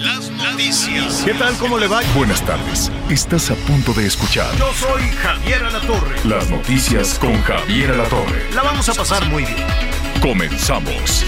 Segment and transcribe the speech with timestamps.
[0.00, 1.22] Las noticias.
[1.24, 1.54] ¿Qué tal?
[1.58, 2.00] ¿Cómo le va?
[2.16, 2.90] Buenas tardes.
[3.10, 6.16] Estás a punto de escuchar Yo soy Javier Alatorre.
[6.24, 8.50] las noticias con Javier Alatorre.
[8.54, 9.66] La vamos a pasar muy bien.
[10.22, 11.24] Comenzamos.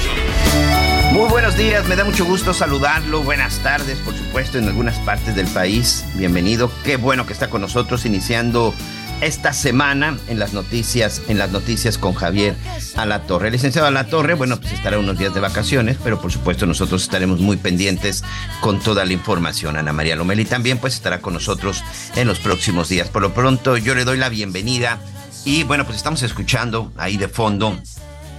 [1.12, 3.22] Muy buenos días, me da mucho gusto saludarlo.
[3.22, 6.06] Buenas tardes, por supuesto, en algunas partes del país.
[6.14, 6.72] Bienvenido.
[6.82, 8.74] Qué bueno que está con nosotros iniciando
[9.22, 12.56] esta semana en las noticias, en las noticias con Javier
[12.96, 13.46] Alatorre.
[13.48, 17.40] El licenciado Alatorre, bueno, pues estará unos días de vacaciones, pero por supuesto nosotros estaremos
[17.40, 18.24] muy pendientes
[18.60, 19.76] con toda la información.
[19.76, 21.84] Ana María Lomeli también pues estará con nosotros
[22.16, 23.08] en los próximos días.
[23.08, 24.98] Por lo pronto yo le doy la bienvenida
[25.44, 27.78] y bueno, pues estamos escuchando ahí de fondo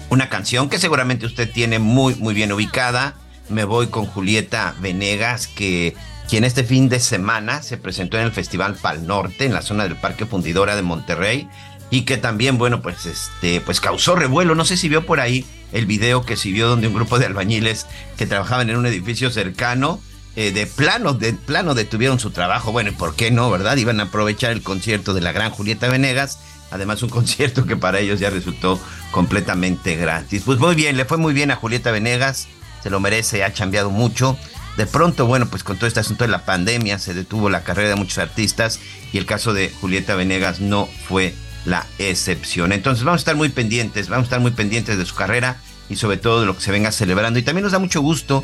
[0.10, 3.16] una canción que seguramente usted tiene muy, muy bien ubicada.
[3.48, 5.96] Me voy con Julieta Venegas, que
[6.30, 9.84] quien este fin de semana se presentó en el Festival Pal Norte, en la zona
[9.84, 11.48] del Parque Fundidora de Monterrey,
[11.90, 14.56] y que también, bueno, pues este, pues causó revuelo.
[14.56, 17.26] No sé si vio por ahí el video que se vio donde un grupo de
[17.26, 17.86] albañiles
[18.18, 20.02] que trabajaban en un edificio cercano,
[20.36, 22.72] eh, de plano, de plano detuvieron su trabajo.
[22.72, 23.78] Bueno, ¿y por qué no, verdad?
[23.78, 26.40] Iban a aprovechar el concierto de la gran Julieta Venegas.
[26.72, 28.80] Además, un concierto que para ellos ya resultó
[29.12, 30.42] completamente gratis.
[30.44, 32.48] Pues muy bien, le fue muy bien a Julieta Venegas,
[32.82, 34.36] se lo merece, ha cambiado mucho.
[34.78, 37.90] De pronto, bueno, pues con todo este asunto de la pandemia se detuvo la carrera
[37.90, 38.80] de muchos artistas
[39.12, 41.36] y el caso de Julieta Venegas no fue
[41.66, 42.72] la excepción.
[42.72, 45.58] Entonces vamos a estar muy pendientes, vamos a estar muy pendientes de su carrera
[45.90, 47.38] y sobre todo de lo que se venga celebrando.
[47.40, 48.44] Y también nos da mucho gusto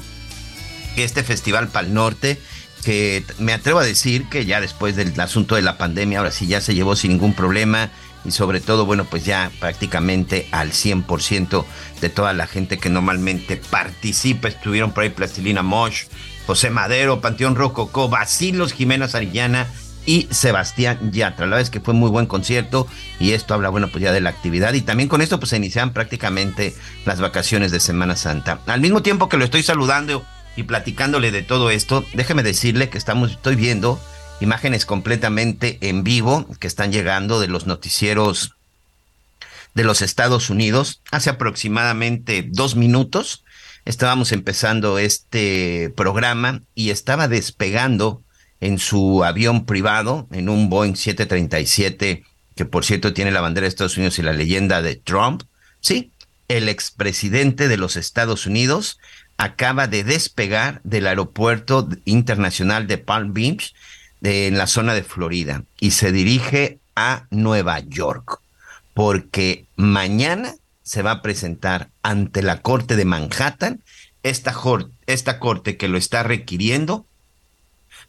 [0.96, 2.40] que este Festival Pal Norte,
[2.84, 6.46] que me atrevo a decir que ya después del asunto de la pandemia, ahora sí
[6.46, 7.90] ya se llevó sin ningún problema
[8.26, 11.66] y sobre todo, bueno, pues ya prácticamente al 100%
[12.02, 14.48] de toda la gente que normalmente participa.
[14.48, 16.04] Estuvieron por ahí Plastilina Mosh,
[16.46, 19.68] José Madero, Panteón Rococó, Basilos Jiménez Arillana
[20.06, 21.46] y Sebastián Yatra.
[21.46, 22.88] La verdad es que fue muy buen concierto
[23.20, 25.58] y esto habla, bueno, pues ya de la actividad y también con esto pues se
[25.58, 26.76] inician prácticamente
[27.06, 28.60] las vacaciones de Semana Santa.
[28.66, 30.26] Al mismo tiempo que lo estoy saludando
[30.56, 34.00] y platicándole de todo esto, déjeme decirle que estamos, estoy viendo
[34.40, 38.56] imágenes completamente en vivo que están llegando de los noticieros
[39.74, 41.02] de los Estados Unidos.
[41.12, 43.44] Hace aproximadamente dos minutos
[43.86, 48.22] estábamos empezando este programa y estaba despegando
[48.62, 52.24] en su avión privado, en un Boeing 737,
[52.56, 55.44] que por cierto tiene la bandera de Estados Unidos y la leyenda de Trump.
[55.80, 56.12] Sí,
[56.50, 59.00] el expresidente de los Estados Unidos
[59.38, 63.74] acaba de despegar del aeropuerto internacional de Palm Beach
[64.22, 68.40] en la zona de Florida y se dirige a Nueva York
[68.94, 73.82] porque mañana se va a presentar ante la corte de Manhattan
[74.24, 74.56] esta,
[75.08, 77.06] esta corte que lo está requiriendo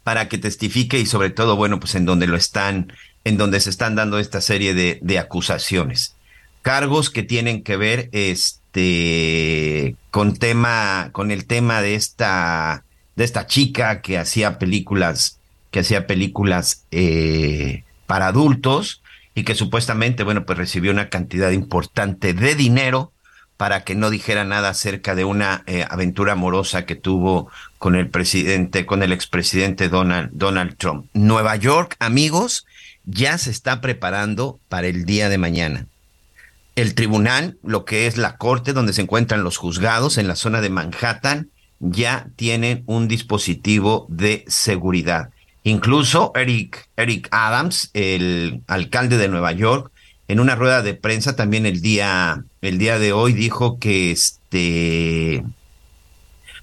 [0.03, 2.91] para que testifique y sobre todo, bueno, pues en donde lo están,
[3.23, 6.15] en donde se están dando esta serie de, de acusaciones.
[6.61, 12.83] Cargos que tienen que ver, este, con tema, con el tema de esta,
[13.15, 15.39] de esta chica que hacía películas,
[15.71, 19.01] que hacía películas eh, para adultos
[19.33, 23.11] y que supuestamente, bueno, pues recibió una cantidad importante de dinero
[23.57, 28.09] para que no dijera nada acerca de una eh, aventura amorosa que tuvo con el
[28.09, 31.05] presidente, con el expresidente Donald, Donald Trump.
[31.13, 32.65] Nueva York, amigos,
[33.05, 35.85] ya se está preparando para el día de mañana.
[36.75, 40.61] El tribunal, lo que es la corte donde se encuentran los juzgados en la zona
[40.61, 41.49] de Manhattan,
[41.79, 45.31] ya tienen un dispositivo de seguridad.
[45.63, 49.91] Incluso Eric, Eric Adams, el alcalde de Nueva York,
[50.27, 55.43] en una rueda de prensa también el día, el día de hoy dijo que este,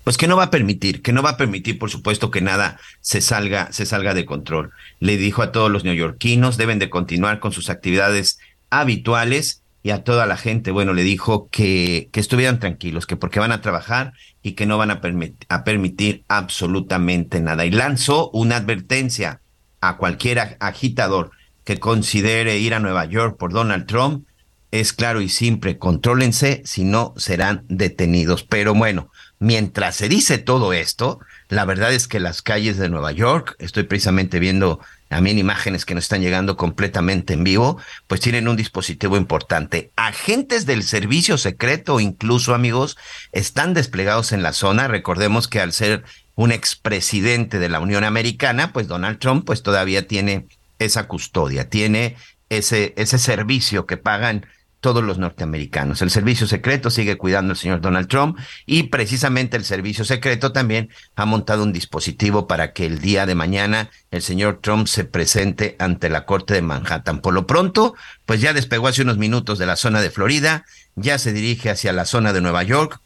[0.04, 2.80] pues que no va a permitir, que no va a permitir, por supuesto, que nada
[3.02, 4.72] se salga, se salga de control.
[5.00, 8.38] Le dijo a todos los neoyorquinos, deben de continuar con sus actividades
[8.70, 13.40] habituales y a toda la gente, bueno, le dijo que, que estuvieran tranquilos, que porque
[13.40, 14.12] van a trabajar
[14.42, 15.00] y que no van a,
[15.48, 17.64] a permitir absolutamente nada.
[17.64, 19.40] Y lanzó una advertencia
[19.80, 21.30] a cualquier ag- agitador
[21.64, 24.26] que considere ir a Nueva York por Donald Trump.
[24.72, 28.42] Es claro y simple, contrólense, si no serán detenidos.
[28.42, 31.18] Pero bueno, mientras se dice todo esto,
[31.48, 35.94] la verdad es que las calles de Nueva York, estoy precisamente viendo también imágenes que
[35.94, 39.90] nos están llegando completamente en vivo, pues tienen un dispositivo importante.
[39.96, 42.96] Agentes del servicio secreto, incluso amigos,
[43.32, 44.86] están desplegados en la zona.
[44.86, 50.06] Recordemos que al ser un expresidente de la Unión Americana, pues Donald Trump pues todavía
[50.06, 50.46] tiene
[50.78, 52.16] esa custodia, tiene
[52.48, 54.46] ese, ese servicio que pagan
[54.80, 56.02] todos los norteamericanos.
[56.02, 60.90] El servicio secreto sigue cuidando al señor Donald Trump y precisamente el servicio secreto también
[61.16, 65.76] ha montado un dispositivo para que el día de mañana el señor Trump se presente
[65.78, 67.20] ante la Corte de Manhattan.
[67.20, 67.94] Por lo pronto,
[68.24, 70.64] pues ya despegó hace unos minutos de la zona de Florida,
[70.94, 73.00] ya se dirige hacia la zona de Nueva York.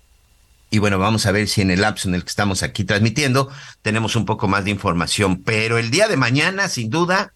[0.70, 3.50] Y bueno, vamos a ver si en el lapso en el que estamos aquí transmitiendo
[3.82, 5.42] tenemos un poco más de información.
[5.42, 7.34] Pero el día de mañana, sin duda,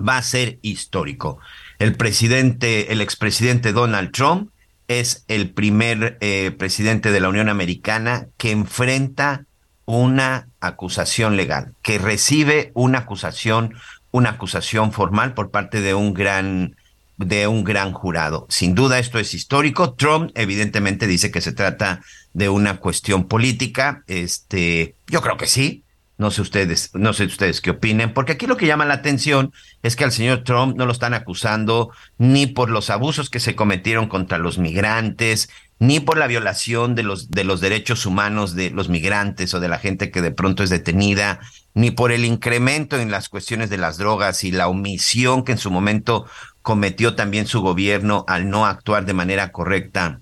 [0.00, 1.38] va a ser histórico.
[1.78, 4.50] El presidente, el expresidente Donald Trump
[4.88, 9.44] es el primer eh, presidente de la Unión Americana que enfrenta
[9.84, 13.74] una acusación legal, que recibe una acusación,
[14.10, 16.76] una acusación formal por parte de un gran
[17.16, 18.46] de un gran jurado.
[18.48, 19.94] Sin duda esto es histórico.
[19.94, 22.00] Trump evidentemente dice que se trata
[22.32, 24.04] de una cuestión política.
[24.06, 25.82] Este, yo creo que sí.
[26.18, 29.52] No sé ustedes, no sé ustedes qué opinen, porque aquí lo que llama la atención
[29.84, 33.54] es que al señor Trump no lo están acusando ni por los abusos que se
[33.54, 35.48] cometieron contra los migrantes,
[35.78, 39.68] ni por la violación de los de los derechos humanos de los migrantes o de
[39.68, 41.38] la gente que de pronto es detenida,
[41.74, 45.58] ni por el incremento en las cuestiones de las drogas y la omisión que en
[45.58, 46.26] su momento
[46.62, 50.20] cometió también su gobierno al no actuar de manera correcta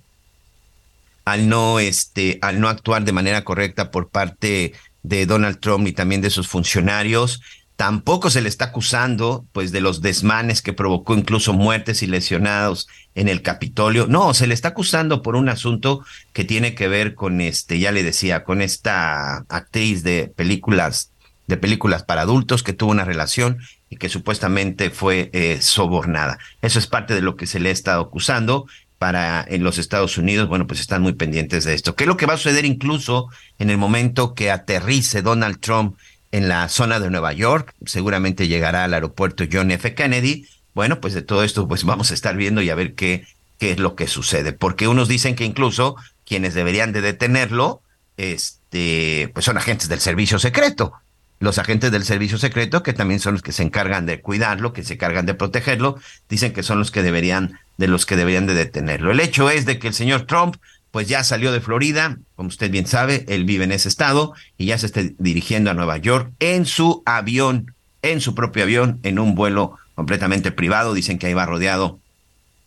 [1.25, 4.73] al no este al no actuar de manera correcta por parte
[5.07, 7.41] de Donald Trump y también de sus funcionarios.
[7.77, 12.89] Tampoco se le está acusando, pues, de los desmanes que provocó incluso muertes y lesionados
[13.15, 14.07] en el Capitolio.
[14.09, 17.93] No, se le está acusando por un asunto que tiene que ver con este, ya
[17.93, 21.13] le decía, con esta actriz de películas,
[21.47, 23.59] de películas para adultos que tuvo una relación
[23.91, 26.39] y que supuestamente fue eh, sobornada.
[26.63, 28.67] Eso es parte de lo que se le ha estado acusando
[28.99, 31.95] para en los Estados Unidos, bueno, pues están muy pendientes de esto.
[31.95, 33.29] ¿Qué es lo que va a suceder incluso
[33.59, 35.97] en el momento que aterrice Donald Trump
[36.33, 37.75] en la zona de Nueva York?
[37.85, 39.95] Seguramente llegará al aeropuerto John F.
[39.95, 40.47] Kennedy.
[40.75, 43.27] Bueno, pues de todo esto pues vamos a estar viendo y a ver qué,
[43.59, 44.53] qué es lo que sucede.
[44.53, 47.83] Porque unos dicen que incluso quienes deberían de detenerlo,
[48.17, 50.95] este, pues son agentes del servicio secreto
[51.39, 54.83] los agentes del servicio secreto, que también son los que se encargan de cuidarlo, que
[54.83, 55.99] se encargan de protegerlo,
[56.29, 59.11] dicen que son los que deberían, de los que deberían de detenerlo.
[59.11, 60.57] El hecho es de que el señor Trump,
[60.91, 64.67] pues ya salió de Florida, como usted bien sabe, él vive en ese estado y
[64.67, 69.19] ya se está dirigiendo a Nueva York en su avión, en su propio avión, en
[69.19, 70.95] un vuelo completamente privado.
[70.95, 71.99] Dicen que ahí va rodeado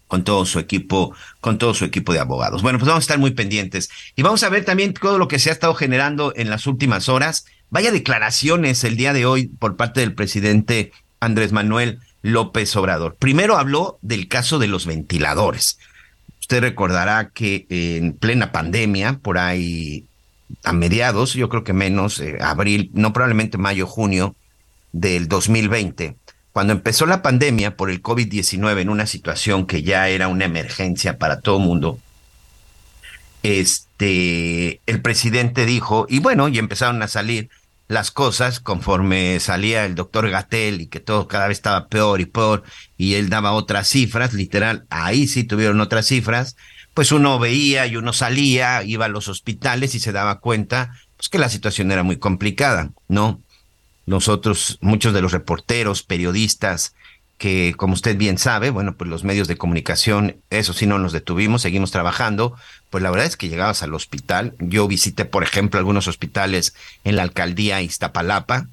[0.07, 2.62] con todo su equipo, con todo su equipo de abogados.
[2.62, 5.38] Bueno, pues vamos a estar muy pendientes y vamos a ver también todo lo que
[5.38, 9.75] se ha estado generando en las últimas horas Vaya declaraciones el día de hoy por
[9.75, 13.16] parte del presidente Andrés Manuel López Obrador.
[13.16, 15.77] Primero habló del caso de los ventiladores.
[16.42, 20.07] Usted recordará que en plena pandemia, por ahí
[20.63, 24.36] a mediados, yo creo que menos, eh, abril, no probablemente mayo, junio
[24.92, 26.15] del 2020,
[26.51, 31.19] cuando empezó la pandemia por el COVID-19 en una situación que ya era una emergencia
[31.19, 32.00] para todo el mundo,
[33.44, 37.50] este, el presidente dijo, y bueno, y empezaron a salir
[37.89, 42.25] las cosas conforme salía el doctor Gatel y que todo cada vez estaba peor y
[42.25, 42.63] peor
[42.97, 46.56] y él daba otras cifras, literal, ahí sí tuvieron otras cifras,
[46.94, 51.30] pues uno veía y uno salía, iba a los hospitales y se daba cuenta pues
[51.30, 53.41] que la situación era muy complicada, ¿no?
[54.05, 56.93] Nosotros, muchos de los reporteros, periodistas,
[57.39, 61.13] que como usted bien sabe, bueno, pues los medios de comunicación, eso sí no nos
[61.13, 62.53] detuvimos, seguimos trabajando,
[62.89, 67.15] pues la verdad es que llegabas al hospital, yo visité, por ejemplo, algunos hospitales en
[67.15, 68.67] la alcaldía Iztapalapa,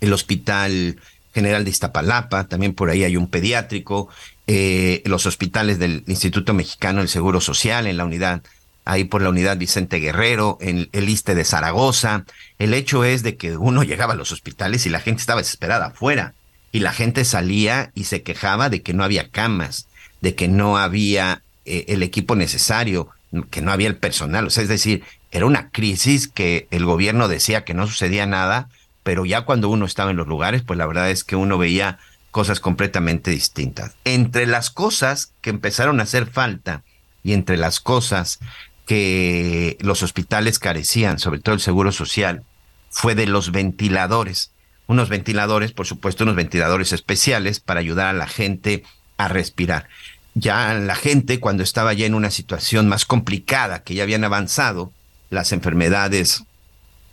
[0.00, 1.00] el Hospital
[1.34, 4.08] General de Iztapalapa, también por ahí hay un pediátrico,
[4.48, 8.42] eh, los hospitales del Instituto Mexicano del Seguro Social, en la unidad,
[8.84, 12.24] ahí por la unidad Vicente Guerrero, en el ISTE de Zaragoza.
[12.58, 15.86] El hecho es de que uno llegaba a los hospitales y la gente estaba desesperada
[15.86, 16.34] afuera
[16.74, 19.86] y la gente salía y se quejaba de que no había camas,
[20.20, 23.10] de que no había eh, el equipo necesario,
[23.50, 24.48] que no había el personal.
[24.48, 28.70] O sea, es decir, era una crisis que el gobierno decía que no sucedía nada,
[29.04, 32.00] pero ya cuando uno estaba en los lugares, pues la verdad es que uno veía
[32.32, 33.94] cosas completamente distintas.
[34.04, 36.82] Entre las cosas que empezaron a hacer falta
[37.22, 38.40] y entre las cosas
[38.84, 42.42] que los hospitales carecían, sobre todo el seguro social,
[42.90, 44.50] fue de los ventiladores
[44.86, 48.84] unos ventiladores, por supuesto, unos ventiladores especiales para ayudar a la gente
[49.16, 49.88] a respirar.
[50.34, 54.92] Ya la gente, cuando estaba ya en una situación más complicada, que ya habían avanzado
[55.30, 56.44] las enfermedades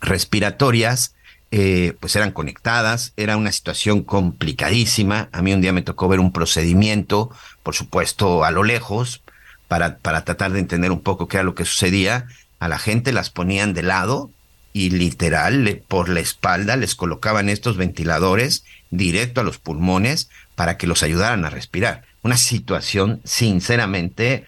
[0.00, 1.14] respiratorias,
[1.52, 5.28] eh, pues eran conectadas, era una situación complicadísima.
[5.32, 7.30] A mí un día me tocó ver un procedimiento,
[7.62, 9.22] por supuesto, a lo lejos,
[9.68, 12.26] para, para tratar de entender un poco qué era lo que sucedía.
[12.58, 14.30] A la gente las ponían de lado
[14.72, 20.86] y literal por la espalda les colocaban estos ventiladores directo a los pulmones para que
[20.86, 22.04] los ayudaran a respirar.
[22.22, 24.44] Una situación sinceramente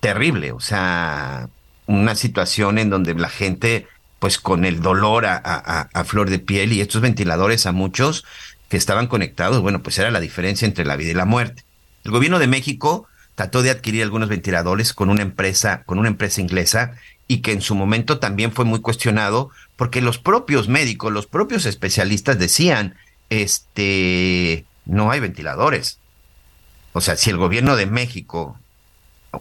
[0.00, 1.48] terrible, o sea,
[1.86, 3.86] una situación en donde la gente,
[4.18, 8.24] pues con el dolor a, a, flor de piel y estos ventiladores a muchos
[8.68, 11.64] que estaban conectados, bueno, pues era la diferencia entre la vida y la muerte.
[12.04, 16.40] El gobierno de México trató de adquirir algunos ventiladores con una empresa, con una empresa
[16.40, 16.94] inglesa
[17.28, 21.66] y que en su momento también fue muy cuestionado porque los propios médicos, los propios
[21.66, 22.94] especialistas decían,
[23.30, 25.98] este, no hay ventiladores.
[26.92, 28.58] O sea, si el gobierno de México,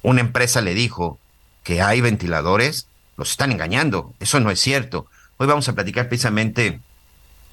[0.01, 1.20] una empresa le dijo
[1.63, 2.88] que hay ventiladores,
[3.18, 4.13] los están engañando.
[4.20, 5.08] Eso no es cierto.
[5.38, 6.80] Hoy vamos a platicar precisamente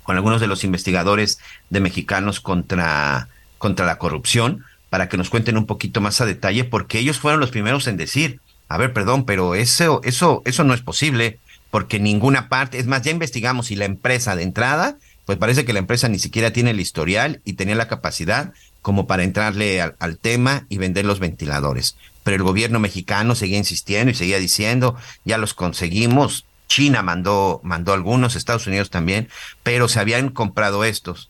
[0.02, 1.38] con algunos de los investigadores
[1.70, 6.64] de mexicanos contra, contra la corrupción para que nos cuenten un poquito más a detalle,
[6.64, 8.40] porque ellos fueron los primeros en decir,
[8.72, 11.38] a ver, perdón, pero eso, eso, eso no es posible,
[11.70, 15.74] porque ninguna parte, es más, ya investigamos y la empresa de entrada, pues parece que
[15.74, 20.18] la empresa ni siquiera tiene el historial y tenía la capacidad como para entrarle al,
[20.18, 21.96] tema y vender los ventiladores.
[22.24, 26.46] Pero el gobierno mexicano seguía insistiendo y seguía diciendo, ya los conseguimos.
[26.66, 29.28] China mandó, mandó algunos, Estados Unidos también,
[29.62, 31.28] pero se habían comprado estos.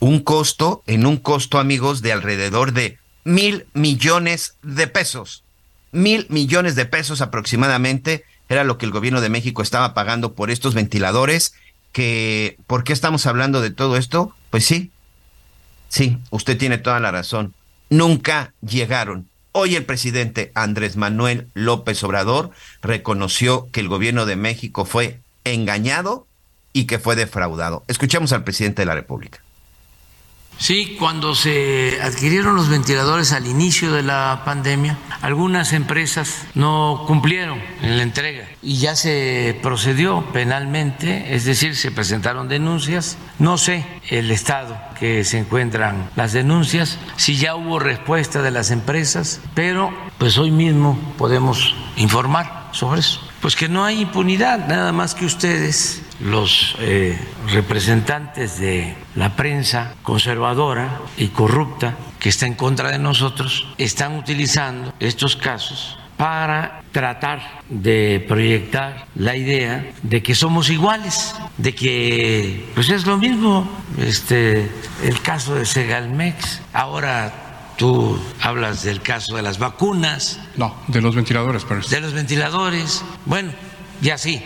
[0.00, 5.42] Un costo, en un costo, amigos, de alrededor de mil millones de pesos.
[5.96, 10.50] Mil millones de pesos aproximadamente era lo que el gobierno de México estaba pagando por
[10.50, 11.54] estos ventiladores.
[11.92, 14.34] Que, ¿por qué estamos hablando de todo esto?
[14.50, 14.90] Pues sí,
[15.88, 17.54] Sí, usted tiene toda la razón.
[17.90, 19.28] Nunca llegaron.
[19.52, 22.50] Hoy el presidente Andrés Manuel López Obrador
[22.82, 26.26] reconoció que el gobierno de México fue engañado
[26.72, 27.84] y que fue defraudado.
[27.88, 29.40] Escuchemos al presidente de la República.
[30.58, 37.60] Sí, cuando se adquirieron los ventiladores al inicio de la pandemia, algunas empresas no cumplieron
[37.82, 43.18] en la entrega y ya se procedió penalmente, es decir, se presentaron denuncias.
[43.38, 48.70] No sé el estado que se encuentran las denuncias, si ya hubo respuesta de las
[48.70, 53.25] empresas, pero pues hoy mismo podemos informar sobre eso.
[53.40, 59.94] Pues que no hay impunidad, nada más que ustedes los eh, representantes de la prensa
[60.02, 67.60] conservadora y corrupta que está en contra de nosotros están utilizando estos casos para tratar
[67.68, 74.70] de proyectar la idea de que somos iguales, de que pues es lo mismo este
[75.02, 77.45] el caso de Segalmex, ahora
[77.76, 80.40] Tú hablas del caso de las vacunas.
[80.56, 81.82] No, de los ventiladores, pero...
[81.86, 83.04] De los ventiladores.
[83.26, 83.52] Bueno,
[84.00, 84.42] ya sí,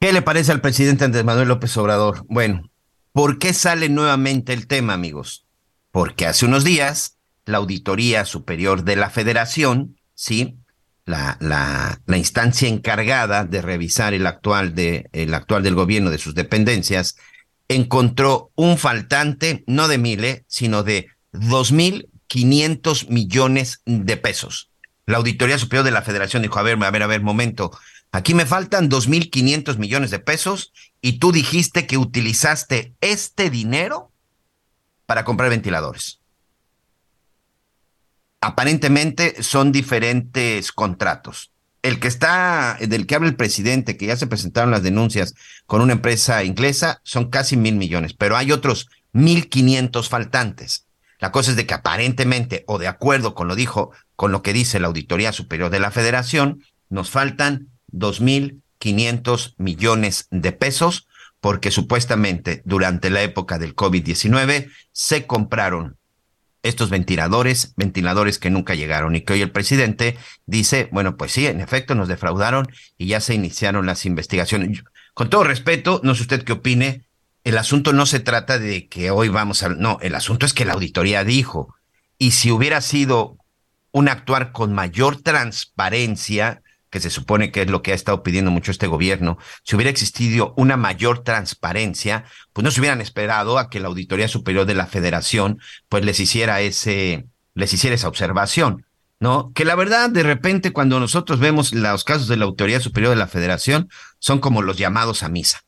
[0.00, 2.24] ¿Qué le parece al presidente Andrés Manuel López Obrador?
[2.26, 2.70] Bueno,
[3.12, 5.44] ¿por qué sale nuevamente el tema, amigos?
[5.90, 10.56] Porque hace unos días la Auditoría Superior de la Federación, sí,
[11.04, 16.16] la, la, la instancia encargada de revisar el actual, de, el actual del gobierno de
[16.16, 17.16] sus dependencias,
[17.70, 24.70] encontró un faltante, no de miles, eh, sino de dos mil quinientos millones de pesos.
[25.06, 27.72] La Auditoría Superior de la Federación dijo, a ver, a ver, a ver, momento,
[28.12, 34.10] Aquí me faltan 2.500 millones de pesos y tú dijiste que utilizaste este dinero
[35.06, 36.20] para comprar ventiladores.
[38.40, 41.52] Aparentemente son diferentes contratos.
[41.82, 45.34] El que está, del que habla el presidente, que ya se presentaron las denuncias
[45.66, 50.86] con una empresa inglesa, son casi mil millones, pero hay otros 1.500 faltantes.
[51.18, 54.52] La cosa es de que aparentemente, o de acuerdo con lo dijo, con lo que
[54.52, 61.06] dice la Auditoría Superior de la Federación, nos faltan 2.500 millones de pesos
[61.40, 65.96] porque supuestamente durante la época del COVID-19 se compraron
[66.62, 71.46] estos ventiladores, ventiladores que nunca llegaron y que hoy el presidente dice, bueno, pues sí,
[71.46, 74.82] en efecto nos defraudaron y ya se iniciaron las investigaciones.
[75.14, 77.02] Con todo respeto, no sé usted qué opine,
[77.44, 79.70] el asunto no se trata de que hoy vamos a...
[79.70, 81.74] No, el asunto es que la auditoría dijo,
[82.18, 83.38] y si hubiera sido
[83.92, 88.50] un actuar con mayor transparencia, que se supone que es lo que ha estado pidiendo
[88.50, 93.70] mucho este gobierno, si hubiera existido una mayor transparencia, pues no se hubieran esperado a
[93.70, 98.84] que la Auditoría Superior de la Federación pues les hiciera ese, les hiciera esa observación,
[99.20, 99.52] ¿no?
[99.54, 103.16] Que la verdad, de repente, cuando nosotros vemos los casos de la Auditoría Superior de
[103.16, 105.62] la Federación, son como los llamados a misa.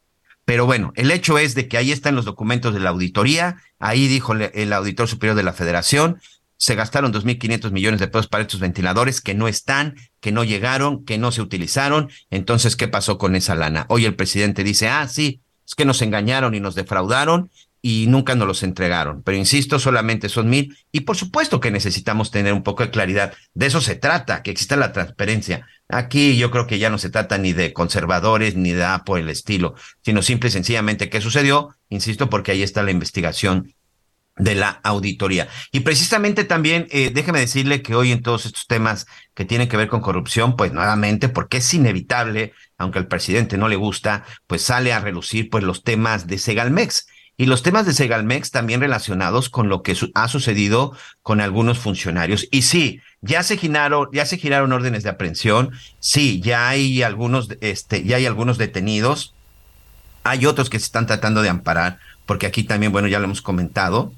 [0.44, 4.08] Pero bueno, el hecho es de que ahí están los documentos de la auditoría, ahí
[4.08, 6.20] dijo el auditor superior de la Federación,
[6.62, 11.04] se gastaron 2.500 millones de pesos para estos ventiladores que no están, que no llegaron,
[11.04, 12.09] que no se utilizaron.
[12.31, 13.85] Entonces, ¿qué pasó con esa lana?
[13.88, 17.50] Hoy el presidente dice, ah, sí, es que nos engañaron y nos defraudaron
[17.81, 19.25] y nunca nos los entregaron.
[19.25, 20.78] Pero insisto, solamente son mil.
[20.92, 23.35] Y por supuesto que necesitamos tener un poco de claridad.
[23.54, 25.66] De eso se trata, que exista la transparencia.
[25.88, 29.31] Aquí yo creo que ya no se trata ni de conservadores ni de por el
[29.31, 31.75] estilo, sino simple y sencillamente qué sucedió.
[31.88, 33.75] Insisto, porque ahí está la investigación
[34.36, 35.48] de la auditoría.
[35.72, 39.76] Y precisamente también, eh, déjeme decirle que hoy en todos estos temas que tienen que
[39.76, 44.62] ver con corrupción, pues nuevamente, porque es inevitable, aunque al presidente no le gusta, pues
[44.62, 49.48] sale a relucir pues los temas de Segalmex y los temas de Segalmex también relacionados
[49.48, 52.46] con lo que ha sucedido con algunos funcionarios.
[52.50, 55.72] Y sí, ya se giraron, ya se giraron órdenes de aprehensión.
[55.98, 59.34] Sí, ya hay algunos, este, ya hay algunos detenidos.
[60.24, 63.42] Hay otros que se están tratando de amparar, porque aquí también, bueno, ya lo hemos
[63.42, 64.12] comentado.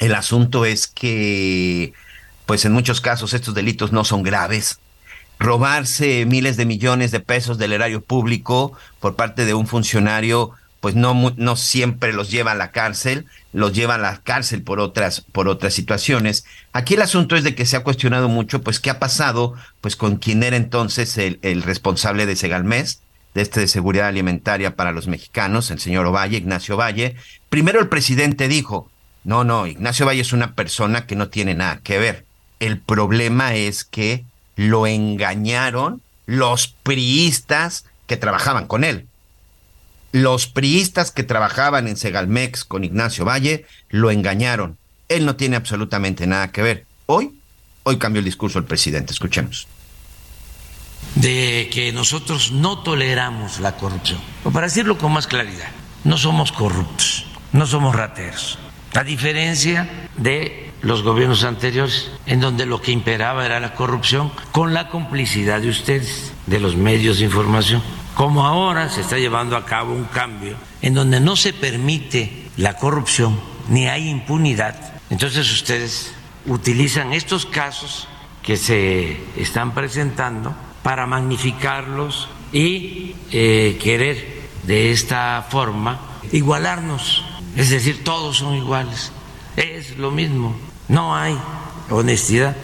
[0.00, 1.92] El asunto es que,
[2.46, 4.80] pues en muchos casos estos delitos no son graves.
[5.38, 10.94] Robarse miles de millones de pesos del erario público por parte de un funcionario pues
[10.94, 15.20] no, no siempre los lleva a la cárcel, los lleva a la cárcel por otras,
[15.20, 16.46] por otras situaciones.
[16.72, 19.94] Aquí el asunto es de que se ha cuestionado mucho, pues, qué ha pasado, pues,
[19.96, 23.02] con quien era entonces el, responsable de Segalmés,
[23.34, 27.14] de este de seguridad alimentaria para los mexicanos, el señor Ovalle, Ignacio Valle.
[27.50, 28.90] Primero el presidente dijo,
[29.24, 32.24] no, no, Ignacio Valle es una persona que no tiene nada que ver.
[32.58, 34.24] El problema es que
[34.56, 39.06] lo engañaron los priistas que trabajaban con él.
[40.12, 44.78] Los priistas que trabajaban en Segalmex con Ignacio Valle lo engañaron.
[45.08, 46.86] Él no tiene absolutamente nada que ver.
[47.06, 47.38] Hoy,
[47.84, 49.12] hoy cambió el discurso el presidente.
[49.12, 49.68] Escuchemos.
[51.14, 54.20] De que nosotros no toleramos la corrupción.
[54.44, 55.70] O para decirlo con más claridad,
[56.04, 58.58] no somos corruptos, no somos rateros.
[58.94, 64.74] A diferencia de los gobiernos anteriores, en donde lo que imperaba era la corrupción, con
[64.74, 67.82] la complicidad de ustedes, de los medios de información.
[68.14, 72.76] Como ahora se está llevando a cabo un cambio en donde no se permite la
[72.76, 74.74] corrupción ni hay impunidad,
[75.10, 76.12] entonces ustedes
[76.46, 78.08] utilizan estos casos
[78.42, 86.00] que se están presentando para magnificarlos y eh, querer de esta forma
[86.32, 87.24] igualarnos,
[87.56, 89.12] es decir, todos son iguales,
[89.56, 90.54] es lo mismo,
[90.88, 91.36] no hay
[91.90, 92.56] honestidad.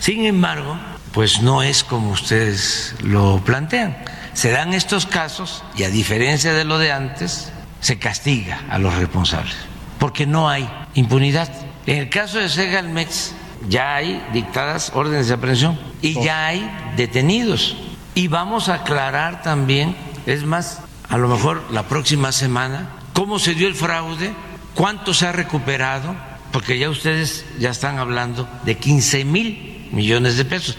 [0.00, 0.78] Sin embargo,
[1.12, 3.96] pues no es como ustedes lo plantean
[4.32, 8.94] se dan estos casos y a diferencia de lo de antes, se castiga a los
[8.94, 9.54] responsables,
[9.98, 11.50] porque no hay impunidad.
[11.86, 13.32] En el caso de Segalmex
[13.68, 17.76] ya hay dictadas órdenes de aprehensión y ya hay detenidos.
[18.14, 23.54] Y vamos a aclarar también, es más, a lo mejor la próxima semana, cómo se
[23.54, 24.32] dio el fraude,
[24.72, 26.16] cuánto se ha recuperado,
[26.54, 30.78] porque ya ustedes ya están hablando de 15 mil millones de pesos.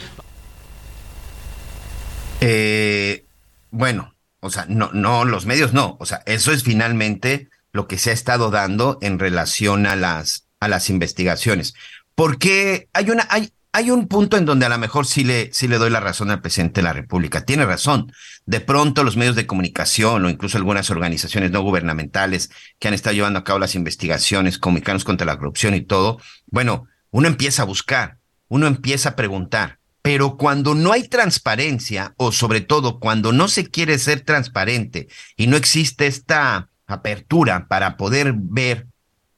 [2.39, 3.25] Eh,
[3.69, 5.97] bueno, o sea, no, no, los medios no.
[5.99, 10.47] O sea, eso es finalmente lo que se ha estado dando en relación a las,
[10.59, 11.75] a las investigaciones.
[12.15, 15.67] Porque hay una, hay, hay un punto en donde a lo mejor sí le, sí
[15.67, 17.45] le doy la razón al presidente de la República.
[17.45, 18.11] Tiene razón.
[18.45, 23.13] De pronto los medios de comunicación o incluso algunas organizaciones no gubernamentales que han estado
[23.13, 27.65] llevando a cabo las investigaciones, comunicanos contra la corrupción y todo, bueno, uno empieza a
[27.65, 28.17] buscar,
[28.49, 29.79] uno empieza a preguntar.
[30.01, 35.07] Pero cuando no hay transparencia, o sobre todo cuando no se quiere ser transparente
[35.37, 38.87] y no existe esta apertura para poder ver,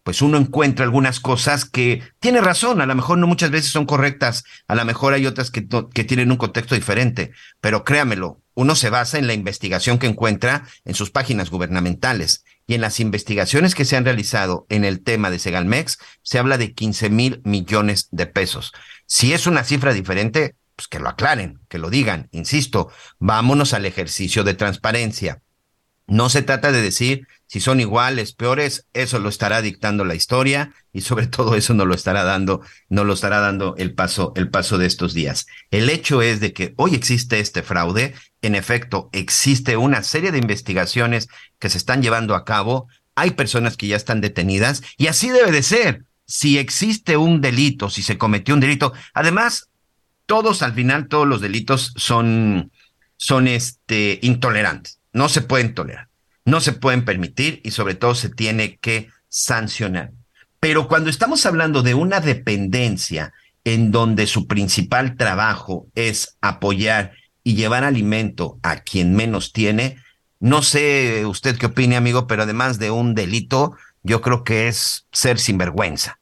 [0.03, 3.85] pues uno encuentra algunas cosas que tiene razón, a lo mejor no muchas veces son
[3.85, 8.89] correctas, a lo mejor hay otras que, tienen un contexto diferente, pero créamelo, uno se
[8.89, 13.85] basa en la investigación que encuentra en sus páginas gubernamentales y en las investigaciones que
[13.85, 18.27] se han realizado en el tema de Segalmex, se habla de 15 mil millones de
[18.27, 18.73] pesos.
[19.05, 22.29] Si es una cifra diferente, pues que lo aclaren, que lo digan.
[22.31, 25.41] Insisto, vámonos al ejercicio de transparencia.
[26.07, 30.73] No se trata de decir si son iguales, peores, eso lo estará dictando la historia
[30.91, 34.49] y sobre todo eso no lo estará dando, no lo estará dando el paso, el
[34.49, 35.47] paso de estos días.
[35.71, 40.39] El hecho es de que hoy existe este fraude, en efecto, existe una serie de
[40.39, 41.27] investigaciones
[41.59, 45.51] que se están llevando a cabo, hay personas que ya están detenidas y así debe
[45.51, 48.93] de ser si existe un delito, si se cometió un delito.
[49.13, 49.69] Además,
[50.25, 52.71] todos al final, todos los delitos son,
[53.17, 54.99] son este, intolerantes.
[55.11, 56.09] No se pueden tolerar,
[56.45, 60.11] no se pueden permitir y sobre todo se tiene que sancionar.
[60.59, 67.55] Pero cuando estamos hablando de una dependencia en donde su principal trabajo es apoyar y
[67.55, 69.97] llevar alimento a quien menos tiene,
[70.39, 75.07] no sé usted qué opine, amigo, pero además de un delito, yo creo que es
[75.11, 76.19] ser sinvergüenza.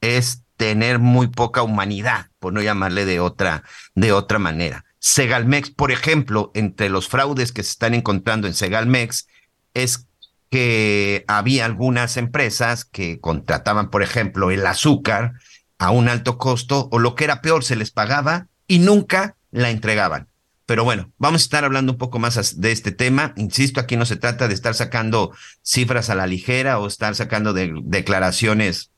[0.00, 4.84] Es tener muy poca humanidad, por no llamarle de otra, de otra manera.
[4.98, 9.26] Segalmex, por ejemplo, entre los fraudes que se están encontrando en Segalmex
[9.74, 10.06] es
[10.50, 15.34] que había algunas empresas que contrataban, por ejemplo, el azúcar
[15.78, 19.70] a un alto costo o lo que era peor, se les pagaba y nunca la
[19.70, 20.28] entregaban.
[20.66, 23.34] Pero bueno, vamos a estar hablando un poco más de este tema.
[23.36, 25.32] Insisto, aquí no se trata de estar sacando
[25.62, 28.93] cifras a la ligera o estar sacando de declaraciones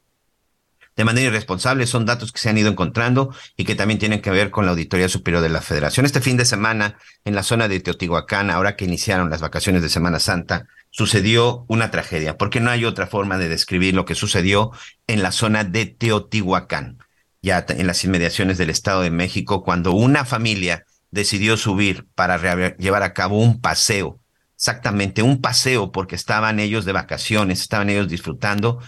[0.97, 1.87] de manera irresponsable.
[1.87, 4.73] Son datos que se han ido encontrando y que también tienen que ver con la
[4.73, 6.07] Auditoría Superior de la Federación.
[6.07, 9.89] Este fin de semana, en la zona de Teotihuacán, ahora que iniciaron las vacaciones de
[9.89, 14.73] Semana Santa, sucedió una tragedia, porque no hay otra forma de describir lo que sucedió
[15.07, 16.99] en la zona de Teotihuacán,
[17.43, 22.39] ya en las inmediaciones del Estado de México, cuando una familia decidió subir para
[22.79, 24.21] llevar a cabo un paseo,
[24.57, 28.81] exactamente un paseo porque estaban ellos de vacaciones, estaban ellos disfrutando,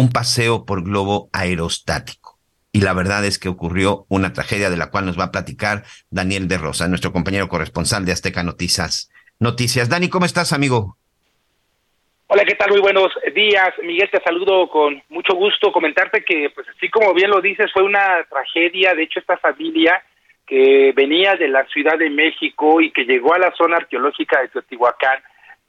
[0.00, 2.38] un paseo por globo aerostático.
[2.72, 5.82] Y la verdad es que ocurrió una tragedia de la cual nos va a platicar
[6.08, 9.12] Daniel de Rosa, nuestro compañero corresponsal de Azteca Noticias.
[9.38, 9.90] Noticias.
[9.90, 10.96] Dani, ¿cómo estás, amigo?
[12.28, 12.70] Hola, ¿qué tal?
[12.70, 13.70] Muy buenos días.
[13.82, 15.70] Miguel, te saludo con mucho gusto.
[15.70, 18.94] Comentarte que, pues así como bien lo dices, fue una tragedia.
[18.94, 20.02] De hecho, esta familia
[20.46, 24.48] que venía de la Ciudad de México y que llegó a la zona arqueológica de
[24.48, 25.20] Teotihuacán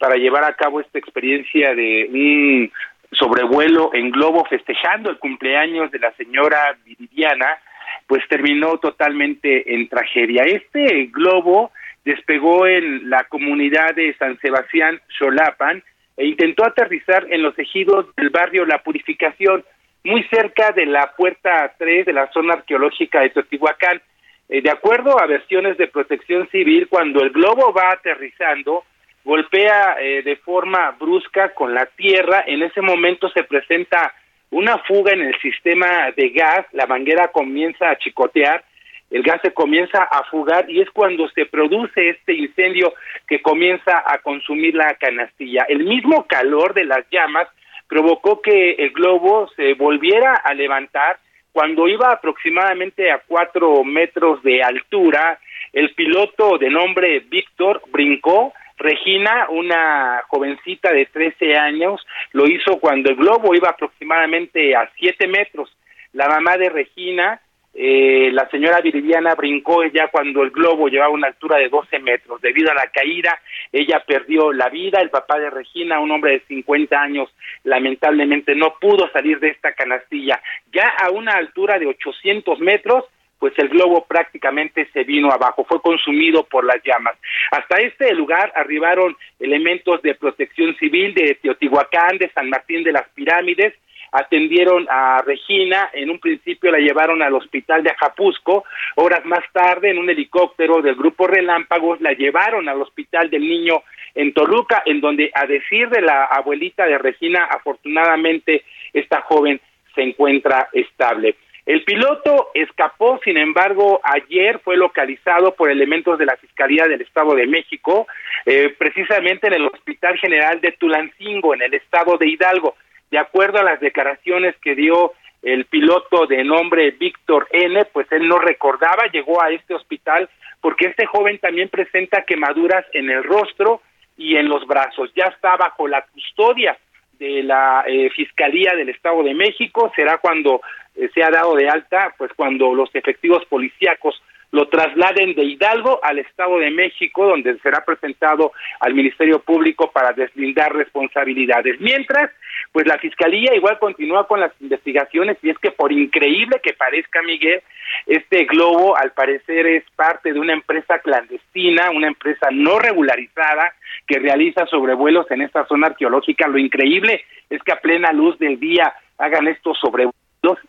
[0.01, 2.71] para llevar a cabo esta experiencia de un
[3.11, 7.59] sobrevuelo en globo festejando el cumpleaños de la señora Viridiana,
[8.07, 10.43] pues terminó totalmente en tragedia.
[10.43, 11.71] Este globo
[12.03, 15.83] despegó en la comunidad de San Sebastián Xolapan
[16.17, 19.63] e intentó aterrizar en los ejidos del barrio La Purificación,
[20.03, 24.01] muy cerca de la puerta 3 de la zona arqueológica de Teotihuacán.
[24.49, 28.83] Eh, de acuerdo a versiones de protección civil, cuando el globo va aterrizando,
[29.23, 34.13] golpea eh, de forma brusca con la tierra, en ese momento se presenta
[34.49, 38.63] una fuga en el sistema de gas, la manguera comienza a chicotear,
[39.09, 42.93] el gas se comienza a fugar y es cuando se produce este incendio
[43.27, 45.65] que comienza a consumir la canastilla.
[45.67, 47.47] El mismo calor de las llamas
[47.87, 51.17] provocó que el globo se volviera a levantar
[51.51, 55.39] cuando iba aproximadamente a cuatro metros de altura,
[55.73, 58.53] el piloto de nombre Víctor brincó.
[58.81, 65.27] Regina, una jovencita de 13 años, lo hizo cuando el globo iba aproximadamente a siete
[65.27, 65.69] metros.
[66.13, 67.39] La mamá de Regina
[67.73, 72.41] eh, la señora Viridiana brincó ya cuando el globo llevaba una altura de 12 metros.
[72.41, 73.39] Debido a la caída,
[73.71, 74.99] ella perdió la vida.
[74.99, 77.29] El papá de Regina, un hombre de 50 años,
[77.63, 80.41] lamentablemente no pudo salir de esta canastilla.
[80.73, 83.05] Ya a una altura de 800 metros,
[83.41, 87.15] pues el globo prácticamente se vino abajo, fue consumido por las llamas.
[87.49, 93.09] Hasta este lugar arribaron elementos de protección civil de Teotihuacán, de San Martín de las
[93.15, 93.73] Pirámides,
[94.11, 98.63] atendieron a Regina, en un principio la llevaron al hospital de Ajapusco,
[98.97, 103.81] horas más tarde en un helicóptero del grupo Relámpagos la llevaron al hospital del niño
[104.13, 109.59] en Toluca, en donde a decir de la abuelita de Regina, afortunadamente esta joven
[109.95, 111.37] se encuentra estable.
[111.65, 117.35] El piloto escapó, sin embargo, ayer fue localizado por elementos de la Fiscalía del Estado
[117.35, 118.07] de México,
[118.45, 122.75] eh, precisamente en el Hospital General de Tulancingo, en el estado de Hidalgo
[123.11, 128.27] de acuerdo a las declaraciones que dio el piloto de nombre Víctor N, pues él
[128.27, 130.29] no recordaba, llegó a este hospital
[130.61, 133.81] porque este joven también presenta quemaduras en el rostro
[134.15, 135.11] y en los brazos.
[135.15, 136.77] Ya está bajo la custodia
[137.19, 140.61] de la eh, Fiscalía del Estado de México, será cuando
[140.95, 145.99] eh, se ha dado de alta, pues cuando los efectivos policíacos lo trasladen de Hidalgo
[146.03, 148.51] al Estado de México, donde será presentado
[148.81, 151.79] al Ministerio Público para deslindar responsabilidades.
[151.79, 152.31] Mientras,
[152.71, 157.21] pues la Fiscalía igual continúa con las investigaciones y es que por increíble que parezca,
[157.21, 157.61] Miguel,
[158.07, 163.73] este globo al parecer es parte de una empresa clandestina, una empresa no regularizada
[164.05, 166.47] que realiza sobrevuelos en esta zona arqueológica.
[166.47, 170.20] Lo increíble es que a plena luz del día hagan estos sobrevuelos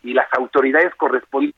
[0.02, 1.56] y las autoridades correspondientes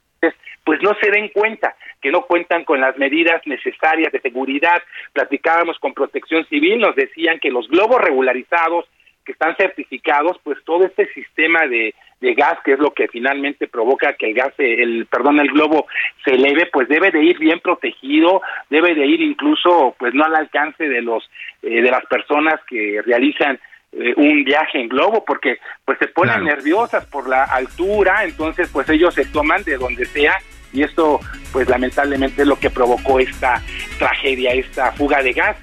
[0.64, 4.82] pues no se den cuenta que no cuentan con las medidas necesarias de seguridad.
[5.12, 8.86] Platicábamos con Protección Civil, nos decían que los globos regularizados
[9.24, 13.68] que están certificados, pues todo este sistema de, de gas, que es lo que finalmente
[13.68, 15.86] provoca que el gas, el perdón, el globo
[16.24, 20.34] se eleve, pues debe de ir bien protegido, debe de ir incluso, pues no al
[20.34, 21.28] alcance de los
[21.62, 23.58] eh, de las personas que realizan
[23.96, 28.88] eh, un viaje en globo, porque pues se ponen nerviosas por la altura, entonces pues
[28.88, 30.34] ellos se toman de donde sea
[30.72, 31.20] y esto
[31.52, 33.62] pues lamentablemente es lo que provocó esta
[33.98, 35.56] tragedia, esta fuga de gas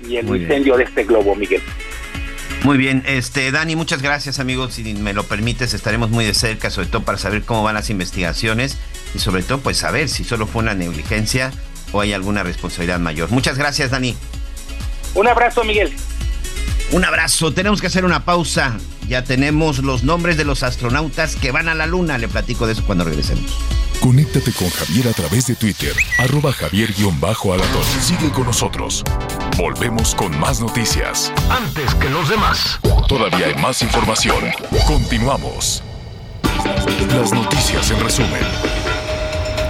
[0.00, 1.60] y el incendio de este globo, Miguel.
[2.62, 6.70] Muy bien, este Dani, muchas gracias amigos, si me lo permites estaremos muy de cerca,
[6.70, 8.80] sobre todo para saber cómo van las investigaciones
[9.14, 11.50] y sobre todo pues saber si solo fue una negligencia
[11.92, 13.30] o hay alguna responsabilidad mayor.
[13.30, 14.16] Muchas gracias Dani.
[15.14, 15.92] Un abrazo Miguel.
[16.94, 18.76] Un abrazo, tenemos que hacer una pausa,
[19.08, 22.74] ya tenemos los nombres de los astronautas que van a la luna, le platico de
[22.74, 23.58] eso cuando regresemos.
[24.00, 27.84] Conéctate con Javier a través de Twitter, arroba javier-alatón.
[28.00, 29.02] Sigue con nosotros.
[29.56, 31.32] Volvemos con más noticias.
[31.50, 32.78] Antes que los demás.
[33.08, 34.44] Todavía hay más información.
[34.86, 35.82] Continuamos.
[37.08, 38.73] Las noticias en resumen.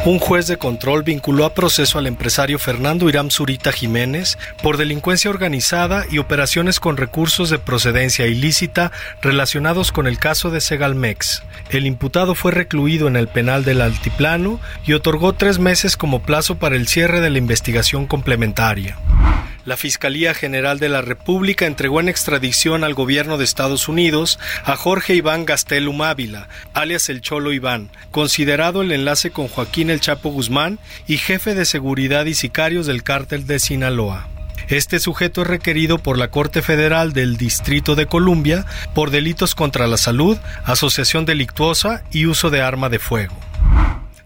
[0.07, 5.31] Un juez de control vinculó a proceso al empresario Fernando Iram Zurita Jiménez por delincuencia
[5.31, 11.43] organizada y operaciones con recursos de procedencia ilícita relacionados con el caso de Segalmex.
[11.71, 16.57] El imputado fue recluido en el penal del Altiplano y otorgó tres meses como plazo
[16.57, 18.99] para el cierre de la investigación complementaria.
[19.65, 24.77] La Fiscalía General de la República entregó en extradición al gobierno de Estados Unidos a
[24.77, 30.29] Jorge Iván Gastelum Ávila, alias el Cholo Iván, considerado el enlace con Joaquín El Chapo
[30.31, 34.29] Guzmán y jefe de seguridad y sicarios del cártel de Sinaloa.
[34.69, 39.87] Este sujeto es requerido por la Corte Federal del Distrito de Columbia por delitos contra
[39.87, 43.35] la salud, asociación delictuosa y uso de arma de fuego.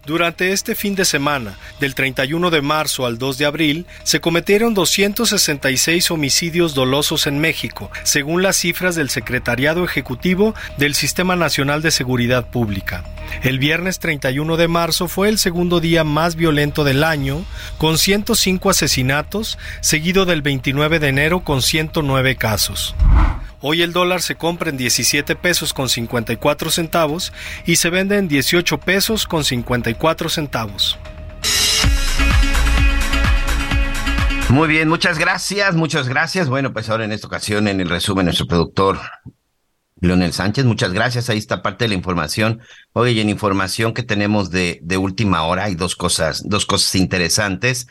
[0.09, 4.73] Durante este fin de semana, del 31 de marzo al 2 de abril, se cometieron
[4.73, 11.91] 266 homicidios dolosos en México, según las cifras del Secretariado Ejecutivo del Sistema Nacional de
[11.91, 13.03] Seguridad Pública.
[13.43, 17.45] El viernes 31 de marzo fue el segundo día más violento del año,
[17.77, 22.95] con 105 asesinatos, seguido del 29 de enero con 109 casos.
[23.61, 27.33] Hoy el dólar se compra en 17 pesos con 54 centavos
[27.65, 30.97] y se vende en 18 pesos con 54 centavos.
[34.47, 36.47] Muy bien, muchas gracias, muchas gracias.
[36.47, 38.97] Bueno, pues ahora en esta ocasión en el resumen nuestro productor
[39.99, 41.29] Leonel Sánchez, muchas gracias.
[41.29, 42.61] Ahí está parte de la información.
[42.93, 47.87] Oye, en información que tenemos de, de última hora hay dos cosas, dos cosas interesantes.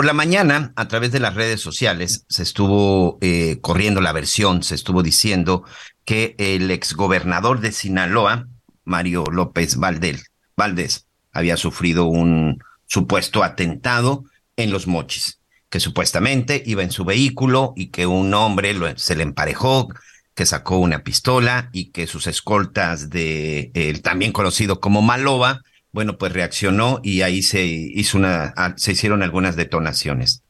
[0.00, 4.62] Por la mañana, a través de las redes sociales, se estuvo eh, corriendo la versión,
[4.62, 5.62] se estuvo diciendo
[6.06, 8.48] que el exgobernador de Sinaloa,
[8.84, 10.24] Mario López Valdés,
[10.56, 14.24] Valdés, había sufrido un supuesto atentado
[14.56, 19.22] en Los Mochis, que supuestamente iba en su vehículo y que un hombre se le
[19.22, 19.88] emparejó,
[20.34, 25.60] que sacó una pistola y que sus escoltas de el también conocido como Maloba
[25.92, 30.42] bueno, pues reaccionó y ahí se hizo una, se hicieron algunas detonaciones.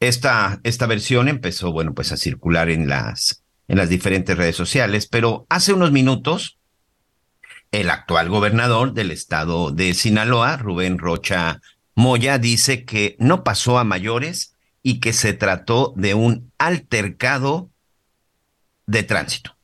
[0.00, 5.06] Esta, esta versión empezó, bueno, pues a circular en las, en las diferentes redes sociales,
[5.06, 6.58] pero hace unos minutos,
[7.72, 11.60] el actual gobernador del estado de Sinaloa, Rubén Rocha
[11.94, 17.70] Moya, dice que no pasó a mayores y que se trató de un altercado
[18.86, 19.56] de tránsito.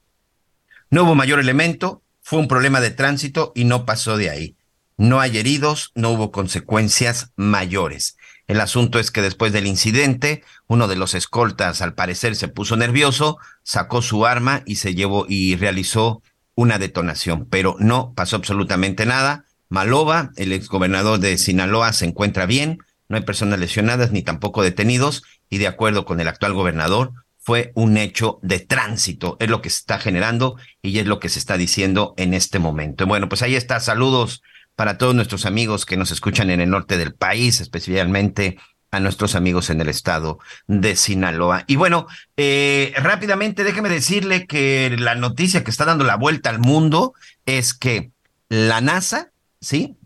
[0.90, 4.56] No hubo mayor elemento, fue un problema de tránsito y no pasó de ahí.
[5.00, 8.18] No hay heridos, no hubo consecuencias mayores.
[8.46, 12.76] El asunto es que después del incidente, uno de los escoltas al parecer se puso
[12.76, 16.22] nervioso, sacó su arma y se llevó y realizó
[16.54, 19.46] una detonación, pero no pasó absolutamente nada.
[19.70, 22.76] Maloba, el exgobernador de Sinaloa, se encuentra bien,
[23.08, 27.72] no hay personas lesionadas ni tampoco detenidos y de acuerdo con el actual gobernador, fue
[27.74, 31.38] un hecho de tránsito, es lo que se está generando y es lo que se
[31.38, 33.06] está diciendo en este momento.
[33.06, 34.42] Bueno, pues ahí está, saludos
[34.80, 38.56] para todos nuestros amigos que nos escuchan en el norte del país, especialmente
[38.90, 40.38] a nuestros amigos en el estado
[40.68, 41.64] de Sinaloa.
[41.66, 42.06] Y bueno,
[42.38, 47.12] eh, rápidamente déjeme decirle que la noticia que está dando la vuelta al mundo
[47.44, 48.12] es que
[48.48, 49.98] la NASA, ¿sí?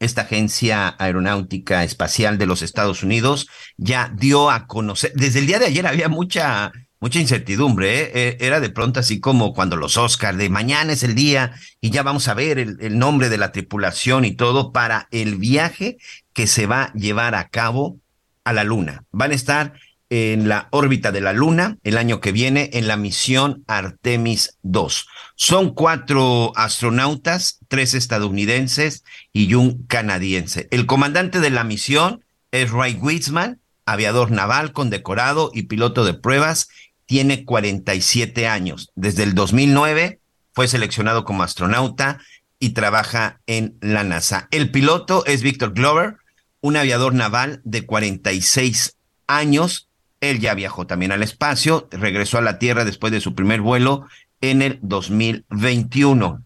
[0.00, 5.58] Esta agencia aeronáutica espacial de los Estados Unidos ya dio a conocer, desde el día
[5.58, 8.10] de ayer había mucha mucha incertidumbre, ¿eh?
[8.14, 8.36] ¿eh?
[8.40, 12.02] Era de pronto así como cuando los Oscars, de mañana es el día y ya
[12.02, 15.96] vamos a ver el, nombre de la tripulación y todo para el viaje
[16.34, 17.98] que se va a llevar a cabo
[18.44, 19.04] a la Luna.
[19.10, 19.72] Van a estar
[20.10, 25.06] en la órbita de la Luna el año que viene en la misión Artemis 2.
[25.36, 30.68] Son cuatro astronautas, tres estadounidenses y un canadiense.
[30.70, 36.68] El comandante de la misión es Ray Witzman, aviador naval condecorado y piloto de pruebas
[37.10, 38.92] tiene 47 años.
[38.94, 40.20] Desde el 2009
[40.52, 42.20] fue seleccionado como astronauta
[42.60, 44.46] y trabaja en la NASA.
[44.52, 46.18] El piloto es Victor Glover,
[46.60, 48.94] un aviador naval de 46
[49.26, 49.88] años.
[50.20, 54.06] Él ya viajó también al espacio, regresó a la Tierra después de su primer vuelo
[54.40, 56.44] en el 2021.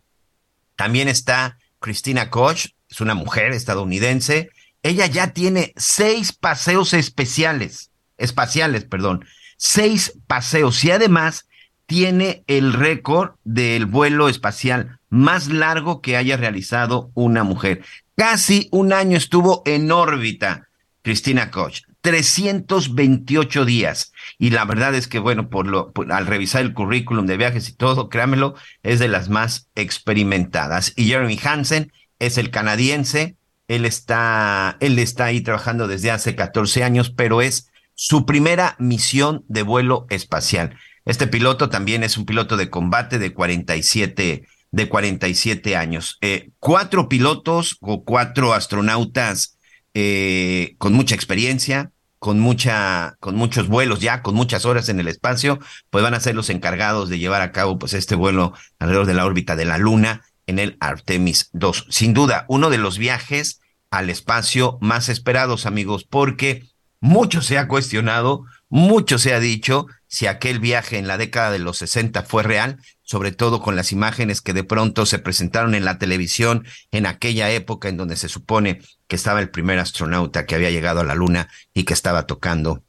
[0.76, 4.48] También está Christina Koch, es una mujer estadounidense.
[4.82, 11.48] Ella ya tiene seis paseos especiales, espaciales, perdón, seis paseos y además
[11.86, 17.84] tiene el récord del vuelo espacial más largo que haya realizado una mujer.
[18.16, 20.68] Casi un año estuvo en órbita
[21.02, 21.82] Cristina Koch.
[22.04, 24.12] 328 días.
[24.38, 27.72] Y la verdad es que, bueno, por lo, al revisar el currículum de viajes y
[27.72, 30.92] todo, créamelo, es de las más experimentadas.
[30.96, 33.36] Y Jeremy Hansen es el canadiense.
[33.68, 39.44] Él está, él está ahí trabajando desde hace 14 años, pero es su primera misión
[39.48, 40.76] de vuelo espacial.
[41.04, 46.18] Este piloto también es un piloto de combate de 47, de 47 años.
[46.20, 49.58] Eh, cuatro pilotos o cuatro astronautas
[49.92, 55.08] eh, con mucha experiencia, con mucha, con muchos vuelos ya, con muchas horas en el
[55.08, 55.58] espacio,
[55.90, 59.14] pues van a ser los encargados de llevar a cabo pues este vuelo alrededor de
[59.14, 61.86] la órbita de la Luna en el Artemis 2.
[61.90, 66.64] Sin duda, uno de los viajes al espacio más esperados, amigos, porque
[67.04, 71.58] mucho se ha cuestionado, mucho se ha dicho si aquel viaje en la década de
[71.58, 75.84] los 60 fue real, sobre todo con las imágenes que de pronto se presentaron en
[75.84, 80.54] la televisión en aquella época en donde se supone que estaba el primer astronauta que
[80.54, 82.82] había llegado a la Luna y que estaba tocando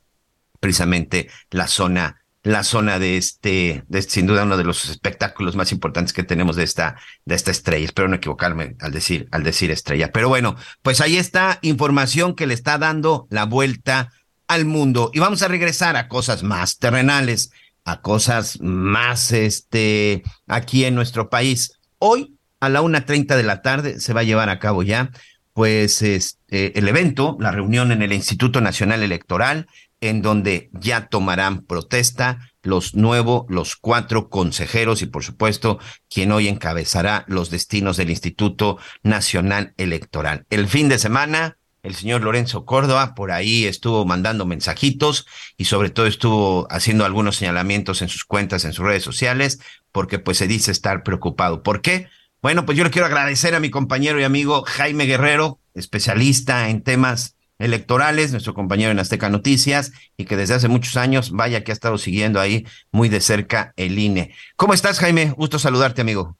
[0.61, 5.71] precisamente la zona la zona de este, de sin duda uno de los espectáculos más
[5.71, 7.85] importantes que tenemos de esta, de esta estrella.
[7.85, 10.11] Espero no equivocarme al decir, al decir estrella.
[10.11, 14.11] Pero bueno, pues ahí está información que le está dando la vuelta
[14.47, 15.09] al mundo.
[15.11, 17.49] Y vamos a regresar a cosas más terrenales,
[17.83, 21.79] a cosas más, este, aquí en nuestro país.
[21.97, 25.09] Hoy, a la una treinta de la tarde, se va a llevar a cabo ya,
[25.53, 29.65] pues, este, el evento, la reunión en el Instituto Nacional Electoral,
[30.01, 35.79] en donde ya tomarán protesta los nuevos, los cuatro consejeros y por supuesto
[36.09, 40.45] quien hoy encabezará los destinos del Instituto Nacional Electoral.
[40.49, 45.27] El fin de semana, el señor Lorenzo Córdoba por ahí estuvo mandando mensajitos
[45.57, 49.59] y sobre todo estuvo haciendo algunos señalamientos en sus cuentas, en sus redes sociales,
[49.91, 51.61] porque pues se dice estar preocupado.
[51.61, 52.07] ¿Por qué?
[52.41, 56.81] Bueno, pues yo le quiero agradecer a mi compañero y amigo Jaime Guerrero, especialista en
[56.81, 61.71] temas electorales, nuestro compañero en Azteca Noticias, y que desde hace muchos años, vaya que
[61.71, 64.33] ha estado siguiendo ahí muy de cerca el INE.
[64.55, 65.31] ¿Cómo estás, Jaime?
[65.31, 66.37] Gusto saludarte, amigo.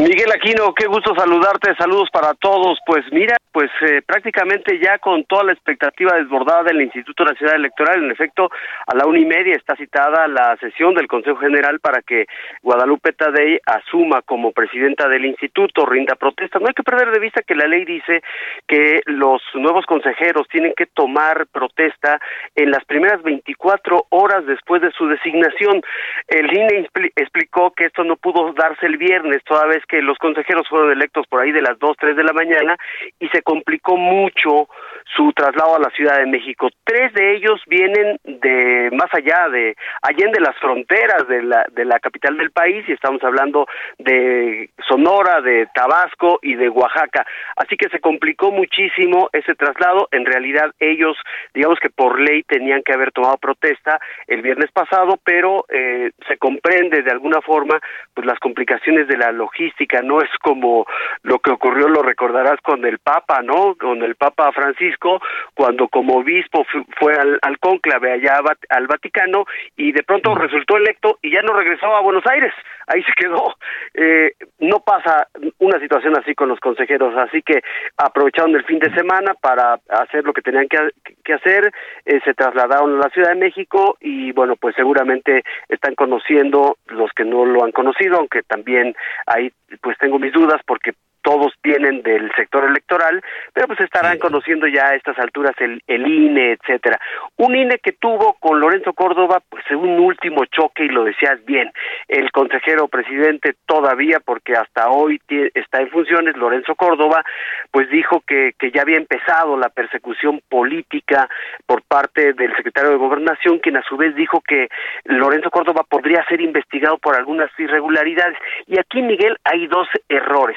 [0.00, 2.78] Miguel Aquino, qué gusto saludarte, saludos para todos.
[2.86, 8.04] Pues mira, pues eh, prácticamente ya con toda la expectativa desbordada del Instituto Nacional Electoral,
[8.04, 8.48] en efecto,
[8.86, 12.24] a la una y media está citada la sesión del Consejo General para que
[12.62, 16.58] Guadalupe Tadei asuma como presidenta del instituto, rinda protesta.
[16.58, 18.22] No hay que perder de vista que la ley dice
[18.66, 22.18] que los nuevos consejeros tienen que tomar protesta
[22.54, 25.82] en las primeras 24 horas después de su designación.
[26.26, 30.68] El INE explicó que esto no pudo darse el viernes, toda vez que los consejeros
[30.68, 32.76] fueron electos por ahí de las 2, 3 de la mañana
[33.18, 34.68] y se complicó mucho
[35.16, 36.68] su traslado a la Ciudad de México.
[36.84, 41.98] Tres de ellos vienen de más allá de allende las fronteras de la de la
[41.98, 43.66] capital del país y estamos hablando
[43.98, 47.26] de Sonora, de Tabasco y de Oaxaca.
[47.56, 50.08] Así que se complicó muchísimo ese traslado.
[50.12, 51.16] En realidad ellos,
[51.54, 53.98] digamos que por ley tenían que haber tomado protesta
[54.28, 57.80] el viernes pasado, pero eh, se comprende de alguna forma
[58.14, 59.69] pues las complicaciones de la logística.
[60.02, 60.86] No es como
[61.22, 63.74] lo que ocurrió, lo recordarás con el Papa, ¿no?
[63.76, 65.20] Con el Papa Francisco,
[65.54, 66.64] cuando como obispo
[66.98, 69.44] fue al, al cónclave allá al Vaticano
[69.76, 72.52] y de pronto resultó electo y ya no regresó a Buenos Aires,
[72.86, 73.54] ahí se quedó.
[73.94, 75.28] Eh, no pasa
[75.58, 77.62] una situación así con los consejeros, así que
[77.96, 80.78] aprovecharon el fin de semana para hacer lo que tenían que,
[81.24, 81.72] que hacer,
[82.04, 87.10] eh, se trasladaron a la Ciudad de México y bueno, pues seguramente están conociendo los
[87.12, 88.94] que no lo han conocido, aunque también
[89.26, 89.50] ahí
[89.82, 94.88] pues tengo mis dudas porque todos vienen del sector electoral, pero pues estarán conociendo ya
[94.88, 97.00] a estas alturas el, el INE, etcétera.
[97.36, 101.70] Un INE que tuvo con Lorenzo Córdoba pues un último choque y lo decías bien,
[102.08, 105.20] el consejero presidente todavía porque hasta hoy
[105.54, 107.24] está en funciones Lorenzo Córdoba,
[107.70, 111.28] pues dijo que que ya había empezado la persecución política
[111.66, 114.68] por parte del secretario de Gobernación, quien a su vez dijo que
[115.04, 118.36] Lorenzo Córdoba podría ser investigado por algunas irregularidades.
[118.66, 120.56] Y aquí Miguel hay dos errores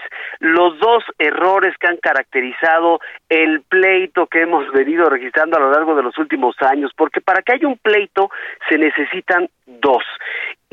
[0.54, 5.96] los dos errores que han caracterizado el pleito que hemos venido registrando a lo largo
[5.96, 8.30] de los últimos años, porque para que haya un pleito
[8.70, 10.04] se necesitan dos.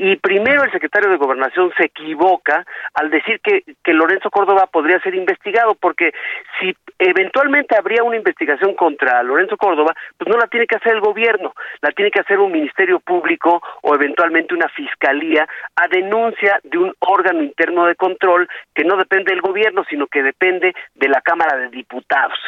[0.03, 4.99] Y primero el secretario de Gobernación se equivoca al decir que, que Lorenzo Córdoba podría
[5.01, 6.11] ser investigado, porque
[6.59, 11.01] si eventualmente habría una investigación contra Lorenzo Córdoba, pues no la tiene que hacer el
[11.01, 16.79] gobierno, la tiene que hacer un ministerio público o eventualmente una fiscalía a denuncia de
[16.79, 21.21] un órgano interno de control que no depende del gobierno, sino que depende de la
[21.21, 22.39] Cámara de Diputados.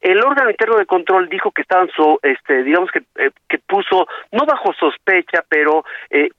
[0.00, 4.06] El órgano interno de control dijo que estaban, so, este, digamos que, eh, que puso,
[4.30, 6.30] no bajo sospecha, pero eh, eh,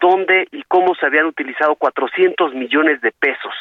[0.00, 3.54] dónde y cómo se habían utilizado 400 millones de pesos.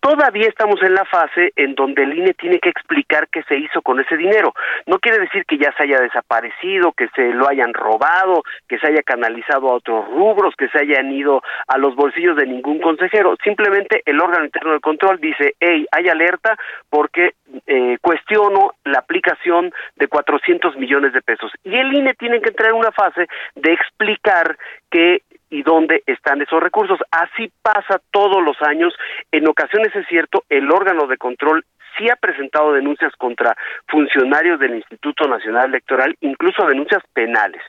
[0.00, 3.82] Todavía estamos en la fase en donde el INE tiene que explicar qué se hizo
[3.82, 4.54] con ese dinero.
[4.86, 8.86] No quiere decir que ya se haya desaparecido, que se lo hayan robado, que se
[8.86, 13.34] haya canalizado a otros rubros, que se hayan ido a los bolsillos de ningún consejero.
[13.42, 16.56] Simplemente el órgano interno de control dice, hey, hay alerta
[16.88, 17.34] porque
[17.66, 21.50] eh, cuestiono la aplicación de 400 millones de pesos.
[21.64, 23.26] Y el INE tiene que entrar en una fase
[23.56, 24.56] de explicar
[24.88, 26.98] que y dónde están esos recursos.
[27.10, 28.94] Así pasa todos los años.
[29.32, 31.64] En ocasiones es cierto, el órgano de control
[31.96, 33.56] sí ha presentado denuncias contra
[33.88, 37.62] funcionarios del Instituto Nacional Electoral, incluso denuncias penales,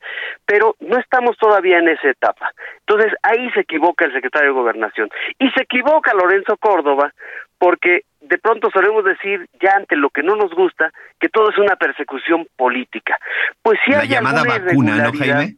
[0.45, 2.51] pero no estamos todavía en esa etapa.
[2.79, 5.09] Entonces ahí se equivoca el secretario de Gobernación
[5.39, 7.13] y se equivoca Lorenzo Córdoba
[7.57, 11.57] porque de pronto solemos decir ya ante lo que no nos gusta que todo es
[11.57, 13.17] una persecución política.
[13.61, 15.55] Pues si La llamada vacuna, ¿no, Jaime?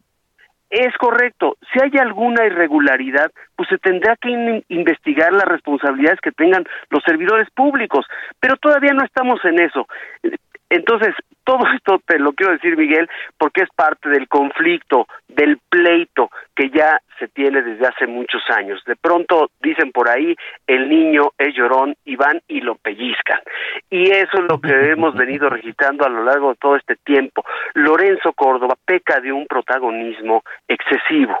[0.70, 1.56] Es correcto.
[1.72, 7.50] Si hay alguna irregularidad, pues se tendrá que investigar las responsabilidades que tengan los servidores
[7.50, 8.06] públicos.
[8.38, 9.88] Pero todavía no estamos en eso.
[10.70, 11.14] Entonces,
[11.44, 16.70] todo esto te lo quiero decir, Miguel, porque es parte del conflicto, del pleito que
[16.70, 18.82] ya se tiene desde hace muchos años.
[18.86, 20.34] De pronto dicen por ahí,
[20.66, 23.40] el niño es llorón y van y lo pellizcan.
[23.90, 27.44] Y eso es lo que hemos venido registrando a lo largo de todo este tiempo.
[27.74, 31.36] Lorenzo Córdoba peca de un protagonismo excesivo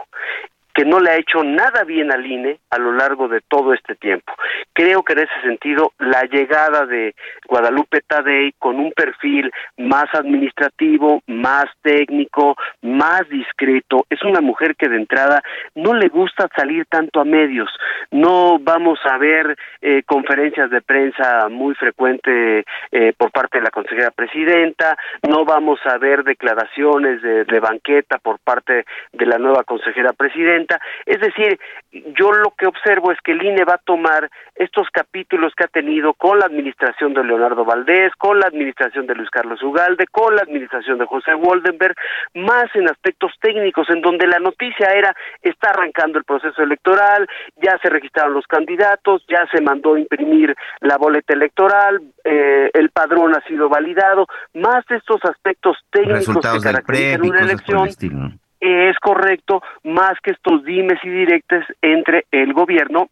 [0.74, 3.94] que no le ha hecho nada bien al INE a lo largo de todo este
[3.96, 4.32] tiempo.
[4.72, 7.14] Creo que en ese sentido la llegada de
[7.46, 14.88] Guadalupe Tadei con un perfil más administrativo, más técnico, más discreto, es una mujer que
[14.88, 15.42] de entrada
[15.74, 17.70] no le gusta salir tanto a medios.
[18.10, 23.70] No vamos a ver eh, conferencias de prensa muy frecuente eh, por parte de la
[23.70, 24.96] consejera presidenta,
[25.28, 30.59] no vamos a ver declaraciones de, de banqueta por parte de la nueva consejera presidenta
[31.06, 31.58] es decir,
[31.92, 35.68] yo lo que observo es que el INE va a tomar estos capítulos que ha
[35.68, 40.34] tenido con la administración de Leonardo Valdés, con la administración de Luis Carlos Ugalde, con
[40.34, 41.94] la administración de José Woldenberg,
[42.34, 47.78] más en aspectos técnicos, en donde la noticia era está arrancando el proceso electoral, ya
[47.82, 53.34] se registraron los candidatos, ya se mandó a imprimir la boleta electoral, eh, el padrón
[53.34, 60.32] ha sido validado, más estos aspectos técnicos que caracterizan una elección es correcto más que
[60.32, 63.08] estos dimes y directes entre el gobierno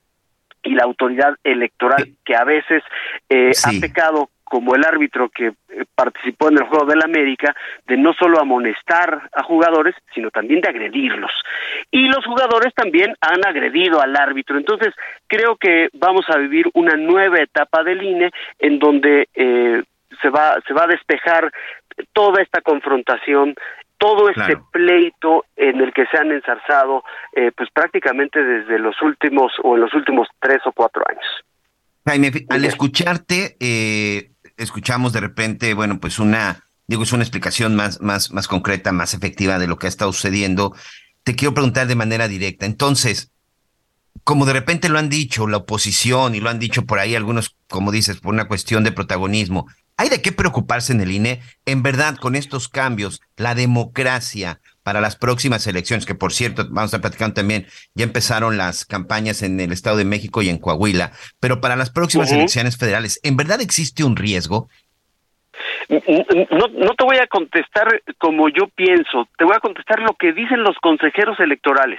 [0.63, 2.83] y la autoridad electoral que a veces
[3.29, 7.55] eh, ha pecado como el árbitro que eh, participó en el juego del América,
[7.87, 11.31] de no solo amonestar a jugadores, sino también de agredirlos.
[11.91, 14.57] Y los jugadores también han agredido al árbitro.
[14.57, 14.95] Entonces,
[15.27, 19.83] creo que vamos a vivir una nueva etapa del INE en donde eh,
[20.23, 21.53] se va se va a despejar
[22.13, 23.55] toda esta confrontación
[23.99, 29.53] todo este pleito en el que se han ensarzado eh, pues prácticamente desde los últimos
[29.63, 31.25] o en los últimos tres o cuatro años.
[32.07, 38.01] Jaime, al escucharte, eh, escuchamos de repente, bueno, pues una, digo, es una explicación más,
[38.01, 40.75] más, más concreta, más efectiva de lo que ha estado sucediendo.
[41.25, 42.65] Te quiero preguntar de manera directa.
[42.65, 43.33] Entonces,
[44.25, 47.57] como de repente lo han dicho la oposición y lo han dicho por ahí algunos,
[47.69, 49.67] como dices, por una cuestión de protagonismo,
[50.01, 51.41] ¿Hay de qué preocuparse en el INE?
[51.67, 56.83] En verdad, con estos cambios, la democracia para las próximas elecciones, que por cierto, vamos
[56.83, 60.59] a estar platicando también, ya empezaron las campañas en el Estado de México y en
[60.59, 64.69] Coahuila, pero para las próximas elecciones federales, ¿en verdad existe un riesgo?
[65.89, 70.63] No, te voy a contestar como yo pienso, te voy a contestar lo que dicen
[70.63, 71.99] los consejeros electorales.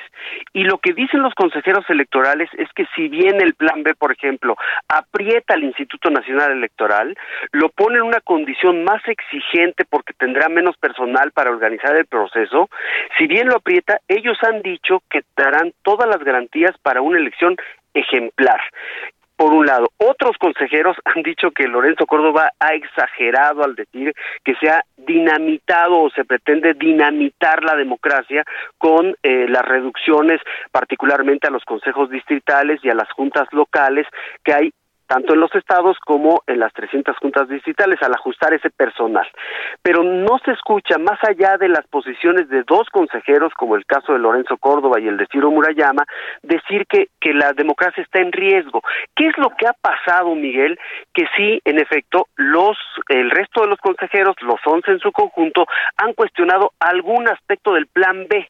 [0.53, 4.11] Y lo que dicen los consejeros electorales es que si bien el plan B, por
[4.11, 4.55] ejemplo,
[4.87, 7.17] aprieta al Instituto Nacional Electoral,
[7.51, 12.69] lo pone en una condición más exigente porque tendrá menos personal para organizar el proceso,
[13.17, 17.55] si bien lo aprieta, ellos han dicho que darán todas las garantías para una elección
[17.95, 18.61] ejemplar
[19.39, 19.87] por un lado.
[19.95, 24.13] Otros consejeros han dicho que Lorenzo Córdoba ha exagerado al decir
[24.43, 28.43] que se ha dinamitado o se pretende dinamitar la democracia
[28.77, 30.41] con eh, las reducciones
[30.73, 34.05] particularmente a los consejos distritales y a las juntas locales
[34.43, 34.73] que hay
[35.10, 39.28] tanto en los estados como en las 300 juntas distritales, al ajustar ese personal.
[39.82, 44.14] Pero no se escucha, más allá de las posiciones de dos consejeros, como el caso
[44.14, 46.03] de Lorenzo Córdoba y el de Ciro Murayama,
[46.43, 48.84] decir que, que la democracia está en riesgo.
[49.16, 50.78] ¿Qué es lo que ha pasado, Miguel?
[51.12, 55.66] Que sí, en efecto, los, el resto de los consejeros, los 11 en su conjunto,
[55.97, 58.47] han cuestionado algún aspecto del plan B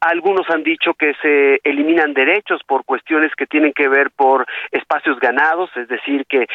[0.00, 5.20] Algunos han dicho que se eliminan derechos por cuestiones que tienen que ver por espacios
[5.20, 6.46] ganados, es decir, que,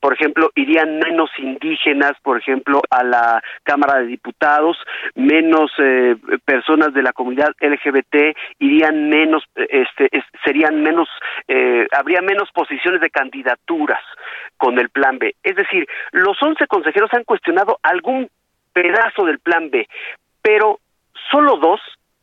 [0.00, 4.76] por ejemplo, irían menos indígenas, por ejemplo, a la Cámara de Diputados,
[5.14, 10.10] menos eh, personas de la comunidad LGBT irían menos, este,
[10.44, 11.08] serían menos,
[11.48, 14.02] eh, habría menos posiciones de candidaturas
[14.58, 15.34] con el Plan B.
[15.42, 18.28] Es decir, los 11 consejeros han cuestionado algún
[18.74, 19.88] pedazo del Plan B,
[20.42, 20.80] pero
[21.30, 21.80] solo dos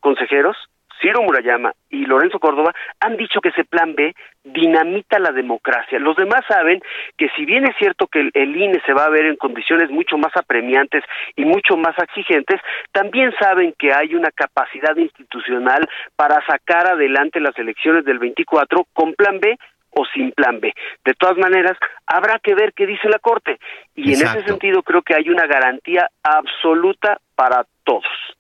[0.07, 0.55] consejeros,
[1.01, 5.99] Ciro Murayama y Lorenzo Córdoba, han dicho que ese plan B dinamita la democracia.
[5.99, 6.81] Los demás saben
[7.17, 10.17] que si bien es cierto que el, INE se va a ver en condiciones mucho
[10.17, 11.03] más apremiantes
[11.35, 12.61] y mucho más exigentes,
[12.93, 19.13] también saben que hay una capacidad institucional para sacar adelante las elecciones del 24 con
[19.13, 19.57] plan B
[19.89, 20.73] o sin plan B.
[21.03, 23.59] De todas maneras, habrá que ver qué dice la Corte.
[23.93, 28.36] Y en ese sentido creo que hay una garantía absoluta para todos.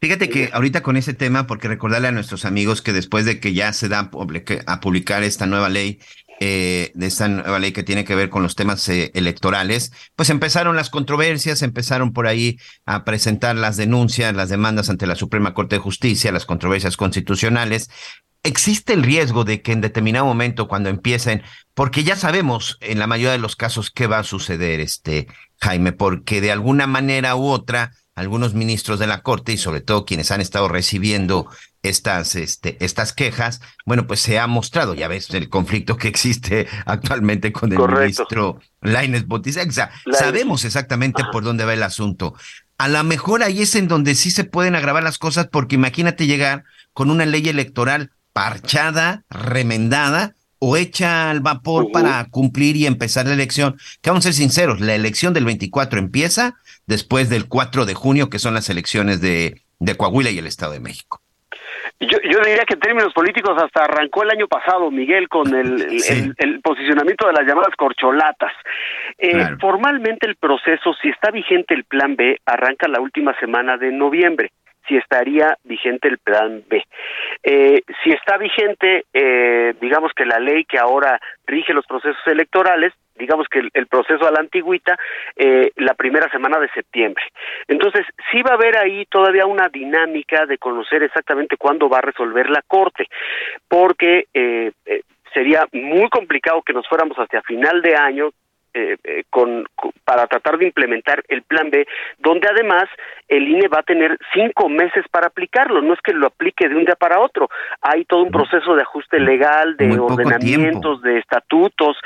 [0.00, 3.52] Fíjate que ahorita con ese tema, porque recordarle a nuestros amigos que después de que
[3.52, 4.10] ya se da
[4.66, 5.98] a publicar esta nueva ley,
[6.40, 10.30] eh, de esta nueva ley que tiene que ver con los temas eh, electorales, pues
[10.30, 15.52] empezaron las controversias, empezaron por ahí a presentar las denuncias, las demandas ante la Suprema
[15.52, 17.90] Corte de Justicia, las controversias constitucionales.
[18.44, 21.42] Existe el riesgo de que en determinado momento, cuando empiecen,
[21.74, 25.26] porque ya sabemos en la mayoría de los casos qué va a suceder, este
[25.60, 30.04] Jaime, porque de alguna manera u otra algunos ministros de la Corte y sobre todo
[30.04, 31.48] quienes han estado recibiendo
[31.82, 36.66] estas, este, estas quejas, bueno, pues se ha mostrado, ya ves, el conflicto que existe
[36.86, 39.90] actualmente con el ministro Laines Botisexa.
[40.12, 42.34] Sabemos exactamente por dónde va el asunto.
[42.76, 46.26] A lo mejor ahí es en donde sí se pueden agravar las cosas, porque imagínate
[46.26, 53.26] llegar con una ley electoral parchada, remendada, o hecha al vapor para cumplir y empezar
[53.26, 53.76] la elección.
[54.00, 56.56] Que vamos a ser sinceros, la elección del 24 empieza
[56.88, 60.72] después del 4 de junio, que son las elecciones de, de Coahuila y el Estado
[60.72, 61.20] de México.
[62.00, 66.00] Yo, yo, diría que en términos políticos hasta arrancó el año pasado, Miguel, con el,
[66.36, 68.52] el, posicionamiento de las llamadas corcholatas.
[69.18, 73.90] Eh, formalmente el proceso, si está vigente el plan B, arranca la última semana de
[73.92, 74.52] noviembre
[74.88, 76.82] si estaría vigente el plan B.
[77.42, 82.92] Eh, si está vigente, eh, digamos que la ley que ahora rige los procesos electorales,
[83.16, 84.96] digamos que el, proceso a la antigüita,
[85.36, 87.22] eh, la primera semana de septiembre.
[87.66, 92.02] Entonces, sí va a haber ahí todavía una dinámica de conocer exactamente cuándo va a
[92.02, 93.06] resolver la Corte,
[93.66, 94.26] porque
[95.34, 98.30] sería muy complicado que nos fuéramos hacia final de año
[98.78, 99.66] eh, eh, con,
[100.04, 101.84] para tratar de implementar el plan B,
[102.18, 102.84] donde además
[103.26, 106.76] el INE va a tener cinco meses para aplicarlo, no es que lo aplique de
[106.76, 107.48] un día para otro,
[107.82, 111.96] hay todo un proceso de ajuste legal, de ordenamientos, de estatutos,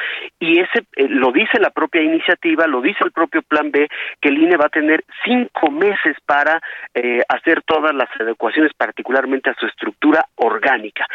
[0.40, 3.86] y ese eh, lo dice la propia iniciativa, lo dice el propio plan B,
[4.18, 6.60] que el INE va a tener cinco meses para
[7.28, 11.06] hacer todas las adecuaciones, particularmente a su estructura orgánica.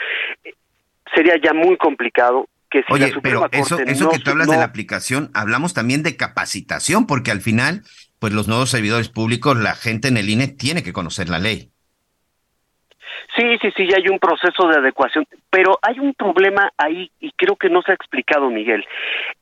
[1.13, 2.47] Sería ya muy complicado
[2.89, 7.31] Oye, pero eso, eso que tú hablas de la aplicación, hablamos también de capacitación, porque
[7.31, 7.83] al final,
[8.19, 11.71] pues los nuevos servidores públicos, la gente en el INE tiene que conocer la ley.
[13.35, 17.31] Sí, sí, sí, ya hay un proceso de adecuación, pero hay un problema ahí y
[17.33, 18.85] creo que no se ha explicado, Miguel.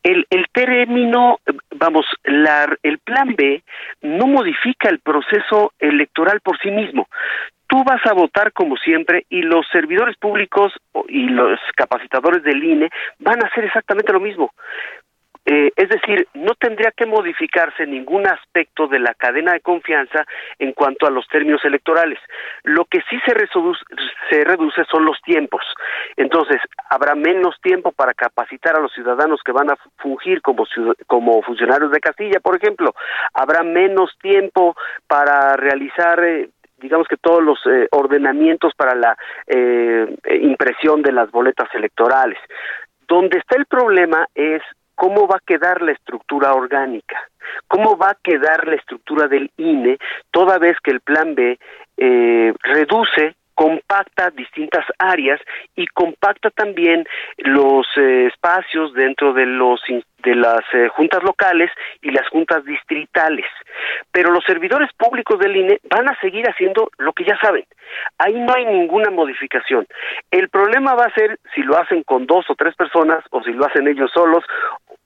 [0.04, 1.40] El, el término,
[1.76, 3.64] vamos, la, el plan B
[4.02, 7.08] no modifica el proceso electoral por sí mismo
[7.76, 10.72] tú vas a votar como siempre y los servidores públicos
[11.10, 14.52] y los capacitadores del INE van a hacer exactamente lo mismo.
[15.48, 20.26] Eh, es decir, no tendría que modificarse ningún aspecto de la cadena de confianza
[20.58, 22.18] en cuanto a los términos electorales.
[22.64, 23.84] Lo que sí se reduce,
[24.30, 25.62] se reduce son los tiempos.
[26.18, 26.58] Entonces,
[26.90, 30.66] habrá menos tiempo para capacitar a los ciudadanos que van a fungir como,
[31.06, 32.96] como funcionarios de Castilla, por ejemplo.
[33.34, 34.76] Habrá menos tiempo
[35.08, 39.18] para realizar eh, digamos que todos los eh, ordenamientos para la
[39.48, 42.38] eh, impresión de las boletas electorales.
[43.08, 44.62] Donde está el problema es
[44.96, 47.18] cómo va a quedar la estructura orgánica,
[47.68, 49.98] cómo va a quedar la estructura del INE
[50.32, 51.60] toda vez que el plan B
[51.98, 55.40] eh, reduce compacta distintas áreas
[55.76, 57.06] y compacta también
[57.38, 59.82] los eh, espacios dentro de los
[60.26, 61.72] de las eh, juntas locales
[62.02, 63.46] y las juntas distritales.
[64.12, 67.64] Pero los servidores públicos del INE van a seguir haciendo lo que ya saben.
[68.18, 69.88] Ahí no hay ninguna modificación.
[70.32, 73.54] El problema va a ser si lo hacen con dos o tres personas o si
[73.54, 74.44] lo hacen ellos solos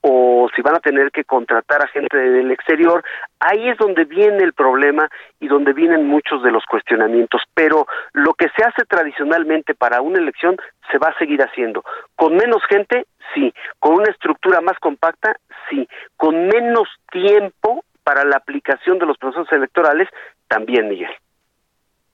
[0.02, 3.04] o si van a tener que contratar a gente del exterior,
[3.38, 5.10] ahí es donde viene el problema
[5.40, 7.42] y donde vienen muchos de los cuestionamientos.
[7.54, 10.56] Pero lo que se hace tradicionalmente para una elección
[10.90, 11.84] se va a seguir haciendo.
[12.16, 13.52] Con menos gente, sí.
[13.78, 15.36] Con una estructura más compacta,
[15.68, 15.88] sí.
[16.16, 20.08] Con menos tiempo para la aplicación de los procesos electorales,
[20.48, 21.10] también, Miguel.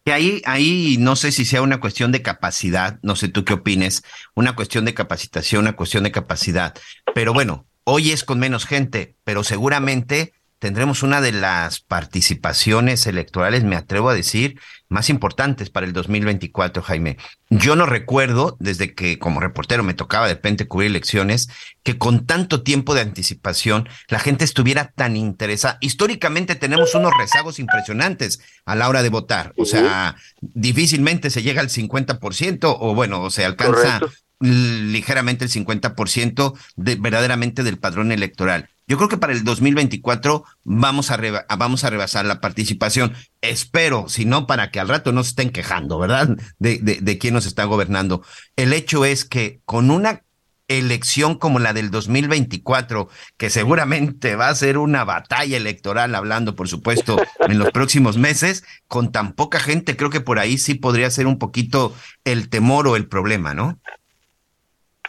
[0.05, 3.55] Que ahí, ahí no sé si sea una cuestión de capacidad, no sé tú qué
[3.55, 4.05] opines,
[4.35, 6.75] una cuestión de capacitación, una cuestión de capacidad.
[7.13, 13.65] Pero bueno, hoy es con menos gente, pero seguramente tendremos una de las participaciones electorales,
[13.65, 17.19] me atrevo a decir, más importantes para el 2024, Jaime.
[17.51, 21.49] Yo no recuerdo, desde que como reportero me tocaba de repente cubrir elecciones,
[21.83, 25.79] que con tanto tiempo de anticipación la gente estuviera tan interesada.
[25.81, 29.53] Históricamente tenemos unos rezagos impresionantes a la hora de votar.
[29.57, 34.01] O sea, difícilmente se llega al 50% o bueno, o se alcanza
[34.41, 38.69] ligeramente el 50% de, verdaderamente del padrón electoral.
[38.89, 41.19] Yo creo que para el 2024 vamos a,
[41.57, 43.15] vamos a rebasar la participación.
[43.41, 46.37] Espero, si no, para que al rato no se estén quejando, ¿verdad?
[46.59, 48.23] De, de, de quién nos está gobernando.
[48.55, 50.23] El hecho es que con una
[50.69, 56.69] elección como la del 2024, que seguramente va a ser una batalla electoral, hablando, por
[56.69, 61.11] supuesto, en los próximos meses, con tan poca gente, creo que por ahí sí podría
[61.11, 63.79] ser un poquito el temor o el problema, ¿no?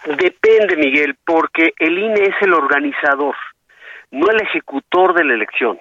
[0.06, 3.36] Depende, Miguel, porque el INE es el organizador
[4.12, 5.80] no el ejecutor de la elección.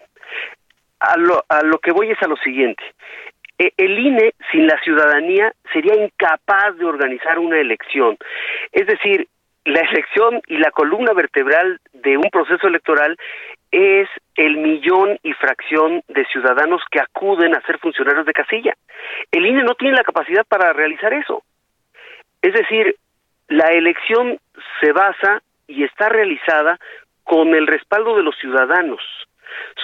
[1.00, 2.82] A lo, a lo que voy es a lo siguiente.
[3.58, 8.16] E, el INE sin la ciudadanía sería incapaz de organizar una elección.
[8.72, 9.28] Es decir,
[9.64, 13.16] la elección y la columna vertebral de un proceso electoral
[13.72, 18.74] es el millón y fracción de ciudadanos que acuden a ser funcionarios de casilla.
[19.32, 21.42] El INE no tiene la capacidad para realizar eso.
[22.42, 22.94] Es decir,
[23.48, 24.38] la elección
[24.80, 26.78] se basa y está realizada
[27.26, 29.02] con el respaldo de los ciudadanos.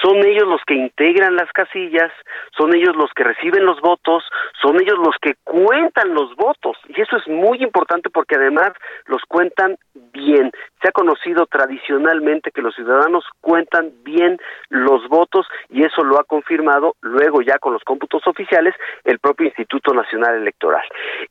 [0.01, 2.11] Son ellos los que integran las casillas,
[2.57, 4.24] son ellos los que reciben los votos,
[4.61, 6.76] son ellos los que cuentan los votos.
[6.88, 8.72] Y eso es muy importante porque además
[9.07, 9.76] los cuentan
[10.12, 10.51] bien.
[10.80, 14.38] Se ha conocido tradicionalmente que los ciudadanos cuentan bien
[14.68, 18.74] los votos y eso lo ha confirmado luego ya con los cómputos oficiales
[19.05, 20.84] el propio Instituto Nacional Electoral.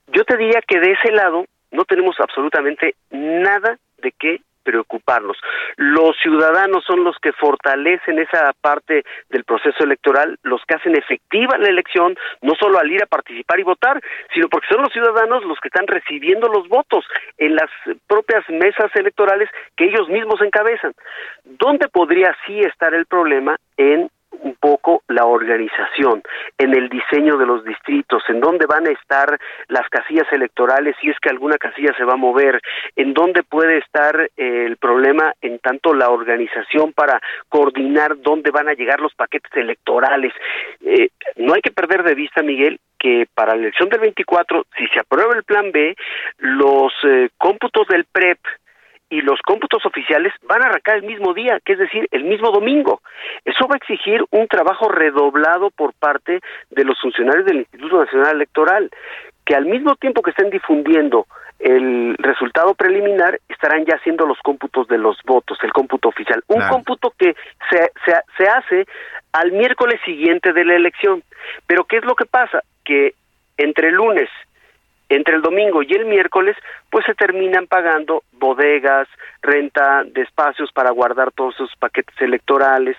[0.07, 5.37] Yo te diría que de ese lado no tenemos absolutamente nada de qué preocuparnos.
[5.77, 11.57] Los ciudadanos son los que fortalecen esa parte del proceso electoral, los que hacen efectiva
[11.57, 14.01] la elección, no solo al ir a participar y votar,
[14.33, 17.05] sino porque son los ciudadanos los que están recibiendo los votos
[17.37, 17.69] en las
[18.07, 20.93] propias mesas electorales que ellos mismos encabezan.
[21.43, 23.57] ¿Dónde podría sí estar el problema?
[23.77, 26.23] En un poco la organización,
[26.57, 31.09] en el diseño de los distritos, en dónde van a estar las casillas electorales, si
[31.09, 32.61] es que alguna casilla se va a mover,
[32.95, 38.69] en dónde puede estar eh, el problema en tanto la organización para coordinar dónde van
[38.69, 40.33] a llegar los paquetes electorales.
[40.81, 44.87] Eh, no hay que perder de vista, Miguel, que para la elección del 24, si
[44.87, 45.95] se aprueba el plan B,
[46.37, 48.37] los eh, cómputos del PREP,
[49.11, 52.49] y los cómputos oficiales van a arrancar el mismo día, que es decir, el mismo
[52.49, 53.01] domingo.
[53.43, 56.39] Eso va a exigir un trabajo redoblado por parte
[56.69, 58.89] de los funcionarios del Instituto Nacional Electoral,
[59.45, 61.27] que al mismo tiempo que estén difundiendo
[61.59, 66.41] el resultado preliminar, estarán ya haciendo los cómputos de los votos, el cómputo oficial.
[66.47, 67.35] Un cómputo que
[67.69, 68.85] se, se, se hace
[69.33, 71.21] al miércoles siguiente de la elección.
[71.67, 72.63] Pero ¿qué es lo que pasa?
[72.83, 73.13] Que
[73.57, 74.29] entre lunes
[75.15, 76.55] entre el domingo y el miércoles,
[76.89, 79.07] pues se terminan pagando bodegas,
[79.41, 82.95] renta de espacios para guardar todos esos paquetes electorales.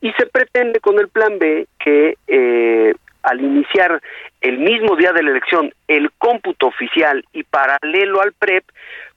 [0.00, 2.94] Y se pretende con el plan B que eh,
[3.26, 4.00] al iniciar
[4.40, 8.64] el mismo día de la elección el cómputo oficial y paralelo al PREP,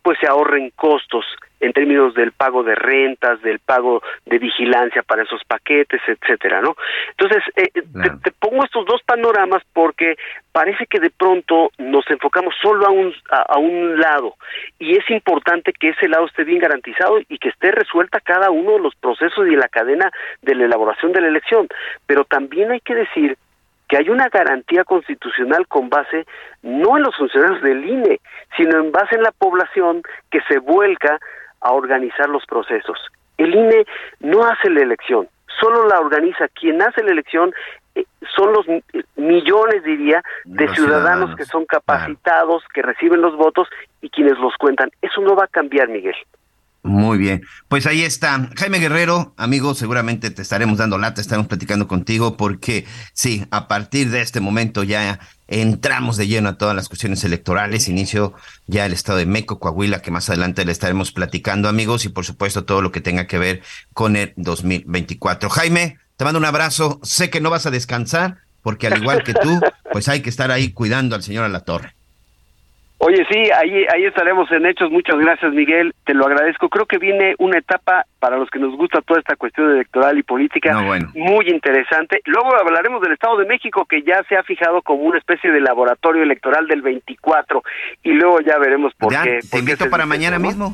[0.01, 1.25] pues se ahorren costos
[1.59, 6.75] en términos del pago de rentas, del pago de vigilancia para esos paquetes, etcétera, ¿no?
[7.11, 7.83] Entonces, eh, eh,
[8.23, 10.15] te, pongo estos dos panoramas porque
[10.51, 14.35] parece que de pronto nos enfocamos solo a un, a, un lado
[14.79, 18.73] y es importante que ese lado esté bien garantizado y que esté resuelta cada uno
[18.73, 21.67] de los procesos y la cadena de la elaboración de la elección.
[22.07, 23.37] Pero también hay que decir
[23.89, 26.25] que hay una garantía constitucional con base
[26.61, 28.21] no en los funcionarios del INE,
[28.55, 31.19] sino en base en la población que se vuelca
[31.59, 32.97] a organizar los procesos.
[33.37, 33.85] El INE
[34.19, 35.27] no hace la elección,
[35.59, 36.47] solo la organiza.
[36.49, 37.51] Quien hace la elección
[37.95, 38.65] eh, son los
[39.15, 43.67] millones, diría, de ciudadanos, que son capacitados, que reciben los votos
[44.01, 44.91] y quienes los cuentan.
[45.01, 46.15] Eso no va a cambiar, Miguel.
[46.89, 48.49] Muy bien, pues ahí está.
[48.57, 54.09] Jaime Guerrero, amigo, seguramente te estaremos dando lata, estaremos platicando contigo porque sí, a partir
[54.09, 58.33] de este momento ya entramos de lleno a todas las cuestiones electorales, inicio
[58.65, 62.25] ya el estado de Meco, Coahuila, que más adelante le estaremos platicando, amigos, y por
[62.25, 63.61] supuesto todo lo que tenga que ver
[63.93, 65.47] con el 2024.
[65.51, 69.35] Jaime, te mando un abrazo, sé que no vas a descansar porque al igual que
[69.35, 69.59] tú,
[69.91, 71.98] pues hay que estar ahí cuidando al señor a la torre.
[73.01, 74.91] Oye, sí, ahí, ahí estaremos en hechos.
[74.91, 75.95] Muchas gracias, Miguel.
[76.03, 76.67] Te lo agradezco.
[76.67, 80.23] Creo que viene una etapa para los que nos gusta toda esta cuestión electoral y
[80.23, 80.77] política
[81.15, 82.21] muy interesante.
[82.25, 85.61] Luego hablaremos del Estado de México, que ya se ha fijado como una especie de
[85.61, 87.63] laboratorio electoral del 24.
[88.03, 89.39] Y luego ya veremos por qué.
[89.49, 90.73] Te invito para mañana mismo.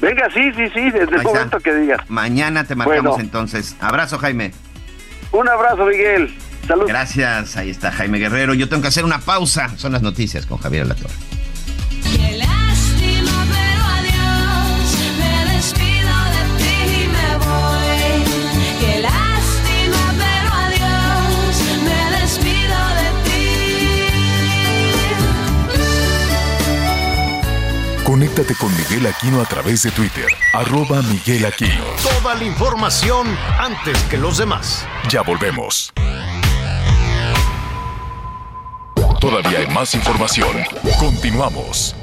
[0.00, 2.10] Venga, sí, sí, sí, desde el momento que digas.
[2.10, 3.76] Mañana te marcamos entonces.
[3.80, 4.50] Abrazo, Jaime.
[5.30, 6.34] Un abrazo, Miguel.
[6.66, 6.88] Saludos.
[6.88, 8.54] Gracias, ahí está Jaime Guerrero.
[8.54, 9.68] Yo tengo que hacer una pausa.
[9.76, 11.27] Son las noticias con Javier Alatorre.
[28.18, 31.84] Conéctate con Miguel Aquino a través de Twitter, arroba Miguel Aquino.
[32.02, 34.86] Toda la información antes que los demás.
[35.10, 35.92] Ya volvemos.
[39.20, 40.56] Todavía hay más información.
[40.98, 41.97] Continuamos.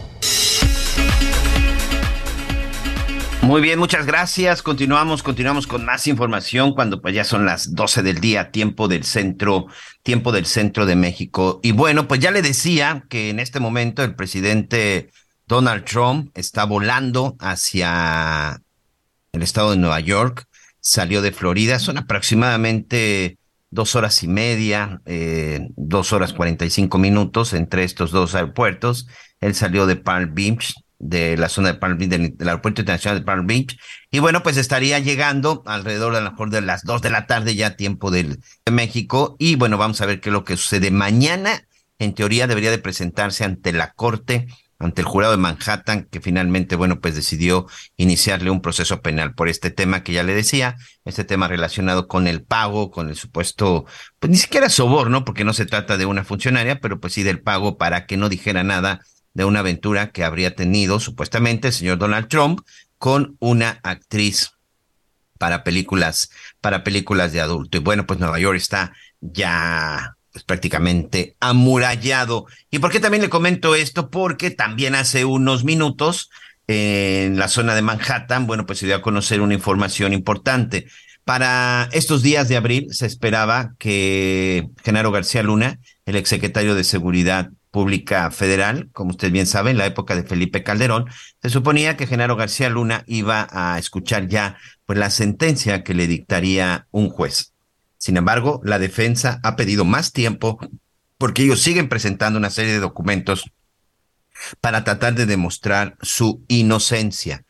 [3.45, 4.63] Muy bien, muchas gracias.
[4.63, 9.03] Continuamos, continuamos con más información cuando pues ya son las 12 del día, tiempo del
[9.03, 9.67] centro,
[10.01, 11.59] tiempo del centro de México.
[11.61, 15.11] Y bueno, pues ya le decía que en este momento el presidente
[15.47, 18.63] Donald Trump está volando hacia
[19.31, 20.47] el estado de Nueva York,
[20.79, 23.37] salió de Florida, son aproximadamente
[23.69, 29.07] dos horas y media, eh, dos horas cuarenta y cinco minutos entre estos dos aeropuertos.
[29.41, 33.25] Él salió de Palm Beach, de la zona de Palm Beach, del, aeropuerto internacional de
[33.25, 33.77] Palm Beach.
[34.11, 37.27] Y bueno, pues estaría llegando alrededor de, a lo mejor de las dos de la
[37.27, 39.35] tarde, ya tiempo del, de México.
[39.39, 40.91] Y bueno, vamos a ver qué es lo que sucede.
[40.91, 41.67] Mañana,
[41.99, 44.47] en teoría, debería de presentarse ante la Corte
[44.79, 47.67] ante el jurado de Manhattan, que finalmente, bueno, pues decidió
[47.97, 52.27] iniciarle un proceso penal por este tema que ya le decía, este tema relacionado con
[52.27, 53.85] el pago, con el supuesto,
[54.19, 57.41] pues ni siquiera soborno, porque no se trata de una funcionaria, pero pues sí del
[57.41, 59.01] pago para que no dijera nada
[59.33, 62.61] de una aventura que habría tenido supuestamente el señor Donald Trump
[62.97, 64.51] con una actriz
[65.37, 67.77] para películas, para películas de adulto.
[67.77, 72.45] Y bueno, pues Nueva York está ya prácticamente amurallado.
[72.69, 74.09] ¿Y por qué también le comento esto?
[74.09, 76.29] Porque también hace unos minutos
[76.67, 80.87] en la zona de Manhattan, bueno, pues se dio a conocer una información importante.
[81.23, 87.49] Para estos días de abril se esperaba que Genaro García Luna, el exsecretario de Seguridad
[87.71, 91.05] Pública Federal, como usted bien sabe, en la época de Felipe Calderón,
[91.41, 96.07] se suponía que Genaro García Luna iba a escuchar ya pues la sentencia que le
[96.07, 97.54] dictaría un juez.
[98.05, 100.59] Sin embargo, la defensa ha pedido más tiempo
[101.17, 103.49] porque ellos siguen presentando una serie de documentos
[104.61, 107.45] para tratar de demostrar su inocencia.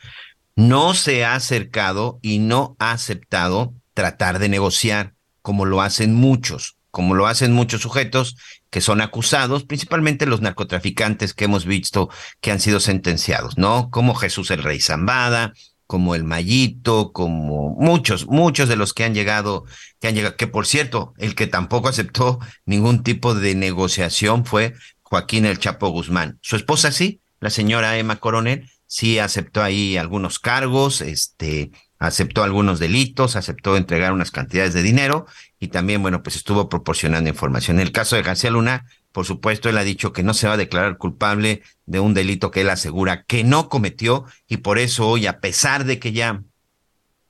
[0.56, 6.78] No se ha acercado y no ha aceptado tratar de negociar, como lo hacen muchos,
[6.90, 8.38] como lo hacen muchos sujetos
[8.70, 13.90] que son acusados, principalmente los narcotraficantes que hemos visto que han sido sentenciados, ¿no?
[13.92, 15.52] Como Jesús el Rey Zambada,
[15.88, 19.66] como el Mayito, como muchos, muchos de los que han llegado,
[20.00, 24.74] que han llegado, que por cierto, el que tampoco aceptó ningún tipo de negociación fue
[25.04, 26.40] Joaquín el Chapo Guzmán.
[26.42, 32.80] Su esposa sí, la señora Emma Coronel, sí aceptó ahí algunos cargos, este, aceptó algunos
[32.80, 35.26] delitos, aceptó entregar unas cantidades de dinero
[35.60, 37.78] y también, bueno, pues estuvo proporcionando información.
[37.78, 38.86] En el caso de García Luna,
[39.16, 42.52] por supuesto, él ha dicho que no se va a declarar culpable de un delito
[42.52, 46.44] que él asegura que no cometió y por eso hoy, a pesar de que ya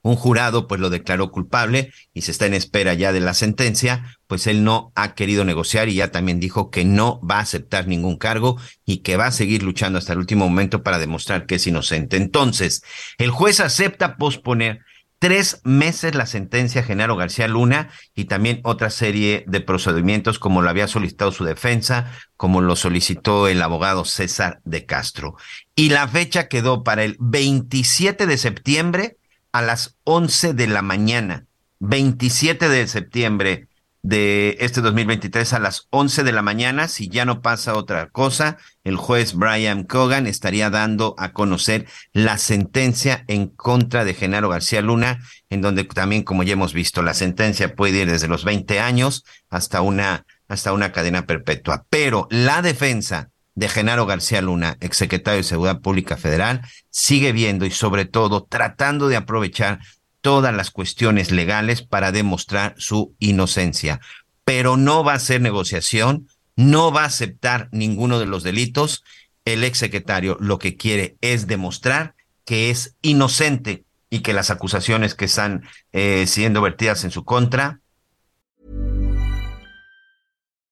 [0.01, 4.17] un jurado pues lo declaró culpable y se está en espera ya de la sentencia,
[4.25, 7.85] pues él no ha querido negociar y ya también dijo que no va a aceptar
[7.85, 11.55] ningún cargo y que va a seguir luchando hasta el último momento para demostrar que
[11.55, 12.17] es inocente.
[12.17, 12.81] Entonces,
[13.19, 14.79] el juez acepta posponer
[15.25, 20.69] tres meses la sentencia Genaro García Luna y también otra serie de procedimientos como lo
[20.69, 25.35] había solicitado su defensa, como lo solicitó el abogado César de Castro.
[25.75, 29.17] Y la fecha quedó para el 27 de septiembre
[29.51, 31.47] a las 11 de la mañana.
[31.79, 33.67] 27 de septiembre
[34.05, 36.87] de este 2023 a las 11 de la mañana.
[36.87, 42.37] Si ya no pasa otra cosa, el juez Brian Cogan estaría dando a conocer la
[42.37, 45.17] sentencia en contra de Genaro García Luna,
[45.49, 49.25] en donde también, como ya hemos visto, la sentencia puede ir desde los 20 años
[49.49, 51.87] hasta una, hasta una cadena perpetua.
[51.89, 57.71] Pero la defensa de Genaro García Luna, exsecretario de Seguridad Pública Federal, sigue viendo y
[57.71, 59.79] sobre todo tratando de aprovechar
[60.25, 64.01] todas las cuestiones legales para demostrar su inocencia.
[64.43, 69.03] Pero no va a ser negociación, no va a aceptar ninguno de los delitos.
[69.45, 75.25] El exsecretario lo que quiere es demostrar que es inocente y que las acusaciones que
[75.25, 75.61] están
[75.93, 77.81] eh, siendo vertidas en su contra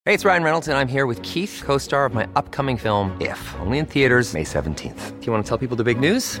[0.06, 3.16] Hey, it's Ryan Reynolds, and I'm here with Keith, co star of my upcoming film,
[3.22, 5.18] If, only in theaters, May 17th.
[5.18, 6.40] Do you want to tell people the big news?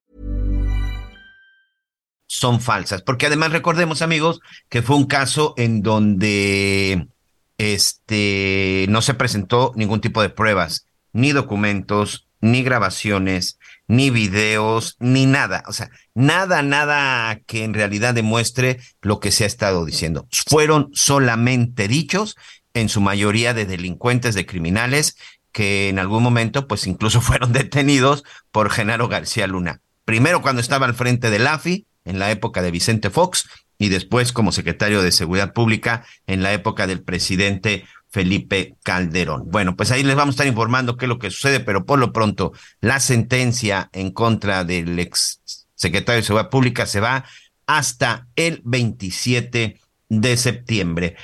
[2.33, 3.01] Son falsas.
[3.01, 7.09] Porque además recordemos, amigos, que fue un caso en donde
[7.57, 13.59] este, no se presentó ningún tipo de pruebas, ni documentos, ni grabaciones,
[13.89, 15.65] ni videos, ni nada.
[15.67, 20.25] O sea, nada, nada que en realidad demuestre lo que se ha estado diciendo.
[20.47, 22.37] Fueron solamente dichos,
[22.73, 25.17] en su mayoría de delincuentes, de criminales,
[25.51, 28.23] que en algún momento, pues incluso fueron detenidos
[28.53, 29.81] por Genaro García Luna.
[30.05, 33.47] Primero cuando estaba al frente del AFI, en la época de Vicente Fox,
[33.77, 39.49] y después como secretario de Seguridad Pública en la época del presidente Felipe Calderón.
[39.49, 41.97] Bueno, pues ahí les vamos a estar informando qué es lo que sucede, pero por
[41.97, 45.41] lo pronto la sentencia en contra del ex
[45.73, 47.25] secretario de Seguridad Pública se va
[47.65, 49.79] hasta el 27
[50.09, 51.15] de septiembre.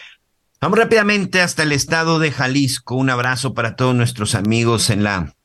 [0.59, 2.95] Vamos rápidamente hasta el estado de Jalisco.
[2.95, 5.35] Un abrazo para todos nuestros amigos en la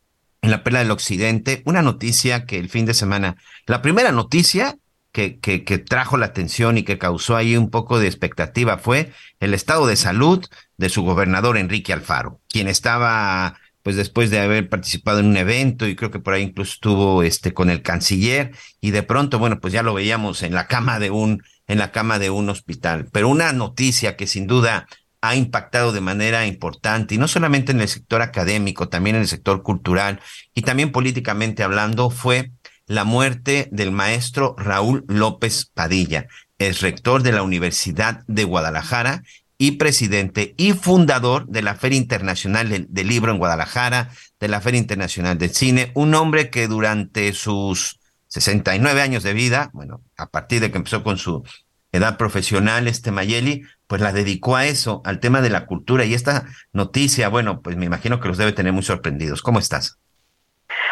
[0.43, 1.63] en la Perla del Occidente.
[1.67, 4.77] Una noticia que el fin de semana, la primera noticia
[5.13, 9.53] que, que, trajo la atención y que causó ahí un poco de expectativa fue el
[9.53, 10.45] estado de salud
[10.79, 15.87] de su gobernador Enrique Alfaro, quien estaba pues después de haber participado en un evento
[15.87, 19.61] y creo que por ahí incluso estuvo este con el canciller y de pronto bueno
[19.61, 23.09] pues ya lo veíamos en la cama de un en la cama de un hospital.
[23.13, 24.87] Pero una noticia que sin duda
[25.21, 29.29] ha impactado de manera importante y no solamente en el sector académico también en el
[29.29, 30.21] sector cultural
[30.55, 32.53] y también políticamente hablando fue
[32.93, 36.27] la muerte del maestro Raúl López Padilla,
[36.59, 39.23] es rector de la Universidad de Guadalajara
[39.57, 44.79] y presidente y fundador de la Feria Internacional del, Libro en Guadalajara, de la Feria
[44.79, 50.61] Internacional del Cine, un hombre que durante sus 69 años de vida, bueno, a partir
[50.61, 51.45] de que empezó con su
[51.93, 56.05] edad profesional, este Mayeli, pues la dedicó a eso, al tema de la cultura.
[56.05, 59.41] Y esta noticia, bueno, pues me imagino que los debe tener muy sorprendidos.
[59.41, 59.99] ¿Cómo estás?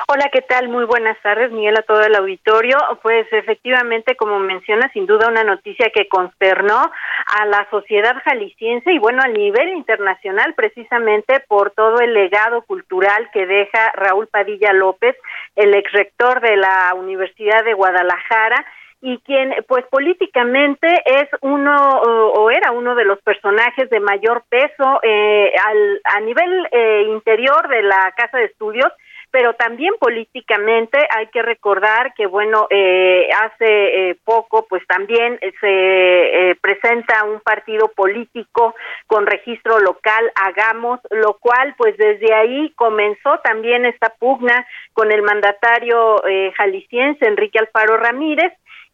[0.09, 0.69] Hola, ¿qué tal?
[0.69, 2.77] Muy buenas tardes, Miguel, a todo el auditorio.
[3.03, 6.91] Pues efectivamente, como menciona, sin duda una noticia que consternó
[7.27, 13.31] a la sociedad jalisciense y bueno, a nivel internacional, precisamente por todo el legado cultural
[13.33, 15.17] que deja Raúl Padilla López,
[15.57, 18.65] el ex rector de la Universidad de Guadalajara
[19.03, 25.01] y quien pues políticamente es uno o, era uno de los personajes de mayor peso
[25.03, 28.93] eh, al, a nivel eh, interior de la Casa de Estudios
[29.31, 36.51] pero también políticamente hay que recordar que, bueno, eh, hace eh, poco, pues también se
[36.51, 38.75] eh, presenta un partido político
[39.07, 45.23] con registro local, Hagamos, lo cual, pues desde ahí comenzó también esta pugna con el
[45.23, 46.23] mandatario
[46.57, 48.53] jalisciense Enrique Alfaro Ramírez,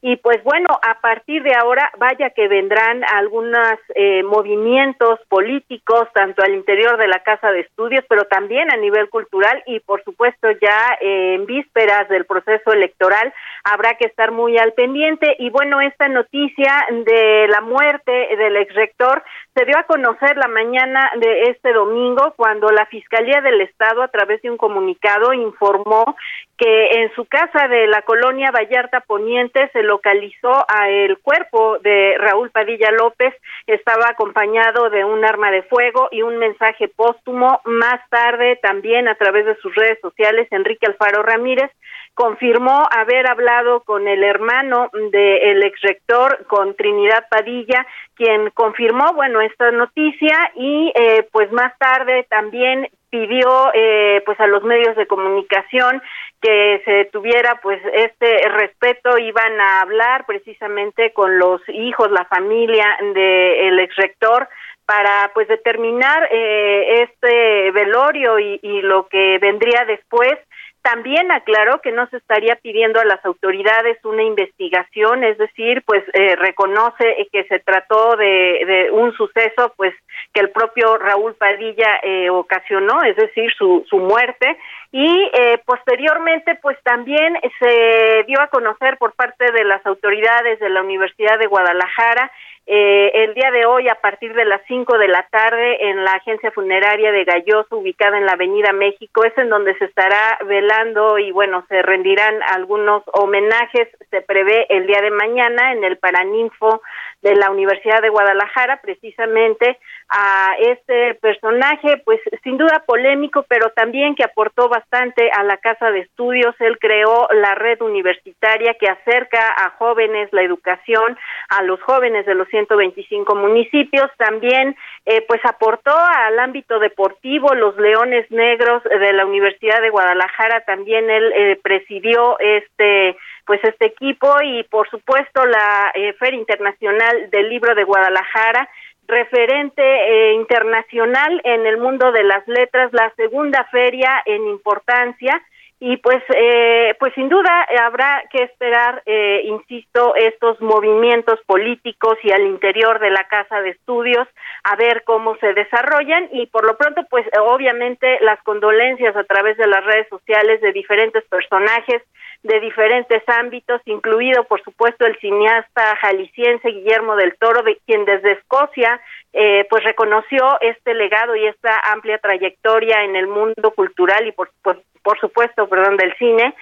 [0.09, 6.45] y pues bueno, a partir de ahora, vaya que vendrán algunos eh, movimientos políticos, tanto
[6.45, 10.49] al interior de la Casa de Estudios, pero también a nivel cultural y por supuesto
[10.63, 13.35] ya eh, en vísperas del proceso electoral
[13.65, 15.35] habrá que estar muy al pendiente.
[15.41, 19.25] Y bueno, esta noticia de la muerte del ex rector
[19.57, 24.09] se dio a conocer la mañana de este domingo cuando la Fiscalía del Estado a
[24.09, 26.15] través de un comunicado informó
[26.59, 32.17] que en su casa de la colonia Vallarta Poniente se localizó a el cuerpo de
[32.19, 33.35] Raúl Padilla López,
[33.67, 37.61] estaba acompañado de un arma de fuego y un mensaje póstumo.
[37.65, 41.71] Más tarde, también a través de sus redes sociales, Enrique Alfaro Ramírez
[42.15, 49.43] confirmó haber hablado con el hermano del ex rector, con Trinidad Padilla, quien confirmó, bueno,
[49.43, 55.07] esta noticia y eh, pues más tarde también pidió eh, pues a los medios de
[55.07, 56.03] comunicación
[56.41, 62.87] que se tuviera pues este respeto iban a hablar precisamente con los hijos la familia
[63.15, 64.49] del ex rector
[64.85, 70.39] para pues determinar eh, este velorio y, y lo que vendría después
[70.87, 76.05] también aclaró que no se estaría pidiendo a las autoridades una investigación, es decir, pues
[76.13, 79.93] eh, reconoce que se trató de, un suceso, pues
[80.33, 84.57] que el propio Raúl Padilla eh, ocasionó, es decir, su, su muerte,
[84.93, 90.71] y eh, posteriormente, pues también se dio a conocer por parte de las autoridades de
[90.71, 92.31] la Universidad de Guadalajara
[92.69, 96.15] eh, el día de hoy a partir de las 5 de la tarde en la
[96.15, 101.17] agencia funeraria de Galloso ubicada en la Avenida México es en donde se estará velando
[101.21, 103.89] y bueno se rendirán algunos homenajes.
[104.11, 106.83] Se prevé el día de mañana en el Paraninfo
[107.27, 114.15] de la Universidad de Guadalajara precisamente a este personaje, pues sin duda polémico, pero también
[114.15, 116.55] que aportó bastante a la Casa de Estudios.
[116.61, 121.19] Él creó la red universitaria que acerca a jóvenes la educación,
[121.49, 124.09] a los jóvenes de los 125 municipios.
[124.19, 130.61] También, eh, pues aportó al ámbito deportivo, los Leones Negros de la Universidad de Guadalajara.
[130.61, 133.17] También él eh, presidió este
[133.47, 138.69] pues este equipo y por supuesto la eh, Feria Internacional del Libro de Guadalajara
[139.07, 145.41] referente eh, internacional en el mundo de las letras, la segunda feria en importancia
[145.79, 152.33] y pues eh, pues sin duda habrá que esperar eh, insisto estos movimientos políticos y
[152.33, 154.27] al interior de la casa de estudios
[154.65, 156.31] a ver cómo se desarrollan.
[156.33, 160.73] Y por lo pronto pues obviamente las condolencias a través de las redes sociales de
[160.73, 162.03] diferentes personajes
[162.43, 168.33] de diferentes ámbitos, incluido por supuesto el cineasta jalisciense Guillermo del Toro, de quien desde
[168.33, 169.01] Escocia
[169.33, 174.51] eh, pues reconoció este legado y esta amplia trayectoria en el mundo cultural y por,
[174.63, 174.81] por,
[175.19, 176.55] supuesto, perdón, del cine,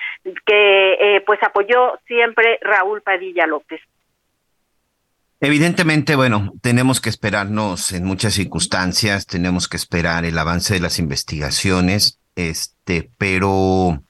[0.45, 3.81] que eh, pues apoyó siempre Raúl Padilla López.
[5.41, 10.99] Evidentemente, bueno, tenemos que esperarnos en muchas circunstancias, tenemos que esperar el avance de las
[10.99, 14.03] investigaciones, este, pero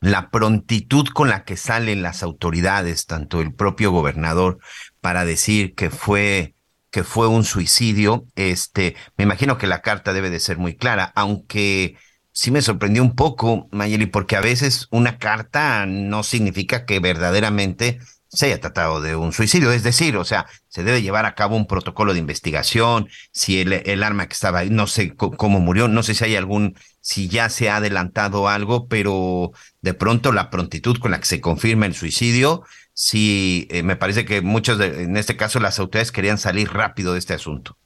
[0.00, 4.58] la prontitud con la que salen las autoridades, tanto el propio gobernador,
[5.00, 6.54] para decir que fue
[6.90, 11.12] que fue un suicidio, este, me imagino que la carta debe de ser muy clara,
[11.14, 11.96] aunque
[12.36, 17.98] sí me sorprendió un poco, Mayeli, porque a veces una carta no significa que verdaderamente
[18.28, 19.72] se haya tratado de un suicidio.
[19.72, 24.02] Es decir, o sea, se debe llevar a cabo un protocolo de investigación, si el,
[24.02, 27.48] arma que estaba ahí, no sé cómo murió, no sé si hay algún, si ya
[27.48, 31.94] se ha adelantado algo, pero de pronto la prontitud con la que se confirma el
[31.94, 36.70] suicidio, sí, eh, me parece que muchos, de, en este caso las autoridades querían salir
[36.70, 37.78] rápido de este asunto.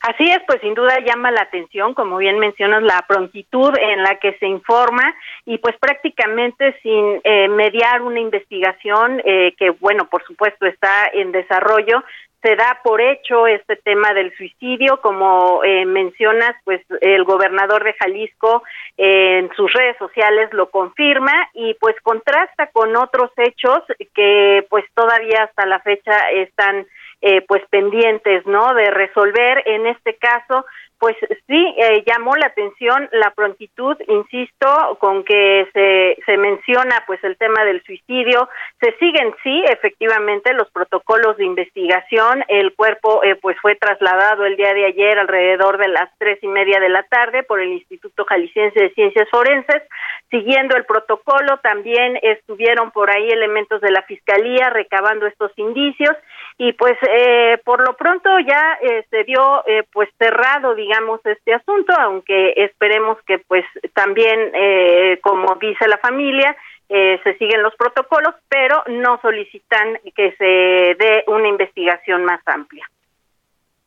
[0.00, 4.18] Así es, pues sin duda llama la atención, como bien mencionas, la prontitud en la
[4.18, 10.24] que se informa y pues prácticamente sin eh, mediar una investigación eh, que, bueno, por
[10.24, 12.02] supuesto está en desarrollo,
[12.42, 17.92] se da por hecho este tema del suicidio, como eh, mencionas, pues el gobernador de
[17.92, 18.62] Jalisco
[18.96, 23.80] en sus redes sociales lo confirma y pues contrasta con otros hechos
[24.14, 26.86] que pues todavía hasta la fecha están
[27.22, 28.74] eh, pues pendientes, ¿no?
[28.74, 30.64] De resolver en este caso
[31.00, 31.16] pues
[31.46, 37.38] sí, eh, llamó la atención la prontitud, insisto, con que se, se menciona pues el
[37.38, 38.50] tema del suicidio.
[38.78, 42.44] Se siguen, sí, efectivamente, los protocolos de investigación.
[42.48, 46.48] El cuerpo eh, pues fue trasladado el día de ayer alrededor de las tres y
[46.48, 49.82] media de la tarde por el Instituto Jalisciense de Ciencias Forenses.
[50.28, 56.14] Siguiendo el protocolo, también estuvieron por ahí elementos de la Fiscalía recabando estos indicios
[56.62, 61.54] y pues eh, por lo pronto ya eh, se dio eh, pues cerrado digamos este
[61.54, 66.54] asunto aunque esperemos que pues también eh, como dice la familia
[66.90, 70.44] eh, se siguen los protocolos pero no solicitan que se
[71.02, 72.84] dé una investigación más amplia.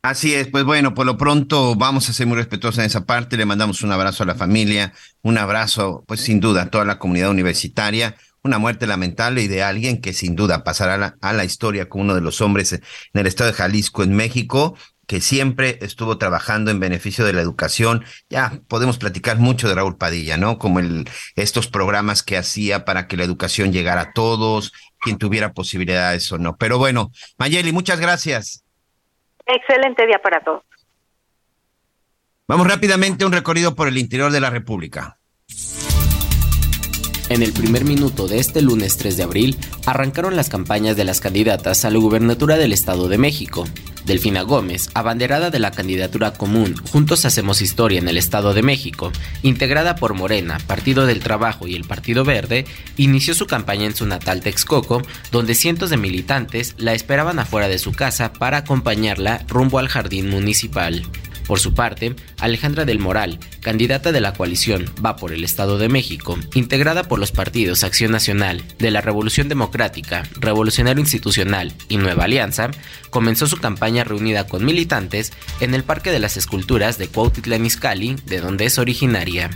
[0.02, 3.38] Así es, pues bueno, por lo pronto vamos a ser muy respetuosos en esa parte,
[3.38, 6.98] le mandamos un abrazo a la familia, un abrazo, pues sin duda, a toda la
[6.98, 8.14] comunidad universitaria,
[8.44, 12.14] una muerte lamentable y de alguien que sin duda pasará a la, historia como uno
[12.14, 12.82] de los hombres en
[13.14, 14.76] el estado de Jalisco, en México,
[15.06, 18.04] que siempre estuvo trabajando en beneficio de la educación.
[18.28, 20.58] Ya podemos platicar mucho de Raúl Padilla, ¿no?
[20.58, 25.54] Como el, estos programas que hacía para que la educación llegara a todos, quien tuviera
[25.54, 26.56] posibilidades o no.
[26.56, 28.62] Pero bueno, Mayeli, muchas gracias.
[29.46, 30.62] Excelente día para todos.
[32.46, 35.18] Vamos rápidamente a un recorrido por el interior de la República.
[37.30, 39.56] En el primer minuto de este lunes 3 de abril,
[39.86, 43.64] arrancaron las campañas de las candidatas a la gubernatura del Estado de México.
[44.04, 49.10] Delfina Gómez, abanderada de la candidatura común Juntos Hacemos Historia en el Estado de México,
[49.42, 52.66] integrada por Morena, Partido del Trabajo y el Partido Verde,
[52.98, 55.00] inició su campaña en su natal Texcoco,
[55.32, 60.28] donde cientos de militantes la esperaban afuera de su casa para acompañarla rumbo al jardín
[60.28, 61.06] municipal.
[61.46, 65.88] Por su parte, Alejandra del Moral, candidata de la coalición Va por el Estado de
[65.88, 72.24] México, integrada por los partidos Acción Nacional, de la Revolución Democrática, Revolucionario Institucional y Nueva
[72.24, 72.70] Alianza,
[73.10, 78.16] comenzó su campaña reunida con militantes en el Parque de las Esculturas de Cuautitlán Izcalli,
[78.26, 79.50] de donde es originaria.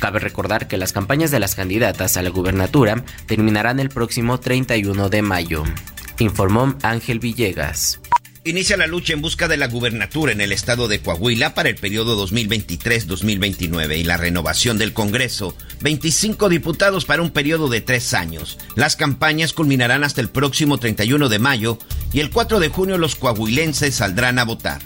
[0.00, 5.08] Cabe recordar que las campañas de las candidatas a la gubernatura terminarán el próximo 31
[5.08, 5.64] de mayo,
[6.18, 8.00] informó Ángel Villegas.
[8.44, 11.74] Inicia la lucha en busca de la gubernatura en el estado de Coahuila para el
[11.74, 15.54] periodo 2023-2029 y la renovación del Congreso.
[15.80, 18.58] 25 diputados para un periodo de tres años.
[18.76, 21.78] Las campañas culminarán hasta el próximo 31 de mayo
[22.12, 24.80] y el 4 de junio los coahuilenses saldrán a votar.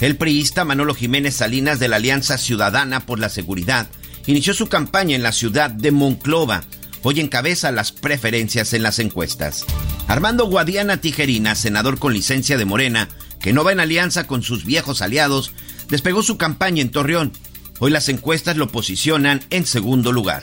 [0.00, 3.88] El priista Manolo Jiménez Salinas de la Alianza Ciudadana por la Seguridad
[4.26, 6.64] inició su campaña en la ciudad de Monclova.
[7.02, 9.64] Hoy encabeza las preferencias en las encuestas.
[10.08, 13.08] Armando Guadiana Tijerina, senador con licencia de Morena,
[13.40, 15.52] que no va en alianza con sus viejos aliados,
[15.88, 17.32] despegó su campaña en Torreón.
[17.78, 20.42] Hoy las encuestas lo posicionan en segundo lugar.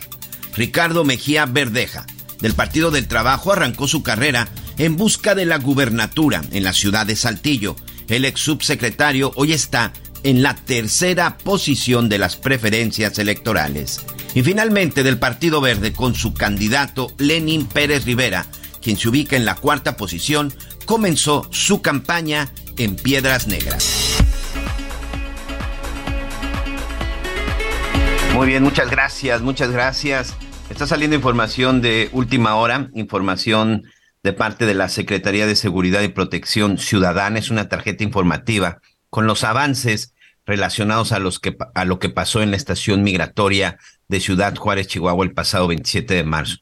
[0.56, 2.06] Ricardo Mejía Verdeja,
[2.40, 4.48] del Partido del Trabajo, arrancó su carrera
[4.78, 7.76] en busca de la gubernatura en la ciudad de Saltillo.
[8.08, 9.94] El ex subsecretario hoy está
[10.24, 14.00] en la tercera posición de las preferencias electorales.
[14.36, 18.48] Y finalmente del Partido Verde con su candidato Lenin Pérez Rivera,
[18.82, 20.52] quien se ubica en la cuarta posición,
[20.86, 24.18] comenzó su campaña en Piedras Negras.
[28.34, 30.36] Muy bien, muchas gracias, muchas gracias.
[30.70, 33.84] Está saliendo información de última hora, información
[34.24, 37.38] de parte de la Secretaría de Seguridad y Protección Ciudadana.
[37.38, 38.80] Es una tarjeta informativa
[39.12, 40.16] con los avances
[40.46, 43.78] relacionados a, los que, a lo que pasó en la estación migratoria
[44.08, 46.58] de Ciudad Juárez, Chihuahua, el pasado 27 de marzo.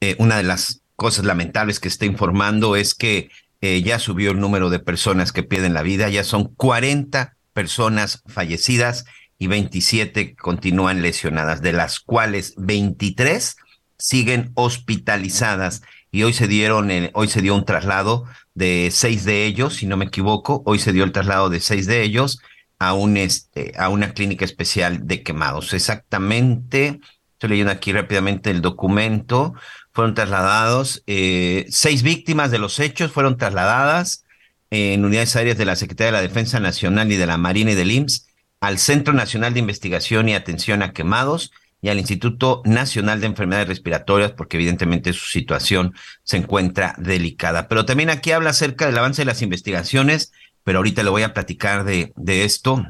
[0.00, 3.30] Eh, una de las cosas lamentables que está informando es que
[3.60, 8.22] eh, ya subió el número de personas que pierden la vida, ya son 40 personas
[8.26, 9.04] fallecidas
[9.38, 13.56] y 27 continúan lesionadas, de las cuales 23
[13.98, 18.24] siguen hospitalizadas y hoy se dieron hoy se dio un traslado
[18.54, 21.86] de seis de ellos, si no me equivoco, hoy se dio el traslado de seis
[21.86, 22.40] de ellos
[22.82, 25.72] a, un este, a una clínica especial de quemados.
[25.72, 27.00] Exactamente,
[27.34, 29.54] estoy leyendo aquí rápidamente el documento,
[29.92, 34.24] fueron trasladados, eh, seis víctimas de los hechos fueron trasladadas
[34.70, 37.74] en unidades aéreas de la Secretaría de la Defensa Nacional y de la Marina y
[37.74, 38.26] del IMSS
[38.60, 41.52] al Centro Nacional de Investigación y Atención a Quemados
[41.82, 47.68] y al Instituto Nacional de Enfermedades Respiratorias, porque evidentemente su situación se encuentra delicada.
[47.68, 50.32] Pero también aquí habla acerca del avance de las investigaciones
[50.64, 52.84] pero ahorita le voy a platicar de, esto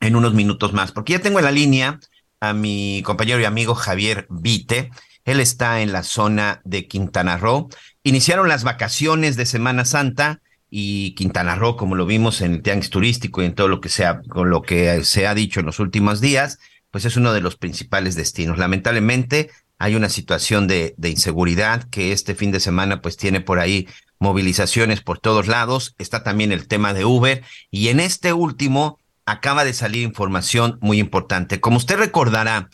[0.00, 2.00] en unos minutos más, porque ya tengo en la línea
[2.40, 4.90] a mi compañero y amigo Javier Vite.
[5.24, 7.68] Él está en la zona de Quintana Roo.
[8.02, 12.90] Iniciaron las vacaciones de Semana Santa y Quintana Roo, como lo vimos en el tianguis
[12.90, 15.78] turístico y en todo lo que sea, con lo que se ha dicho en los
[15.78, 16.58] últimos días,
[16.90, 18.58] pues es uno de los principales destinos.
[18.58, 23.60] Lamentablemente hay una situación de, de inseguridad que este fin de semana pues tiene por
[23.60, 23.86] ahí
[24.22, 29.64] movilizaciones por todos lados, está también el tema de Uber y en este último acaba
[29.64, 31.60] de salir información muy importante.
[31.60, 32.70] Como usted recordará,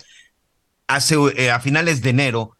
[0.86, 2.56] hace eh, a finales de enero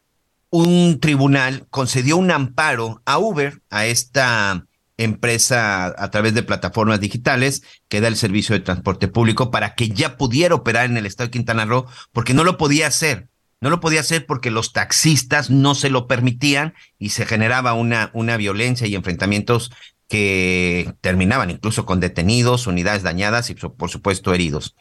[0.51, 4.64] un tribunal concedió un amparo a Uber, a esta
[4.97, 9.91] empresa a través de plataformas digitales que da el servicio de transporte público para que
[9.91, 13.28] ya pudiera operar en el estado de Quintana Roo porque no lo podía hacer
[13.61, 18.11] no lo podía hacer porque los taxistas no se lo permitían y se generaba una,
[18.14, 19.72] una violencia y enfrentamientos
[20.09, 24.74] que terminaban incluso con detenidos, unidades dañadas y por supuesto heridos.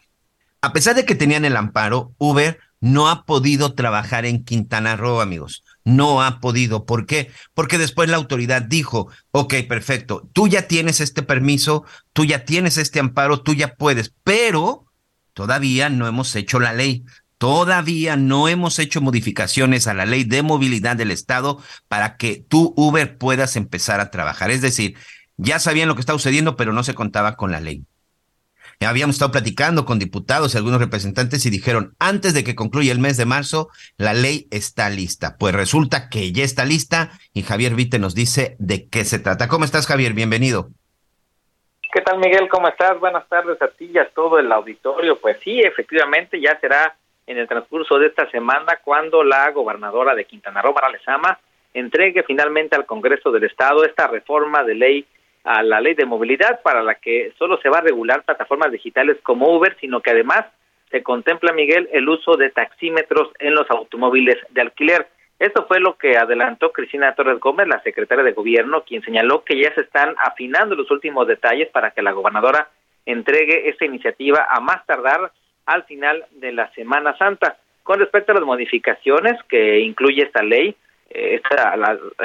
[0.61, 5.21] A pesar de que tenían el amparo, Uber no ha podido trabajar en Quintana Roo,
[5.21, 5.63] amigos.
[5.83, 6.85] No ha podido.
[6.85, 7.31] ¿Por qué?
[7.53, 12.77] Porque después la autoridad dijo, ok, perfecto, tú ya tienes este permiso, tú ya tienes
[12.77, 14.85] este amparo, tú ya puedes, pero
[15.33, 17.03] todavía no hemos hecho la ley.
[17.37, 22.73] Todavía no hemos hecho modificaciones a la ley de movilidad del Estado para que tú,
[22.75, 24.49] Uber, puedas empezar a trabajar.
[24.49, 24.95] Es decir,
[25.37, 27.85] ya sabían lo que estaba sucediendo, pero no se contaba con la ley.
[28.79, 32.99] Habíamos estado platicando con diputados y algunos representantes y dijeron, antes de que concluya el
[32.99, 35.35] mes de marzo, la ley está lista.
[35.39, 39.47] Pues resulta que ya está lista y Javier Vite nos dice de qué se trata.
[39.47, 40.13] ¿Cómo estás, Javier?
[40.13, 40.69] Bienvenido.
[41.91, 42.47] ¿Qué tal, Miguel?
[42.49, 42.99] ¿Cómo estás?
[42.99, 45.19] Buenas tardes a ti y a todo el auditorio.
[45.19, 46.95] Pues sí, efectivamente ya será
[47.27, 51.37] en el transcurso de esta semana cuando la gobernadora de Quintana Roo, Mara Lezama,
[51.73, 55.05] entregue finalmente al Congreso del Estado esta reforma de ley
[55.43, 59.17] a la ley de movilidad para la que solo se va a regular plataformas digitales
[59.23, 60.45] como Uber, sino que además
[60.91, 65.07] se contempla, Miguel, el uso de taxímetros en los automóviles de alquiler.
[65.39, 69.61] Esto fue lo que adelantó Cristina Torres Gómez, la secretaria de Gobierno, quien señaló que
[69.61, 72.69] ya se están afinando los últimos detalles para que la gobernadora
[73.05, 75.31] entregue esta iniciativa a más tardar
[75.67, 77.57] al final de la Semana Santa.
[77.83, 80.75] Con respecto a las modificaciones que incluye esta ley,
[81.09, 81.75] eh, esta,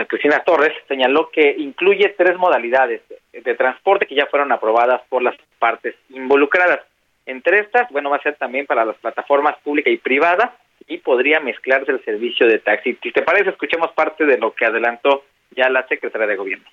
[0.09, 3.03] Cristina Torres señaló que incluye tres modalidades
[3.33, 6.81] de transporte que ya fueron aprobadas por las partes involucradas.
[7.27, 10.57] Entre estas, bueno, va a ser también para las plataformas pública y privada
[10.89, 12.99] y podría mezclarse el servicio de taxi.
[13.03, 15.25] Si te parece, escuchemos parte de lo que adelantó
[15.55, 16.67] ya la secretaria de Gobierno.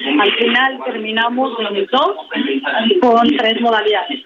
[0.00, 2.16] Al final terminamos en dos
[3.00, 4.24] con tres modalidades.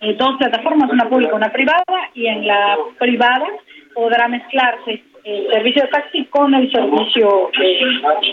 [0.00, 3.46] Eh, dos plataformas, una pública y una privada, y en la privada
[3.94, 7.50] podrá mezclarse el servicio de taxi con el servicio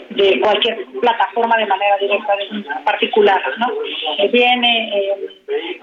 [0.09, 3.67] de, cualquier plataforma de manera directa de particular, ¿no?
[4.19, 5.79] Eh, viene eh,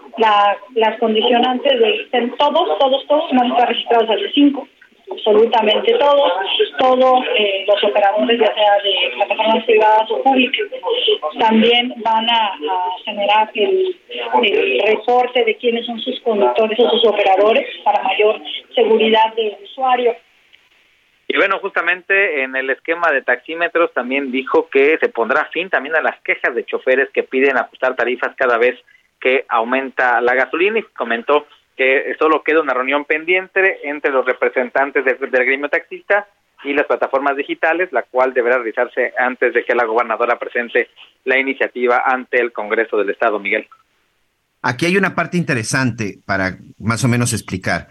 [0.74, 4.68] las condicionantes de todos, todos, todos, no están registrados al cinco
[5.10, 6.32] absolutamente todos,
[6.78, 10.66] todos eh, los operadores, ya sea de plataformas privadas o públicas,
[11.38, 12.52] también van a,
[13.04, 13.96] generar el,
[14.86, 18.40] reporte de quiénes son sus conductores o sus operadores para mayor
[18.74, 20.14] seguridad del usuario.
[21.28, 25.94] Y bueno, justamente en el esquema de taxímetros también dijo que se pondrá fin también
[25.94, 28.76] a las quejas de choferes que piden ajustar tarifas cada vez
[29.20, 35.04] que aumenta la gasolina y comentó que solo queda una reunión pendiente entre los representantes
[35.04, 36.26] del, gremio taxista
[36.62, 40.88] y las plataformas digitales, la cual deberá realizarse antes de que la gobernadora presente
[41.24, 43.66] la iniciativa ante el Congreso del Estado, Miguel.
[44.62, 47.88] Aquí hay una parte interesante para más o menos explicar.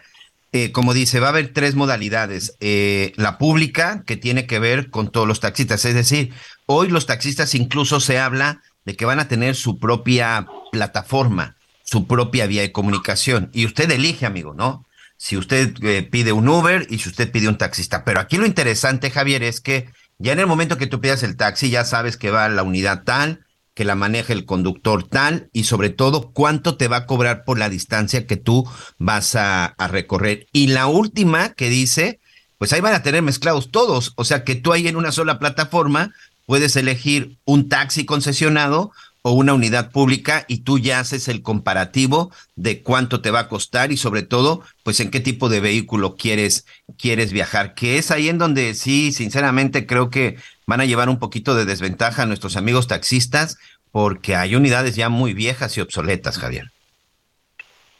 [0.52, 2.58] Eh, como dice, va a haber tres modalidades.
[2.60, 6.32] Eh, la pública, que tiene que ver con todos los taxistas, es decir,
[6.68, 11.56] hoy los taxistas incluso se habla de que van a tener su propia plataforma
[11.90, 13.50] su propia vía de comunicación.
[13.52, 14.86] Y usted elige, amigo, ¿no?
[15.18, 18.06] Si usted eh, pide un Uber y si usted pide un taxista.
[18.06, 19.90] Pero aquí lo interesante, Javier, es que
[20.20, 22.62] ya en el momento que tú pidas el taxi, ya sabes que va a la
[22.62, 23.44] unidad tal,
[23.74, 27.58] que la maneja el conductor tal y sobre todo cuánto te va a cobrar por
[27.58, 30.46] la distancia que tú vas a, a recorrer.
[30.52, 32.20] Y la última que dice,
[32.60, 34.14] pues ahí van a tener mezclados todos.
[34.16, 36.14] O sea que tú ahí en una sola plataforma
[36.46, 38.92] puedes elegir un taxi concesionado
[39.22, 43.48] o una unidad pública y tú ya haces el comparativo de cuánto te va a
[43.50, 46.66] costar y sobre todo, pues en qué tipo de vehículo quieres,
[46.98, 51.20] quieres viajar, que es ahí en donde sí, sinceramente creo que van a llevar un
[51.20, 53.58] poquito de desventaja a nuestros amigos taxistas
[53.92, 56.66] porque hay unidades ya muy viejas y obsoletas, Javier.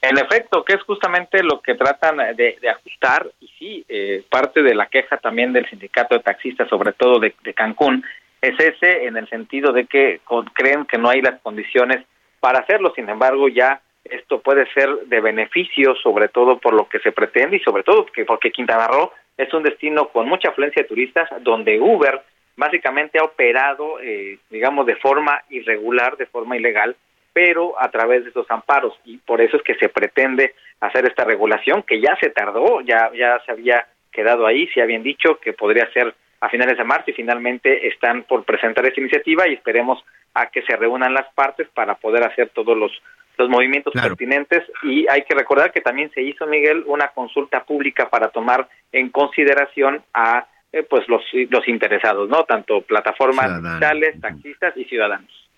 [0.02, 4.74] En efecto, que es justamente lo que tratan de, ajustar, y sí, eh, parte de
[4.74, 8.06] la queja también del sindicato de taxistas, sobre todo de Cancún,
[8.42, 10.22] es ese en el sentido de que
[10.54, 12.06] creen que no hay las condiciones
[12.40, 12.94] para hacerlo.
[12.96, 17.58] Sin embargo, ya esto puede ser de beneficio, sobre todo por lo que se pretende
[17.58, 21.30] y sobre todo porque, porque Quintana Roo es un destino con mucha afluencia de turistas
[21.42, 22.22] donde Uber
[22.56, 26.96] básicamente ha operado, eh, digamos, de forma irregular, de forma ilegal,
[27.32, 31.24] pero a través de esos amparos y por eso es que se pretende hacer esta
[31.24, 35.54] regulación que ya se tardó, ya ya se había quedado ahí, se habían dicho que
[35.54, 40.04] podría ser a finales de marzo y finalmente están por presentar esta iniciativa y esperemos
[40.34, 42.92] a que se reúnan las partes para poder hacer todos los
[43.38, 44.64] los movimientos pertinentes.
[44.84, 49.10] Y hay que recordar que también se hizo Miguel una consulta pública para tomar en
[49.10, 55.49] consideración a eh, pues los los interesados no tanto plataformas digitales taxistas y ciudadanos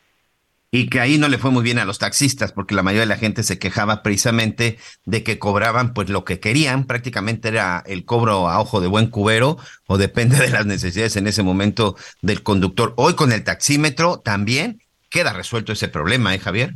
[0.71, 3.13] y que ahí no le fue muy bien a los taxistas porque la mayoría de
[3.13, 8.05] la gente se quejaba precisamente de que cobraban pues lo que querían, prácticamente era el
[8.05, 9.57] cobro a ojo de buen cubero
[9.87, 12.93] o depende de las necesidades en ese momento del conductor.
[12.95, 14.79] Hoy con el taxímetro también
[15.09, 16.69] queda resuelto ese problema, ¿eh, Javier?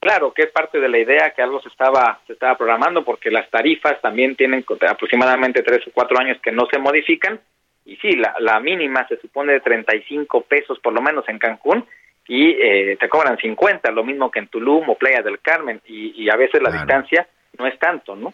[0.00, 3.30] Claro, que es parte de la idea que algo se estaba se estaba programando porque
[3.30, 7.40] las tarifas también tienen aproximadamente tres o cuatro años que no se modifican
[7.84, 11.84] y sí, la, la mínima se supone de 35 pesos por lo menos en Cancún
[12.28, 16.28] y eh, te cobran 50, lo mismo que en Tulum o Playa del Carmen, y,
[16.28, 17.28] a veces la distancia
[17.58, 18.32] no es tanto, ¿no?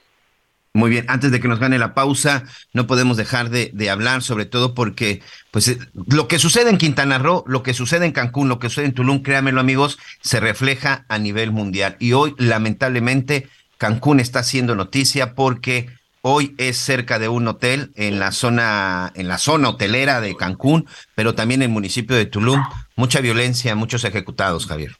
[0.75, 4.23] Muy bien, antes de que nos gane la pausa, no podemos dejar de, de, hablar,
[4.23, 5.21] sobre todo porque,
[5.51, 5.79] pues, eh,
[6.11, 8.95] lo que sucede en Quintana Roo, lo que sucede en Cancún, lo que sucede en
[8.95, 11.97] Tulum, créanmelo amigos, se refleja a nivel mundial.
[11.99, 15.89] Y hoy, lamentablemente, Cancún está haciendo noticia porque
[16.25, 20.87] Hoy es cerca de un hotel en la zona, en la zona hotelera de Cancún,
[21.17, 22.63] pero también en el municipio de Tulum.
[23.03, 24.93] Mucha violencia, muchos ejecutados, Javier.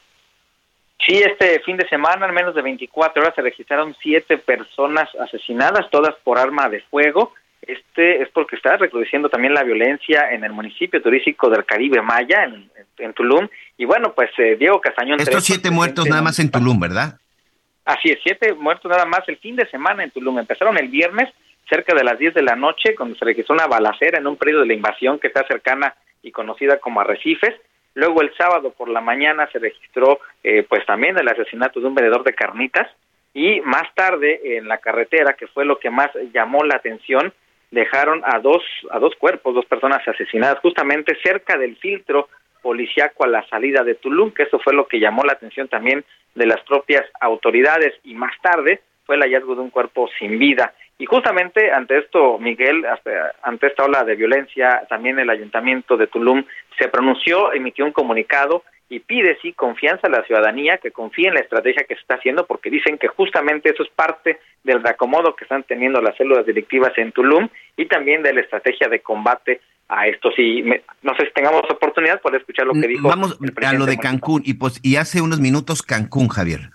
[1.07, 5.89] Sí, este fin de semana, en menos de 24 horas, se registraron siete personas asesinadas,
[5.89, 7.33] todas por arma de fuego.
[7.61, 12.43] Este es porque está recrudeciendo también la violencia en el municipio turístico del Caribe Maya,
[12.43, 13.47] en, Tulum.
[13.79, 15.21] Y bueno, pues eh, Diego Castañón.
[15.21, 17.21] Estos siete muertos nada más en Tulum, ¿verdad?
[17.85, 20.41] Así es, siete muertos nada más el fin de semana en Tulum.
[20.41, 21.33] Empezaron el viernes
[21.71, 24.63] cerca de las 10 de la noche cuando se registró una balacera en un periodo
[24.63, 27.55] de la invasión que está cercana y conocida como Arrecifes.
[27.95, 31.95] Luego el sábado por la mañana se registró eh, pues también el asesinato de un
[31.95, 32.89] vendedor de carnitas
[33.35, 37.33] y más tarde en la carretera, que fue lo que más llamó la atención,
[37.71, 42.29] dejaron a dos a dos cuerpos, dos personas asesinadas justamente cerca del filtro
[42.63, 46.05] policiaco a la salida de Tulum, que eso fue lo que llamó la atención también
[46.35, 50.73] de las propias autoridades y más tarde fue el hallazgo de un cuerpo sin vida.
[50.99, 52.87] Y justamente ante esto, Miguel,
[53.43, 56.45] ante esta ola de violencia, también el ayuntamiento de Tulum
[56.83, 61.35] se pronunció, emitió un comunicado y pide sí confianza a la ciudadanía, que confíe en
[61.35, 65.35] la estrategia que se está haciendo, porque dicen que justamente eso es parte del reacomodo
[65.35, 69.61] que están teniendo las células directivas en Tulum y también de la estrategia de combate
[69.89, 70.31] a esto.
[70.33, 70.63] Si
[71.03, 73.09] no sé si tengamos oportunidad, por escuchar lo que dijo.
[73.09, 76.71] Vamos a lo de Cancún y pues y hace unos minutos Cancún, Javier.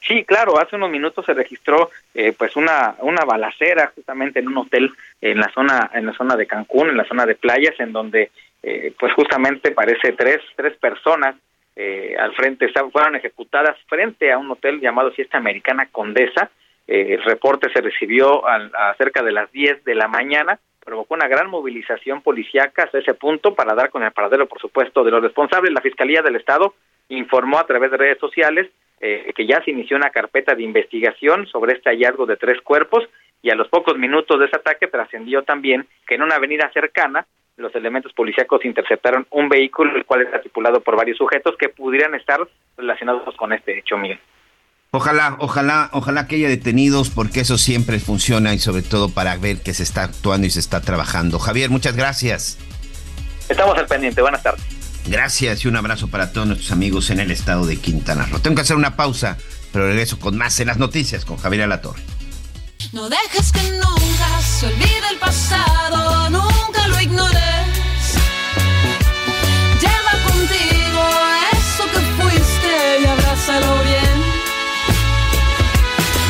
[0.00, 4.56] Sí, claro, hace unos minutos se registró eh, pues una una balacera justamente en un
[4.56, 7.92] hotel en la zona en la zona de Cancún, en la zona de playas, en
[7.92, 8.30] donde
[8.62, 11.36] eh, pues justamente parece tres tres personas
[11.74, 16.50] eh, al frente fueron ejecutadas frente a un hotel llamado Fiesta Americana Condesa.
[16.86, 21.48] el reporte se recibió a cerca de las 10 de la mañana provocó una gran
[21.48, 25.72] movilización policíaca hasta ese punto para dar con el paradero, por supuesto, de los responsables.
[25.72, 26.74] La Fiscalía del Estado
[27.08, 28.68] informó a través de redes sociales
[29.00, 33.08] eh, que ya se inició una carpeta de investigación sobre este hallazgo de tres cuerpos
[33.42, 37.26] y a los pocos minutos de ese ataque trascendió también que en una avenida cercana
[37.62, 42.14] los elementos policíacos interceptaron un vehículo el cual está tripulado por varios sujetos que pudieran
[42.14, 42.40] estar
[42.76, 44.18] relacionados con este hecho, Miguel.
[44.90, 49.62] Ojalá, ojalá, ojalá que haya detenidos porque eso siempre funciona y sobre todo para ver
[49.62, 51.38] que se está actuando y se está trabajando.
[51.38, 52.58] Javier, muchas gracias.
[53.48, 54.62] Estamos al pendiente, buenas tardes.
[55.08, 58.40] Gracias y un abrazo para todos nuestros amigos en el estado de Quintana Roo.
[58.40, 59.38] Tengo que hacer una pausa,
[59.72, 62.02] pero regreso con más en las noticias con Javier Alatorre.
[62.92, 67.38] No dejes que nunca se olvide el pasado, nunca lo ignores.
[69.80, 71.02] Lleva contigo
[71.52, 74.16] eso que fuiste y abrázalo bien.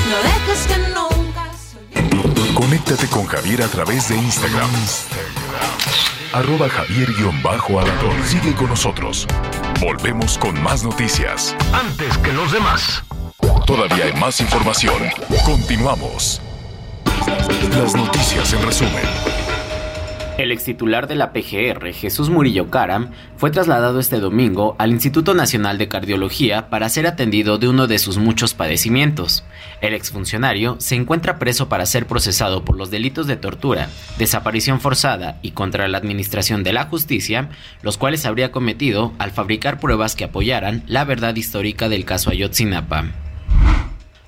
[0.09, 2.55] No dejes que nunca se olvide.
[2.55, 4.70] Conéctate con Javier a través de Instagram
[6.32, 8.24] arroba javier-alador.
[8.24, 9.26] Sigue con nosotros.
[9.80, 11.55] Volvemos con más noticias.
[11.72, 13.02] Antes que los demás.
[13.66, 15.02] Todavía hay más información.
[15.44, 16.40] Continuamos.
[17.78, 19.02] Las noticias en resumen.
[20.38, 25.34] El ex titular de la PGR, Jesús Murillo Caram, fue trasladado este domingo al Instituto
[25.34, 29.44] Nacional de Cardiología para ser atendido de uno de sus muchos padecimientos.
[29.80, 33.88] El exfuncionario se encuentra preso para ser procesado por los delitos de tortura,
[34.18, 37.50] desaparición forzada y contra la administración de la justicia,
[37.82, 43.12] los cuales habría cometido al fabricar pruebas que apoyaran la verdad histórica del caso Ayotzinapa.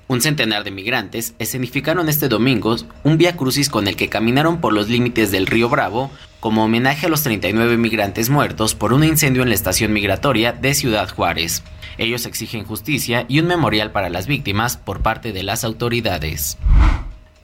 [0.07, 4.71] Un centenar de migrantes escenificaron este domingo un vía crucis con el que caminaron por
[4.71, 9.41] los límites del río Bravo como homenaje a los 39 migrantes muertos por un incendio
[9.41, 11.63] en la estación migratoria de Ciudad Juárez.
[11.97, 16.59] Ellos exigen justicia y un memorial para las víctimas por parte de las autoridades.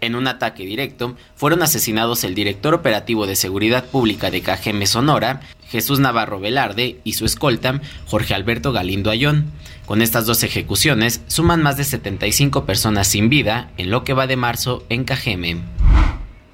[0.02, 5.42] En un ataque directo, fueron asesinados el director operativo de seguridad pública de KGM Sonora,
[5.70, 9.52] Jesús Navarro Velarde, y su escolta, Jorge Alberto Galindo Ayón.
[9.92, 14.26] Con estas dos ejecuciones, suman más de 75 personas sin vida en lo que va
[14.26, 15.58] de marzo en Cajeme.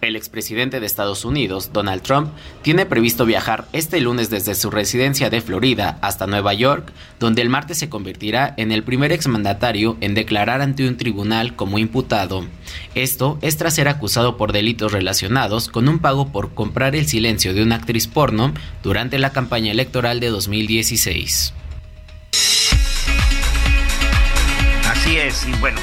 [0.02, 2.32] El expresidente de Estados Unidos, Donald Trump,
[2.64, 7.50] tiene previsto viajar este lunes desde su residencia de Florida hasta Nueva York, donde el
[7.50, 12.44] martes se convertirá en el primer exmandatario en declarar ante un tribunal como imputado.
[12.96, 17.54] Esto es tras ser acusado por delitos relacionados con un pago por comprar el silencio
[17.54, 18.52] de una actriz porno
[18.82, 21.54] durante la campaña electoral de 2016.
[25.18, 25.80] Y bueno,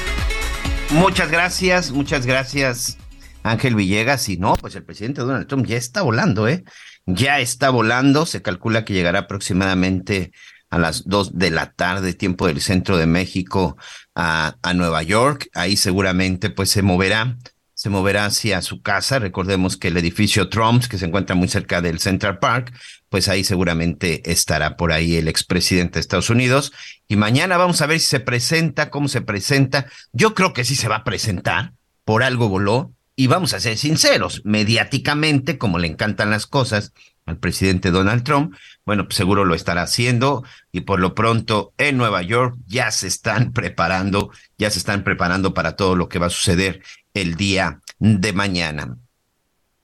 [0.91, 2.97] muchas gracias, muchas gracias
[3.43, 6.63] Ángel Villegas, y no, pues el presidente Donald Trump ya está volando, ¿eh?
[7.05, 10.31] Ya está volando, se calcula que llegará aproximadamente
[10.69, 13.75] a las dos de la tarde, tiempo del centro de México,
[14.15, 15.49] a, a Nueva York.
[15.53, 17.37] Ahí seguramente pues se moverá,
[17.73, 19.19] se moverá hacia su casa.
[19.19, 22.73] Recordemos que el edificio Trump, que se encuentra muy cerca del Central Park,
[23.09, 26.73] pues ahí seguramente estará por ahí el expresidente de Estados Unidos.
[27.07, 29.87] Y mañana vamos a ver si se presenta, cómo se presenta.
[30.11, 31.73] Yo creo que sí se va a presentar,
[32.03, 32.91] por algo voló.
[33.17, 36.91] Y vamos a ser sinceros, mediáticamente, como le encantan las cosas
[37.25, 38.55] al presidente Donald Trump,
[38.85, 43.07] bueno, pues seguro lo estará haciendo y por lo pronto en Nueva York ya se
[43.07, 46.83] están preparando, ya se están preparando para todo lo que va a suceder
[47.13, 48.97] el día de mañana.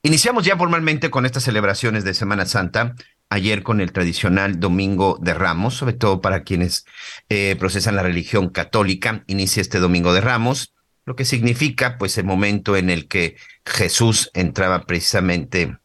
[0.04, 2.96] Iniciamos ya formalmente con estas celebraciones de Semana Santa,
[3.30, 6.86] ayer con el tradicional Domingo de Ramos, sobre todo para quienes
[7.30, 10.74] eh, procesan la religión católica, inicia este Domingo de Ramos
[11.06, 15.78] lo que significa pues el momento en el que Jesús entraba precisamente,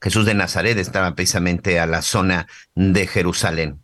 [0.00, 3.80] Jesús de Nazaret estaba precisamente a la zona de Jerusalén.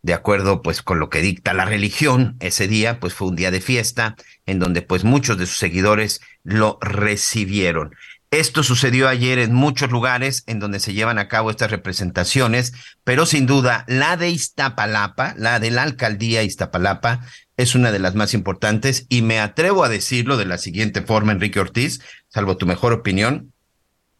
[0.00, 3.50] De acuerdo pues con lo que dicta la religión, ese día pues fue un día
[3.50, 4.16] de fiesta
[4.46, 7.94] en donde pues muchos de sus seguidores lo recibieron.
[8.30, 13.24] Esto sucedió ayer en muchos lugares en donde se llevan a cabo estas representaciones, pero
[13.24, 17.20] sin duda la de Iztapalapa, la de la alcaldía Iztapalapa,
[17.56, 21.32] es una de las más importantes y me atrevo a decirlo de la siguiente forma,
[21.32, 23.52] Enrique Ortiz, salvo tu mejor opinión,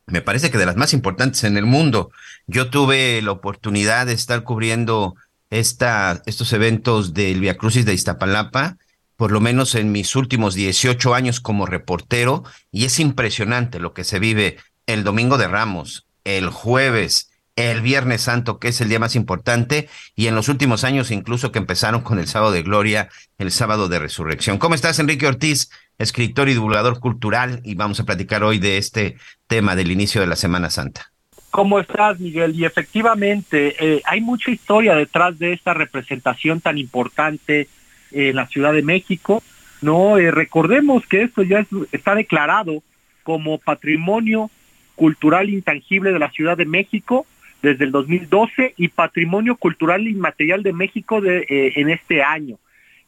[0.07, 2.11] me parece que de las más importantes en el mundo.
[2.47, 5.17] Yo tuve la oportunidad de estar cubriendo
[5.51, 8.79] esta, estos eventos del Via Crucis de Iztapalapa,
[9.19, 14.05] por lo menos en mis últimos 18 años como reportero, y es impresionante lo que
[14.05, 19.01] se vive el domingo de Ramos, el jueves, el Viernes Santo, que es el día
[19.01, 23.09] más importante, y en los últimos años incluso que empezaron con el sábado de gloria,
[23.39, 24.57] el sábado de resurrección.
[24.57, 25.69] ¿Cómo estás, Enrique Ortiz,
[25.99, 27.61] escritor y divulgador cultural?
[27.65, 29.17] Y vamos a platicar hoy de este
[29.49, 31.11] tema del inicio de la Semana Santa.
[31.51, 32.55] ¿Cómo estás, Miguel?
[32.55, 37.67] Y efectivamente, eh, hay mucha historia detrás de esta representación tan importante
[38.13, 39.43] en la Ciudad de México.
[39.81, 42.83] No, eh, recordemos que esto ya está declarado
[43.23, 44.51] como patrimonio
[44.97, 47.27] cultural intangible de la Ciudad de México
[47.63, 52.57] desde el 2012 y Patrimonio Cultural Inmaterial de México de, eh, en este año.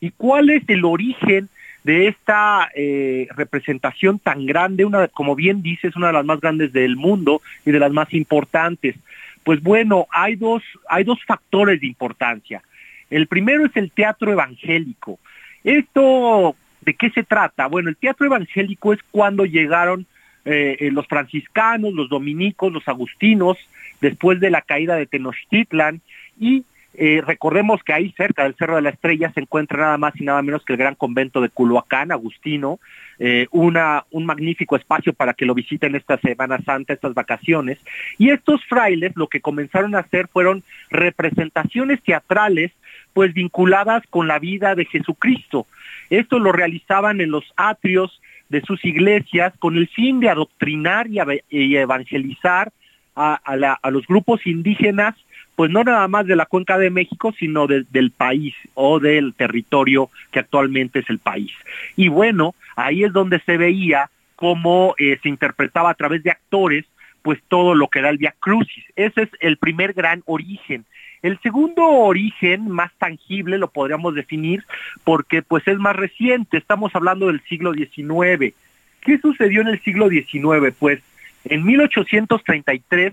[0.01, 1.49] ¿Y cuál es el origen
[1.85, 4.85] de esta eh, representación tan grande?
[4.85, 8.13] Una, como bien dices, una de las más grandes del mundo y de las más
[8.15, 8.97] importantes.
[9.45, 12.63] Pues bueno, hay dos, hay dos factores de importancia.
[13.11, 15.19] El primero es el teatro evangélico.
[15.65, 17.67] Esto, ¿de qué se trata?
[17.67, 20.07] Bueno, el teatro evangélico es cuando llegaron
[20.45, 23.59] eh, los franciscanos, los dominicos, los agustinos,
[24.01, 26.01] después de la caída de Tenochtitlan
[26.39, 26.65] y
[26.95, 30.25] eh, recordemos que ahí cerca del Cerro de la Estrella se encuentra nada más y
[30.25, 32.81] nada menos que el gran convento de Culhuacán, Agustino,
[33.19, 37.79] eh, una, un magnífico espacio para que lo visiten esta Semana Santa, estas vacaciones.
[38.19, 42.73] Y estos frailes lo que comenzaron a hacer fueron representaciones teatrales
[43.13, 45.67] pues vinculadas con la vida de Jesucristo.
[46.11, 51.77] Esto lo realizaban en los atrios de sus iglesias con el fin de adoctrinar y,
[51.77, 52.73] evangelizar
[53.15, 55.15] a, los grupos indígenas,
[55.61, 60.09] pues no nada más de la cuenca de México, sino del país o del territorio
[60.31, 61.53] que actualmente es el país.
[61.97, 66.87] Y bueno, ahí es donde se veía cómo eh, se interpretaba a través de actores,
[67.21, 68.87] pues todo lo que da el Via Crucis.
[68.97, 70.87] Ese es el primer gran origen.
[71.21, 74.65] El segundo origen más tangible lo podríamos definir
[75.05, 78.55] porque pues es más reciente, estamos hablando del siglo XIX.
[79.03, 80.75] ¿Qué sucedió en el siglo XIX?
[80.79, 81.03] Pues
[81.45, 83.13] en 1833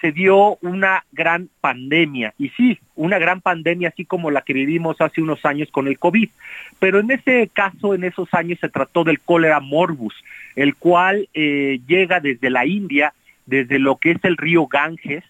[0.00, 5.00] se dio una gran pandemia, y sí, una gran pandemia así como la que vivimos
[5.00, 6.28] hace unos años con el COVID,
[6.78, 10.14] pero en ese caso, en esos años se trató del cólera morbus,
[10.56, 13.12] el cual eh, llega desde la India,
[13.46, 15.24] desde lo que es el río Ganges,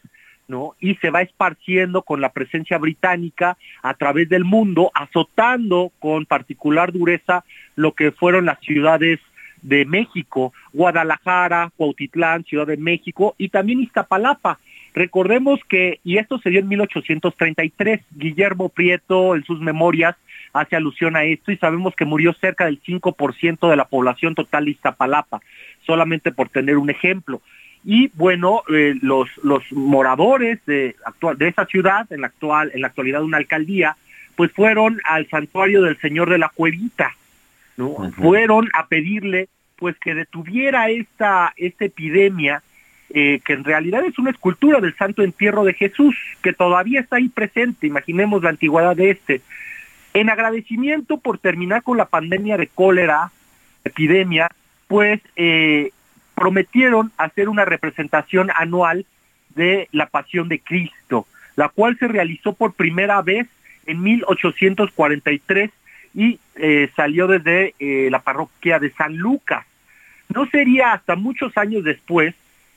[0.49, 0.74] ¿no?
[0.81, 6.90] Y se va esparciendo con la presencia británica a través del mundo, azotando con particular
[6.90, 7.45] dureza
[7.77, 9.20] lo que fueron las ciudades
[9.62, 14.59] de México, Guadalajara, Cuautitlán, Ciudad de México y también Iztapalapa.
[14.94, 20.16] Recordemos que, y esto se dio en 1833, Guillermo Prieto en sus memorias
[20.52, 24.64] hace alusión a esto y sabemos que murió cerca del 5% de la población total
[24.64, 25.40] de Iztapalapa,
[25.86, 27.40] solamente por tener un ejemplo.
[27.85, 30.97] Y bueno, eh, los, los moradores de,
[31.36, 33.97] de esa ciudad, en la, actual, en la actualidad una alcaldía,
[34.36, 37.12] pues fueron al santuario del Señor de la Cuevita,
[37.78, 38.12] ¿no?
[38.12, 42.62] Fueron a pedirle pues que detuviera esta, esta epidemia,
[43.10, 47.16] eh, que en realidad es una escultura del Santo Entierro de Jesús, que todavía está
[47.16, 49.40] ahí presente, imaginemos la antigüedad de este.
[50.14, 53.30] En agradecimiento por terminar con la pandemia de cólera,
[53.84, 54.48] epidemia,
[54.88, 55.92] pues eh,
[56.34, 59.06] prometieron hacer una representación anual
[59.55, 63.46] de la Pasión de Cristo, la cual se realizó por primera vez
[63.86, 65.70] en 1843
[66.14, 69.64] y eh, salió desde eh, la parroquia de San Lucas.
[70.28, 72.35] No sería hasta muchos años después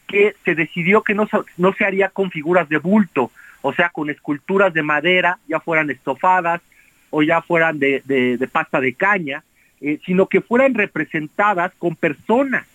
[0.07, 1.27] que se decidió que no,
[1.57, 3.31] no se haría con figuras de bulto,
[3.61, 6.61] o sea, con esculturas de madera, ya fueran estofadas
[7.09, 9.43] o ya fueran de, pasta de caña,
[9.81, 12.65] eh, sino que fueran representadas con personas,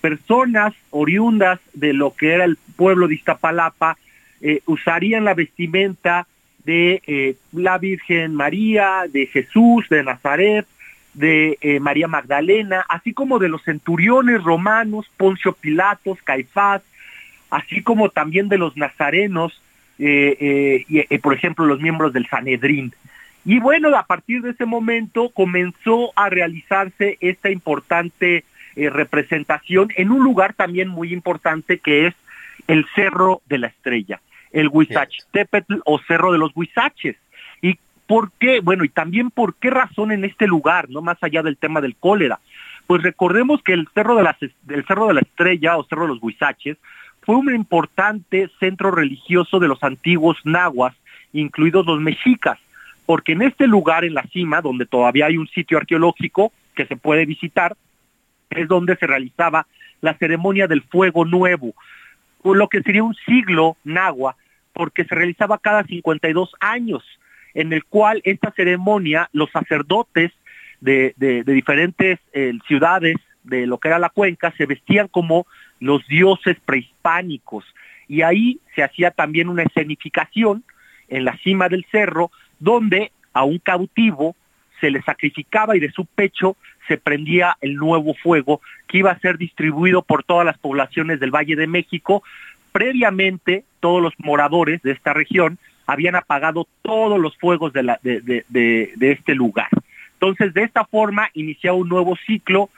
[0.00, 3.96] personas oriundas de lo que era el pueblo de Iztapalapa,
[4.66, 6.26] usarían la vestimenta
[6.66, 10.66] de eh, la Virgen María, de Jesús, de Nazaret,
[11.14, 16.82] de eh, María Magdalena, así como de los centuriones romanos, Poncio Pilatos, Caifás,
[17.50, 19.62] así como también de los nazarenos,
[19.98, 22.92] eh, y, por ejemplo los miembros del Sanedrín.
[23.44, 28.44] Y bueno, a partir de ese momento comenzó a realizarse esta importante
[28.74, 32.14] representación en un lugar también muy importante que es
[32.66, 34.20] el Cerro de la Estrella
[34.56, 37.16] el Huizachtepetl o Cerro de los Huizaches.
[37.60, 38.60] ¿Y por qué?
[38.60, 41.94] Bueno, y también por qué razón en este lugar, no más allá del tema del
[41.94, 42.40] cólera.
[42.86, 44.36] Pues recordemos que el Cerro de la,
[44.88, 46.78] Cerro de la Estrella o Cerro de los Huizaches
[47.20, 50.94] fue un importante centro religioso de los antiguos nahuas,
[51.34, 52.58] incluidos los mexicas,
[53.04, 56.96] porque en este lugar, en la cima, donde todavía hay un sitio arqueológico que se
[56.96, 57.76] puede visitar,
[58.48, 59.66] es donde se realizaba
[60.00, 61.74] la ceremonia del fuego nuevo,
[62.54, 64.36] lo que sería un siglo nahua,
[64.76, 67.02] porque se realizaba cada 52 años,
[67.54, 70.32] en el cual esta ceremonia, los sacerdotes
[70.82, 71.14] de,
[71.46, 75.46] diferentes eh, ciudades de lo que era la cuenca se vestían como
[75.80, 77.64] los dioses prehispánicos
[78.06, 80.62] y ahí se hacía también una escenificación
[81.08, 84.36] en la cima del cerro donde a un cautivo
[84.80, 89.18] se le sacrificaba y de su pecho se prendía el nuevo fuego que iba a
[89.20, 92.22] ser distribuido por todas las poblaciones del Valle de México.
[92.76, 98.94] Previamente, todos los moradores de esta región habían apagado todos los fuegos de, la, de,
[99.00, 99.70] este lugar.
[100.12, 102.68] Entonces, de esta forma iniciaba un nuevo ciclo,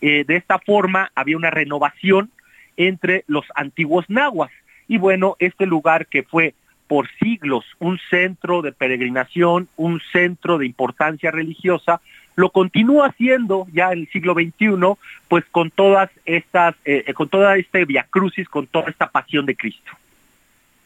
[0.00, 2.32] eh, de esta forma había una renovación
[2.76, 4.50] entre los antiguos nahuas.
[4.88, 6.54] Y bueno, este lugar que fue
[6.88, 12.00] por siglos un centro de peregrinación, un centro de importancia religiosa,
[12.36, 14.98] lo continúa haciendo ya en el siglo XXI,
[15.28, 19.56] pues con todas estas, eh, con toda este via crucis, con toda esta pasión de
[19.56, 19.92] Cristo.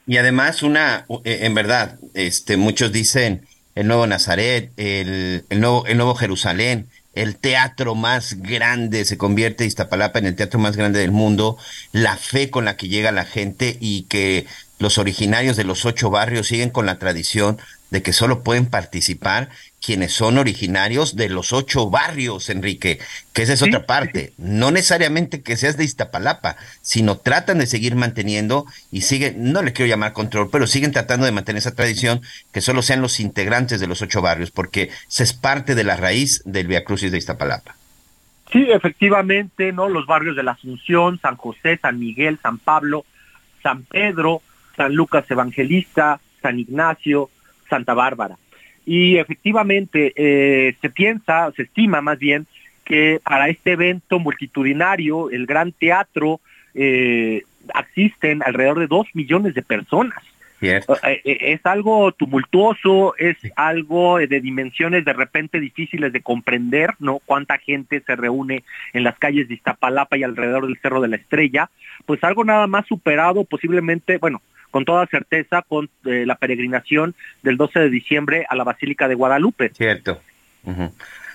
[0.07, 3.43] Y además una, eh, en verdad, este, muchos dicen
[3.75, 9.67] el nuevo Nazaret, el, el nuevo, el nuevo Jerusalén, el teatro más grande, se convierte
[9.67, 11.59] Iztapalapa en el teatro más grande del mundo,
[11.93, 14.47] la fe con la que llega la gente y que
[14.79, 17.59] los originarios de los ocho barrios siguen con la tradición
[17.91, 19.49] de que solo pueden participar
[19.85, 22.99] quienes son originarios de los ocho barrios, Enrique,
[23.33, 24.33] que esa es otra parte.
[24.37, 29.73] No necesariamente que seas de Iztapalapa, sino tratan de seguir manteniendo y siguen, no le
[29.73, 32.23] quiero llamar control, pero siguen tratando de mantener esa tradición
[32.53, 35.97] que solo sean los integrantes de los ocho barrios, porque se es parte de la
[35.97, 37.77] raíz del Via Crucis de Iztapalapa.
[38.51, 39.89] Sí, efectivamente, ¿no?
[39.89, 43.05] Los barrios de la Asunción, San José, San Miguel, San Pablo,
[43.63, 44.41] San Pedro,
[44.77, 47.31] San Lucas Evangelista, San Ignacio,
[47.69, 48.37] Santa Bárbara.
[48.91, 52.47] Y efectivamente eh, se piensa, se estima más bien,
[52.87, 56.41] que para este evento multitudinario, el gran teatro,
[56.75, 57.43] eh,
[57.75, 60.25] asisten alrededor de dos millones de personas.
[60.63, 67.19] Eh, es algo tumultuoso, es algo de dimensiones de repente difíciles de comprender, ¿no?
[67.27, 71.17] Cuánta gente se reúne en las calles de Iztapalapa y alrededor del Cerro de la
[71.17, 71.69] Estrella,
[72.07, 74.41] pues algo nada más superado posiblemente, bueno,
[74.71, 79.15] con toda certeza con eh, la peregrinación del 12 de diciembre a la Basílica de
[79.15, 79.73] Guadalupe.
[79.77, 80.21] Cierto.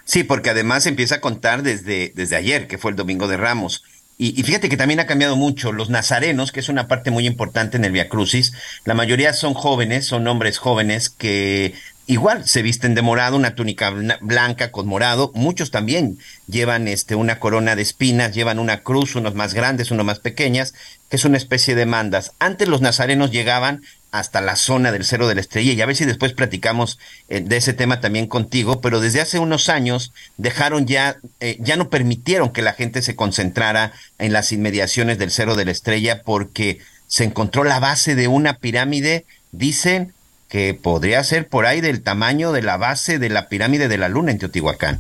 [0.06, 3.84] Sí, porque además empieza a contar desde, desde ayer, que fue el Domingo de Ramos.
[4.18, 5.72] Y, y, fíjate que también ha cambiado mucho.
[5.72, 8.54] Los nazarenos, que es una parte muy importante en el Via Crucis,
[8.86, 11.74] la mayoría son jóvenes, son hombres jóvenes que
[12.06, 13.92] igual se visten de morado, una túnica
[14.22, 15.32] blanca con morado.
[15.34, 20.06] Muchos también llevan este una corona de espinas, llevan una cruz, unos más grandes, unos
[20.06, 20.74] más pequeñas,
[21.16, 22.34] es una especie de mandas.
[22.40, 23.82] Antes los nazarenos llegaban
[24.12, 27.00] hasta la zona del Cerro de la Estrella y a ver si después platicamos
[27.30, 31.78] eh, de ese tema también contigo, pero desde hace unos años dejaron ya, eh, ya
[31.78, 36.22] no permitieron que la gente se concentrara en las inmediaciones del Cerro de la Estrella
[36.24, 40.14] porque se encontró la base de una pirámide, dicen,
[40.48, 44.10] que podría ser por ahí del tamaño de la base de la pirámide de la
[44.10, 45.00] luna en Teotihuacán.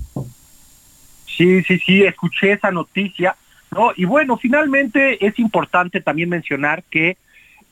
[1.27, 3.35] Sí, sí, sí, escuché esa noticia,
[3.73, 3.91] ¿no?
[3.95, 7.17] Y bueno, finalmente es importante también mencionar que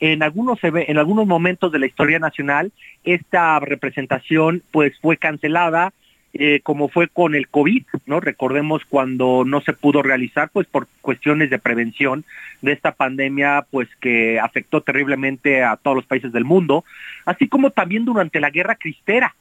[0.00, 2.72] en algunos en algunos momentos de la historia nacional
[3.04, 5.92] esta representación pues fue cancelada
[6.34, 8.18] eh, como fue con el COVID, ¿no?
[8.18, 12.24] Recordemos cuando no se pudo realizar, pues por cuestiones de prevención
[12.62, 16.86] de esta pandemia, pues que afectó terriblemente a todos los países del mundo,
[17.26, 19.34] así como también durante la Guerra Cristera.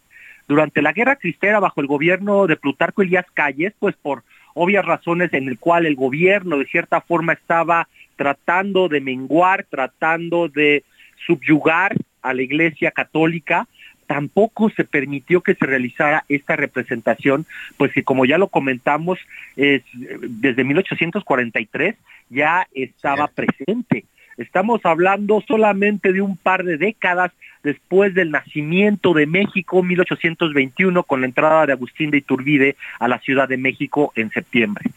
[0.50, 5.34] Durante la Guerra Cristera, bajo el gobierno de Plutarco Elías Calles, pues por obvias razones
[5.34, 10.84] en el cual el gobierno de cierta forma estaba tratando de menguar, tratando de
[11.26, 13.68] subyugar a la Iglesia Católica,
[14.11, 17.45] tampoco se permitió que se realizara esta representación,
[17.78, 19.18] pues que como ya lo comentamos,
[19.56, 21.95] es, desde 1843
[22.30, 24.03] ya estaba presente.
[24.41, 27.31] Estamos hablando solamente de un par de décadas
[27.63, 33.19] después del nacimiento de México, 1821, con la entrada de Agustín de Iturbide a la
[33.19, 34.91] Ciudad de México en septiembre.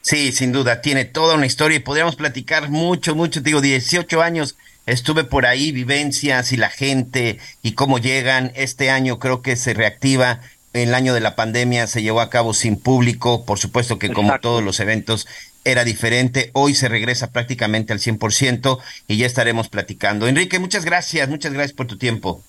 [0.00, 4.56] Sí, sin duda, tiene toda una historia y podríamos platicar mucho, mucho, digo, 18 años
[4.86, 8.50] Estuve por ahí, vivencias y la gente y cómo llegan.
[8.56, 10.40] Este año creo que se reactiva.
[10.72, 13.44] El año de la pandemia se llevó a cabo sin público.
[13.44, 15.28] Por supuesto que como todos los eventos
[15.64, 16.50] era diferente.
[16.54, 18.78] Hoy se regresa prácticamente al 100%
[19.08, 20.26] y ya estaremos platicando.
[20.26, 21.28] Enrique, muchas gracias.
[21.28, 22.42] Muchas gracias por tu tiempo.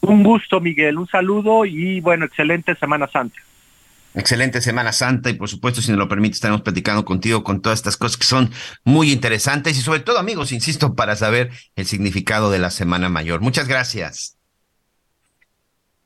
[0.00, 0.98] Un gusto, Miguel.
[0.98, 3.36] Un saludo y bueno, excelente Semana Santa.
[4.14, 7.78] Excelente Semana Santa y por supuesto, si nos lo permite, estaremos platicando contigo con todas
[7.78, 8.50] estas cosas que son
[8.84, 13.40] muy interesantes y sobre todo, amigos, insisto, para saber el significado de la Semana Mayor.
[13.40, 14.37] Muchas gracias.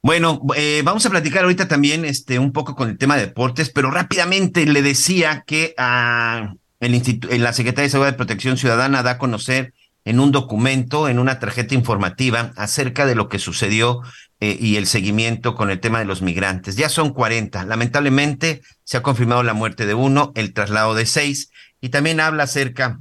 [0.02, 3.70] Bueno, eh, vamos a platicar ahorita también este, un poco con el tema de deportes,
[3.70, 9.04] pero rápidamente le decía que a el en la Secretaría de Seguridad y Protección Ciudadana
[9.04, 9.72] da a conocer
[10.04, 14.00] en un documento, en una tarjeta informativa, acerca de lo que sucedió
[14.40, 16.74] eh, y el seguimiento con el tema de los migrantes.
[16.74, 17.64] Ya son 40.
[17.64, 22.42] Lamentablemente se ha confirmado la muerte de uno, el traslado de seis, y también habla
[22.42, 22.98] acerca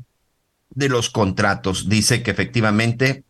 [0.70, 1.90] de los contratos.
[1.90, 3.24] Dice que efectivamente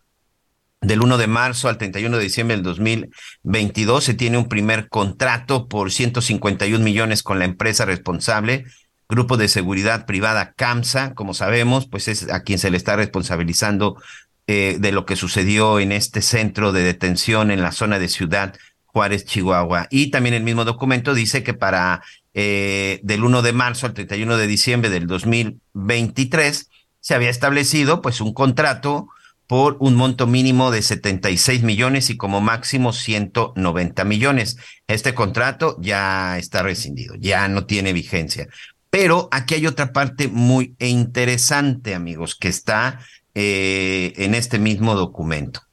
[0.82, 5.68] del 1 de marzo al 31 de diciembre del 2022 se tiene un primer contrato
[5.68, 8.66] por 151 millones con la empresa responsable
[9.08, 14.02] Grupo de Seguridad Privada CAMSA, como sabemos, pues es a quien se le está responsabilizando
[14.48, 18.56] eh, de lo que sucedió en este centro de detención en la zona de Ciudad
[18.86, 19.88] Juárez, Chihuahua.
[19.91, 22.02] Y también el mismo documento dice que para
[22.34, 26.70] eh, del 1 de marzo al 31 de diciembre del 2023
[27.02, 29.10] se había establecido pues un contrato
[29.52, 34.56] por un monto mínimo de 76 millones y como máximo 190 millones.
[34.88, 38.48] Este contrato ya está rescindido, ya no tiene vigencia.
[38.90, 43.02] Pero aquí hay otra parte muy interesante, amigos, que está
[43.36, 45.64] eh, en este mismo documento.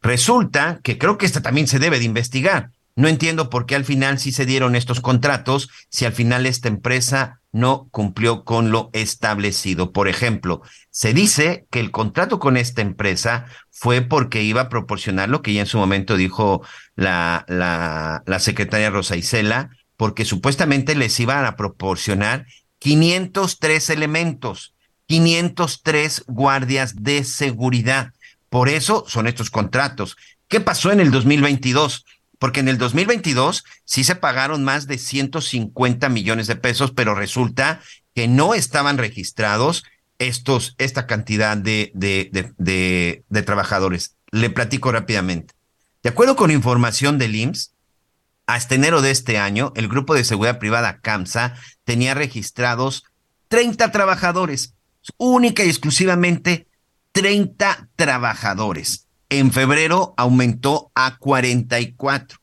[0.00, 2.70] Resulta que creo que esta también se debe de investigar.
[2.98, 6.66] No entiendo por qué al final sí se dieron estos contratos si al final esta
[6.66, 9.92] empresa no cumplió con lo establecido.
[9.92, 15.28] Por ejemplo, se dice que el contrato con esta empresa fue porque iba a proporcionar
[15.28, 16.66] lo que ya en su momento dijo
[16.96, 22.46] la, la, secretaria Rosa Isela, porque supuestamente les iban a proporcionar
[22.80, 24.74] 503 elementos,
[25.06, 28.12] 503 guardias de seguridad.
[28.48, 30.16] Por eso son estos contratos.
[30.48, 32.04] ¿Qué pasó en el 2022?
[32.38, 37.80] Porque en el 2022 sí se pagaron más de 150 millones de pesos, pero resulta
[38.14, 39.84] que no estaban registrados
[40.18, 44.16] estos, esta cantidad de, de, de, trabajadores.
[44.30, 45.54] Le platico rápidamente.
[46.02, 47.72] De acuerdo con información del IMSS,
[48.46, 51.54] hasta enero de este año, el grupo de seguridad privada CAMSA
[51.84, 53.04] tenía registrados
[53.48, 54.74] 30 trabajadores,
[55.16, 56.66] única y exclusivamente
[57.12, 59.07] 30 trabajadores.
[59.30, 62.38] En febrero aumentó a 44.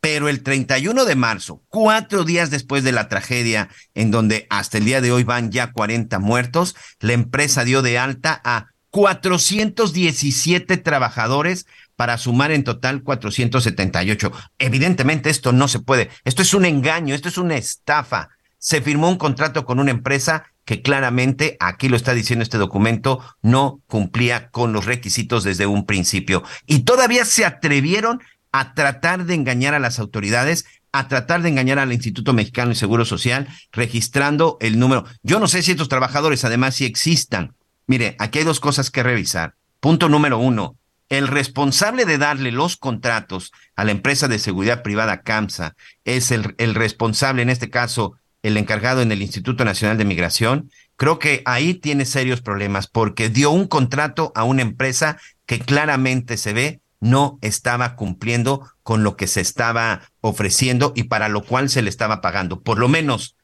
[0.00, 4.86] Pero el 31 de marzo, cuatro días después de la tragedia, en donde hasta el
[4.86, 11.66] día de hoy van ya 40 muertos, la empresa dio de alta a 417 trabajadores
[11.96, 14.32] para sumar en total 478.
[14.58, 18.30] Evidentemente esto no se puede, esto es un engaño, esto es una estafa.
[18.56, 23.18] Se firmó un contrato con una empresa que claramente, aquí lo está diciendo este documento,
[23.42, 26.44] no cumplía con los requisitos desde un principio.
[26.64, 28.22] Y todavía se atrevieron
[28.52, 32.76] a tratar de engañar a las autoridades, a tratar de engañar al Instituto Mexicano de
[32.76, 35.06] Seguro Social, registrando el número.
[35.24, 37.56] Yo no sé si estos trabajadores además sí existan.
[37.88, 39.56] Mire, aquí hay dos cosas que revisar.
[39.80, 40.76] Punto número uno,
[41.08, 45.74] el responsable de darle los contratos a la empresa de seguridad privada CAMSA
[46.04, 46.44] es el,
[46.76, 51.74] responsable, en este caso, el encargado en el Instituto Nacional de Migración, creo que ahí
[51.74, 57.38] tiene serios problemas porque dio un contrato a una empresa que claramente se ve no
[57.40, 62.20] estaba cumpliendo con lo que se estaba ofreciendo y para lo cual se le estaba
[62.20, 62.60] pagando.
[62.60, 63.36] Por lo menos,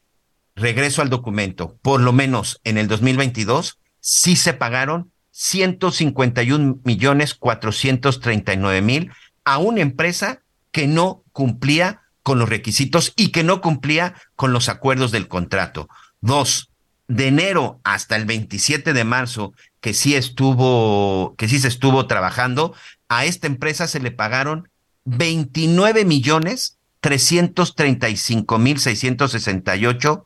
[0.55, 8.81] regreso al documento, por lo menos en el 2022 sí se pagaron 151 millones 439
[8.81, 9.11] mil
[9.43, 10.41] a una empresa
[10.71, 15.87] que no cumplía con los requisitos y que no cumplía con los acuerdos del contrato.
[16.19, 16.71] Dos,
[17.07, 22.75] de enero hasta el 27 de marzo, que sí estuvo, que sí se estuvo trabajando,
[23.07, 24.67] a esta empresa se le pagaron
[25.05, 30.25] 29 millones 335 mil 668.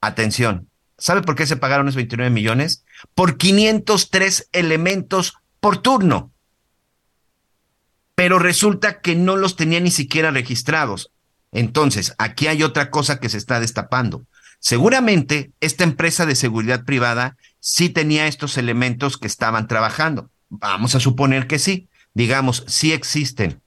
[0.00, 2.86] Atención, ¿Sabe por qué se pagaron esos 29 millones?
[3.14, 6.32] Por 503 elementos por turno.
[8.14, 11.10] Pero resulta que no los tenía ni siquiera registrados.
[11.52, 14.24] Entonces, aquí hay otra cosa que se está destapando.
[14.58, 20.30] Seguramente esta empresa de seguridad privada sí tenía estos elementos que estaban trabajando.
[20.48, 21.88] Vamos a suponer que sí.
[22.14, 23.60] Digamos, sí existen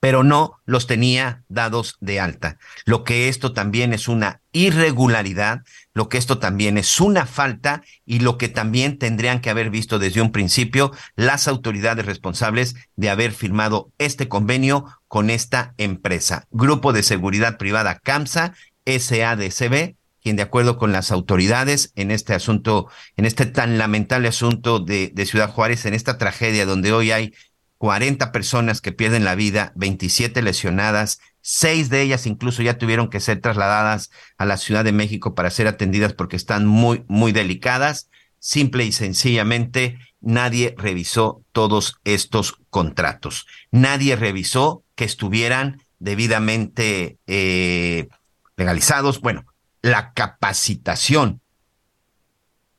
[0.00, 2.58] pero no los tenía dados de alta.
[2.84, 5.62] Lo que esto también es una irregularidad,
[5.96, 9.98] lo que esto también es una falta y lo que también tendrían que haber visto
[9.98, 16.48] desde un principio las autoridades responsables de haber firmado este convenio con esta empresa.
[16.50, 18.52] Grupo de Seguridad Privada CAMSA,
[18.84, 24.80] SADCB, quien de acuerdo con las autoridades en este asunto, en este tan lamentable asunto
[24.80, 27.32] de, de Ciudad Juárez, en esta tragedia donde hoy hay
[27.78, 33.20] 40 personas que pierden la vida, 27 lesionadas, seis de ellas incluso ya tuvieron que
[33.20, 38.10] ser trasladadas a la Ciudad de México para ser atendidas porque están muy, muy delicadas.
[38.38, 43.46] Simple y sencillamente, nadie revisó todos estos contratos.
[43.70, 48.08] Nadie revisó que estuvieran debidamente eh,
[48.56, 49.20] legalizados.
[49.20, 49.44] Bueno,
[49.82, 51.40] la capacitación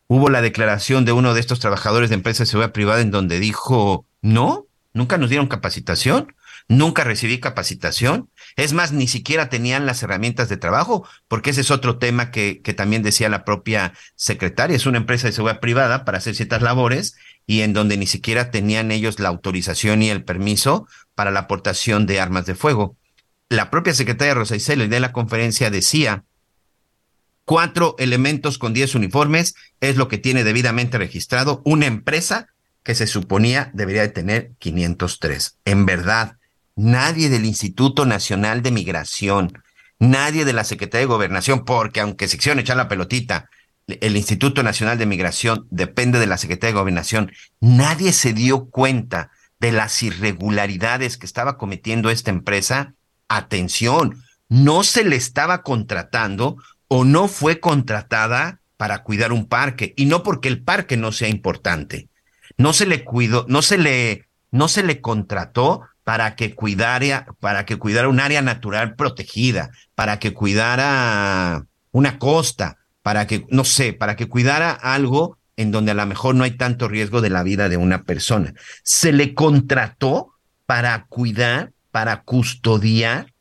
[0.08, 3.40] hubo la declaración de uno de estos trabajadores de empresa de seguridad privada en donde
[3.40, 4.67] dijo, no,
[4.98, 6.36] nunca nos dieron capacitación,
[6.68, 8.30] nunca recibí capacitación.
[8.56, 12.62] Es más, ni siquiera tenían las herramientas de trabajo, porque ese es otro tema que,
[12.76, 14.76] también decía la propia secretaria.
[14.76, 17.16] Es una empresa de seguridad privada para hacer ciertas labores
[17.46, 22.06] y en donde ni siquiera tenían ellos la autorización y el permiso para la aportación
[22.06, 22.98] de armas de fuego.
[23.50, 26.26] La propia secretaria Rosa Isela de la conferencia decía,
[27.46, 32.50] cuatro elementos con diez uniformes es lo que tiene debidamente registrado una empresa
[32.88, 35.58] que se suponía debería de tener 503.
[35.66, 36.38] En verdad,
[36.78, 39.62] nadie del Instituto Nacional de Migración,
[40.00, 43.50] nadie de la Secretaría de Gobernación, porque aunque se quisieron echar la pelotita,
[43.88, 49.32] el Instituto Nacional de Migración depende de la Secretaría de Gobernación, nadie se dio cuenta
[49.60, 52.94] de las irregularidades que estaba cometiendo esta empresa.
[53.28, 56.56] Atención, no se le estaba contratando
[56.88, 61.28] o no fue contratada para cuidar un parque y no porque el parque no sea
[61.28, 62.08] importante.
[62.58, 67.66] No se le cuidó, no se le no se le contrató para que cuidara, para
[67.66, 73.94] que cuidara un área natural protegida, para que cuidara una costa, para que, no sé,
[73.94, 77.44] para que cuidara algo en donde a lo mejor no hay tanto riesgo de la
[77.44, 78.54] vida de una persona.
[78.84, 80.34] Se le contrató
[80.66, 83.34] para cuidar, para custodiar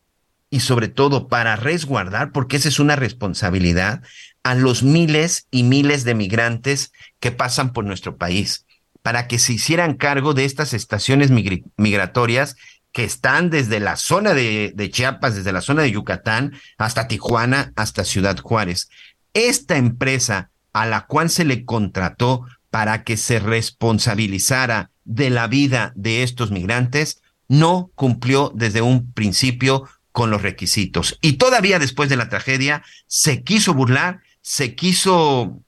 [0.50, 4.02] y sobre todo para resguardar, porque esa es una responsabilidad,
[4.42, 8.65] a los miles y miles de migrantes que pasan por nuestro país
[9.06, 12.56] para que se hicieran cargo de estas estaciones migratorias
[12.90, 18.04] que están desde la zona de, Chiapas, desde la zona de Yucatán, hasta Tijuana, hasta
[18.04, 18.88] Ciudad Juárez.
[19.32, 25.92] Esta empresa a la cual se le contrató para que se responsabilizara de la vida
[25.94, 31.16] de estos migrantes, no cumplió desde un principio con los requisitos.
[31.20, 35.62] Y todavía después de la tragedia, se quiso burlar, se quiso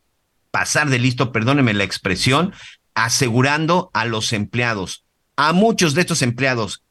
[0.51, 2.53] pasar de listo, perdóneme la expresión,
[3.05, 5.05] asegurando a los empleados,
[5.37, 6.83] a muchos de estos empleados,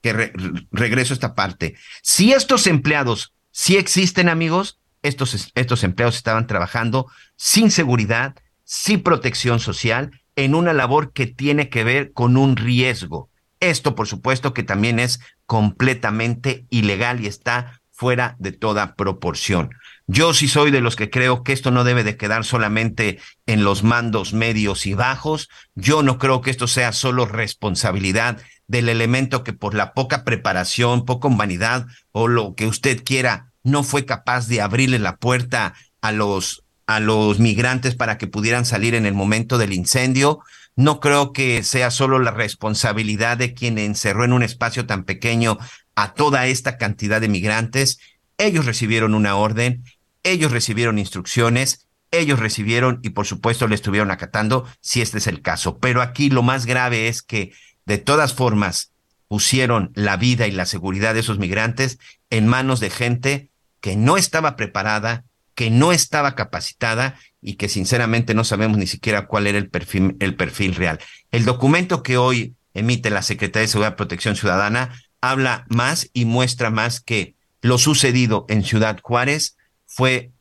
[0.00, 0.32] que
[0.72, 7.06] regreso a esta parte, si estos empleados sí existen, amigos, estos, estos empleados estaban trabajando
[7.36, 8.34] sin seguridad,
[8.64, 13.30] sin protección social, en una labor que tiene que ver con un riesgo.
[13.60, 19.70] Esto, por supuesto, que también es completamente ilegal y está fuera de toda proporción.
[20.12, 23.64] Yo sí soy de los que creo que esto no debe de quedar solamente en
[23.64, 25.48] los mandos medios y bajos.
[25.74, 31.06] Yo no creo que esto sea solo responsabilidad del elemento que por la poca preparación,
[31.06, 35.72] poca humanidad o lo que usted quiera, no fue capaz de abrirle la puerta
[36.02, 40.40] a los a los migrantes para que pudieran salir en el momento del incendio.
[40.76, 45.56] No creo que sea solo la responsabilidad de quien encerró en un espacio tan pequeño
[45.94, 47.98] a toda esta cantidad de migrantes.
[48.36, 49.84] Ellos recibieron una orden,
[50.22, 55.42] ellos recibieron instrucciones, ellos recibieron y por supuesto le estuvieron acatando si este es el
[55.42, 55.78] caso.
[55.78, 57.52] Pero aquí lo más grave es que
[57.86, 58.92] de todas formas
[59.28, 61.98] pusieron la vida y la seguridad de esos migrantes
[62.30, 63.48] en manos de gente
[63.80, 65.24] que no estaba preparada,
[65.54, 70.16] que no estaba capacitada y que sinceramente no sabemos ni siquiera cuál era el perfil,
[70.20, 71.00] el perfil real.
[71.30, 74.90] El documento que hoy emite la Secretaría de Seguridad y Protección Ciudadana
[75.20, 79.56] habla más y muestra más que lo sucedido en Ciudad Juárez
[79.94, 80.32] fue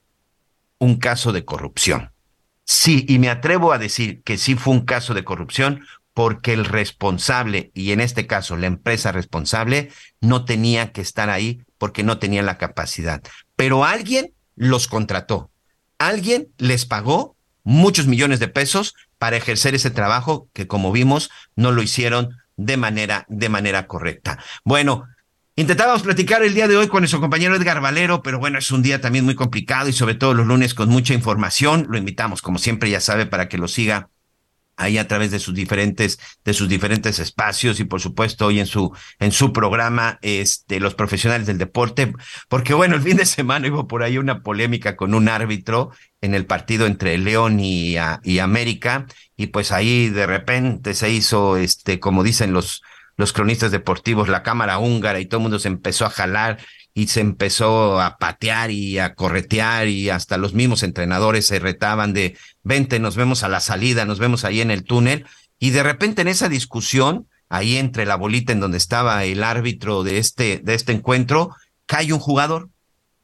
[0.80, 2.12] un caso de corrupción.
[2.64, 6.64] Sí, y me atrevo a decir que sí fue un caso de corrupción porque el
[6.64, 9.92] responsable, y en este caso la empresa responsable,
[10.22, 13.22] no tenía que estar ahí porque no tenía la capacidad.
[13.58, 15.52] Pero alguien los contrató,
[15.98, 21.72] alguien les pagó muchos millones de pesos para ejercer ese trabajo que como vimos no
[21.72, 24.40] lo hicieron de manera, de manera correcta.
[24.64, 25.08] Bueno,
[25.58, 28.82] Intentábamos platicar el día de hoy con nuestro compañero Edgar Valero, pero bueno, es un
[28.82, 31.88] día también muy complicado y sobre todo los lunes con mucha información.
[31.90, 34.10] Lo invitamos, como siempre, ya sabe, para que lo siga
[34.78, 38.66] ahí a través de sus diferentes de sus diferentes espacios y por supuesto hoy en
[38.66, 42.14] su en su programa este los profesionales del deporte
[42.48, 45.92] porque bueno el fin de semana hubo por ahí una polémica con un árbitro
[46.22, 49.06] en el partido entre León y, y América
[49.36, 52.82] y pues ahí de repente se hizo este como dicen los
[53.22, 56.58] los cronistas deportivos, la cámara húngara y todo el mundo se empezó a jalar
[56.94, 62.14] y se empezó a patear y a corretear y hasta los mismos entrenadores se retaban
[62.14, 65.26] de, vente, nos vemos a la salida, nos vemos ahí en el túnel.
[65.60, 70.04] Y de repente en esa discusión, ahí entre la bolita en donde estaba el árbitro
[70.04, 72.70] de este, de este encuentro, cae un jugador,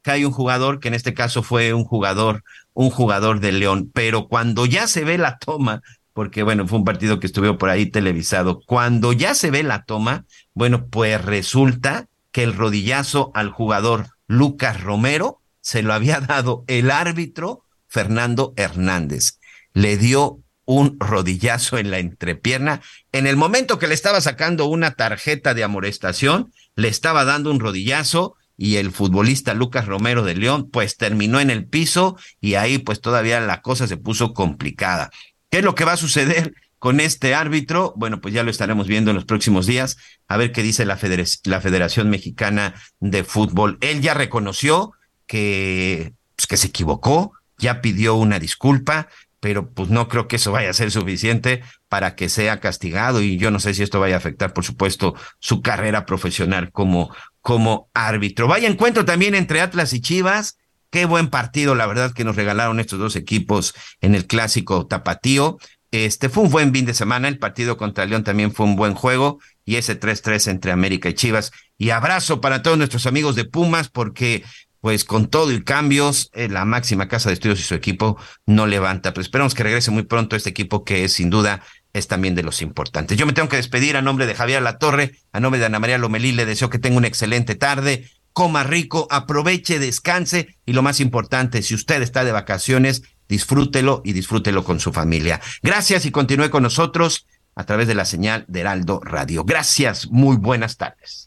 [0.03, 2.43] cae un jugador que en este caso fue un jugador,
[2.73, 3.89] un jugador de León.
[3.93, 5.81] Pero cuando ya se ve la toma
[6.17, 8.59] porque bueno, fue un partido que estuvo por ahí televisado.
[8.65, 10.25] Cuando ya se ve la toma,
[10.55, 16.89] bueno, pues resulta que el rodillazo al jugador Lucas Romero se lo había dado el
[16.89, 19.37] árbitro Fernando Hernández.
[19.73, 22.81] le dio un rodillazo en la entrepierna.
[23.11, 27.59] En el momento que le estaba sacando una tarjeta de amorestación, le estaba dando un
[27.59, 32.79] rodillazo y el futbolista Lucas Romero de León pues terminó en el piso y ahí
[32.79, 35.11] pues todavía la cosa se puso complicada.
[35.49, 37.93] ¿Qué es lo que va a suceder con este árbitro?
[37.95, 39.97] Bueno, pues ya lo estaremos viendo en los próximos días,
[40.27, 43.77] a ver qué dice la, Federación Mexicana de Fútbol.
[43.81, 44.91] Él ya reconoció
[45.25, 49.07] que, pues, que se equivocó, ya pidió una disculpa,
[49.39, 53.37] pero pues no creo que eso vaya a ser suficiente para que sea castigado y
[53.37, 57.89] yo no sé si esto vaya a afectar, por supuesto, su carrera profesional como, como
[57.93, 58.47] árbitro.
[58.47, 60.57] Vaya encuentro también entre Atlas y Chivas.
[60.89, 65.57] Qué buen partido, la verdad, que nos regalaron estos dos equipos en el clásico tapatío.
[65.91, 67.27] Este fue un buen fin de semana.
[67.27, 69.39] El partido contra León también fue un buen juego.
[69.65, 71.51] Y ese 3-3 entre América y Chivas.
[71.77, 74.43] Y abrazo para todos nuestros amigos de Pumas, porque
[74.79, 78.67] pues con todo y cambios, eh, la máxima casa de estudios y su equipo no
[78.67, 79.11] levanta.
[79.11, 81.61] Pero esperamos que regrese muy pronto este equipo que es sin duda
[81.93, 83.17] es también de los importantes.
[83.17, 85.97] Yo me tengo que despedir a nombre de Javier Latorre, a nombre de Ana María
[85.97, 90.99] Lomelí, le deseo que tenga una excelente tarde, coma rico, aproveche, descanse y lo más
[90.99, 95.41] importante, si usted está de vacaciones, disfrútelo y disfrútelo con su familia.
[95.63, 99.43] Gracias y continúe con nosotros a través de la señal de Heraldo Radio.
[99.43, 101.26] Gracias, muy buenas tardes.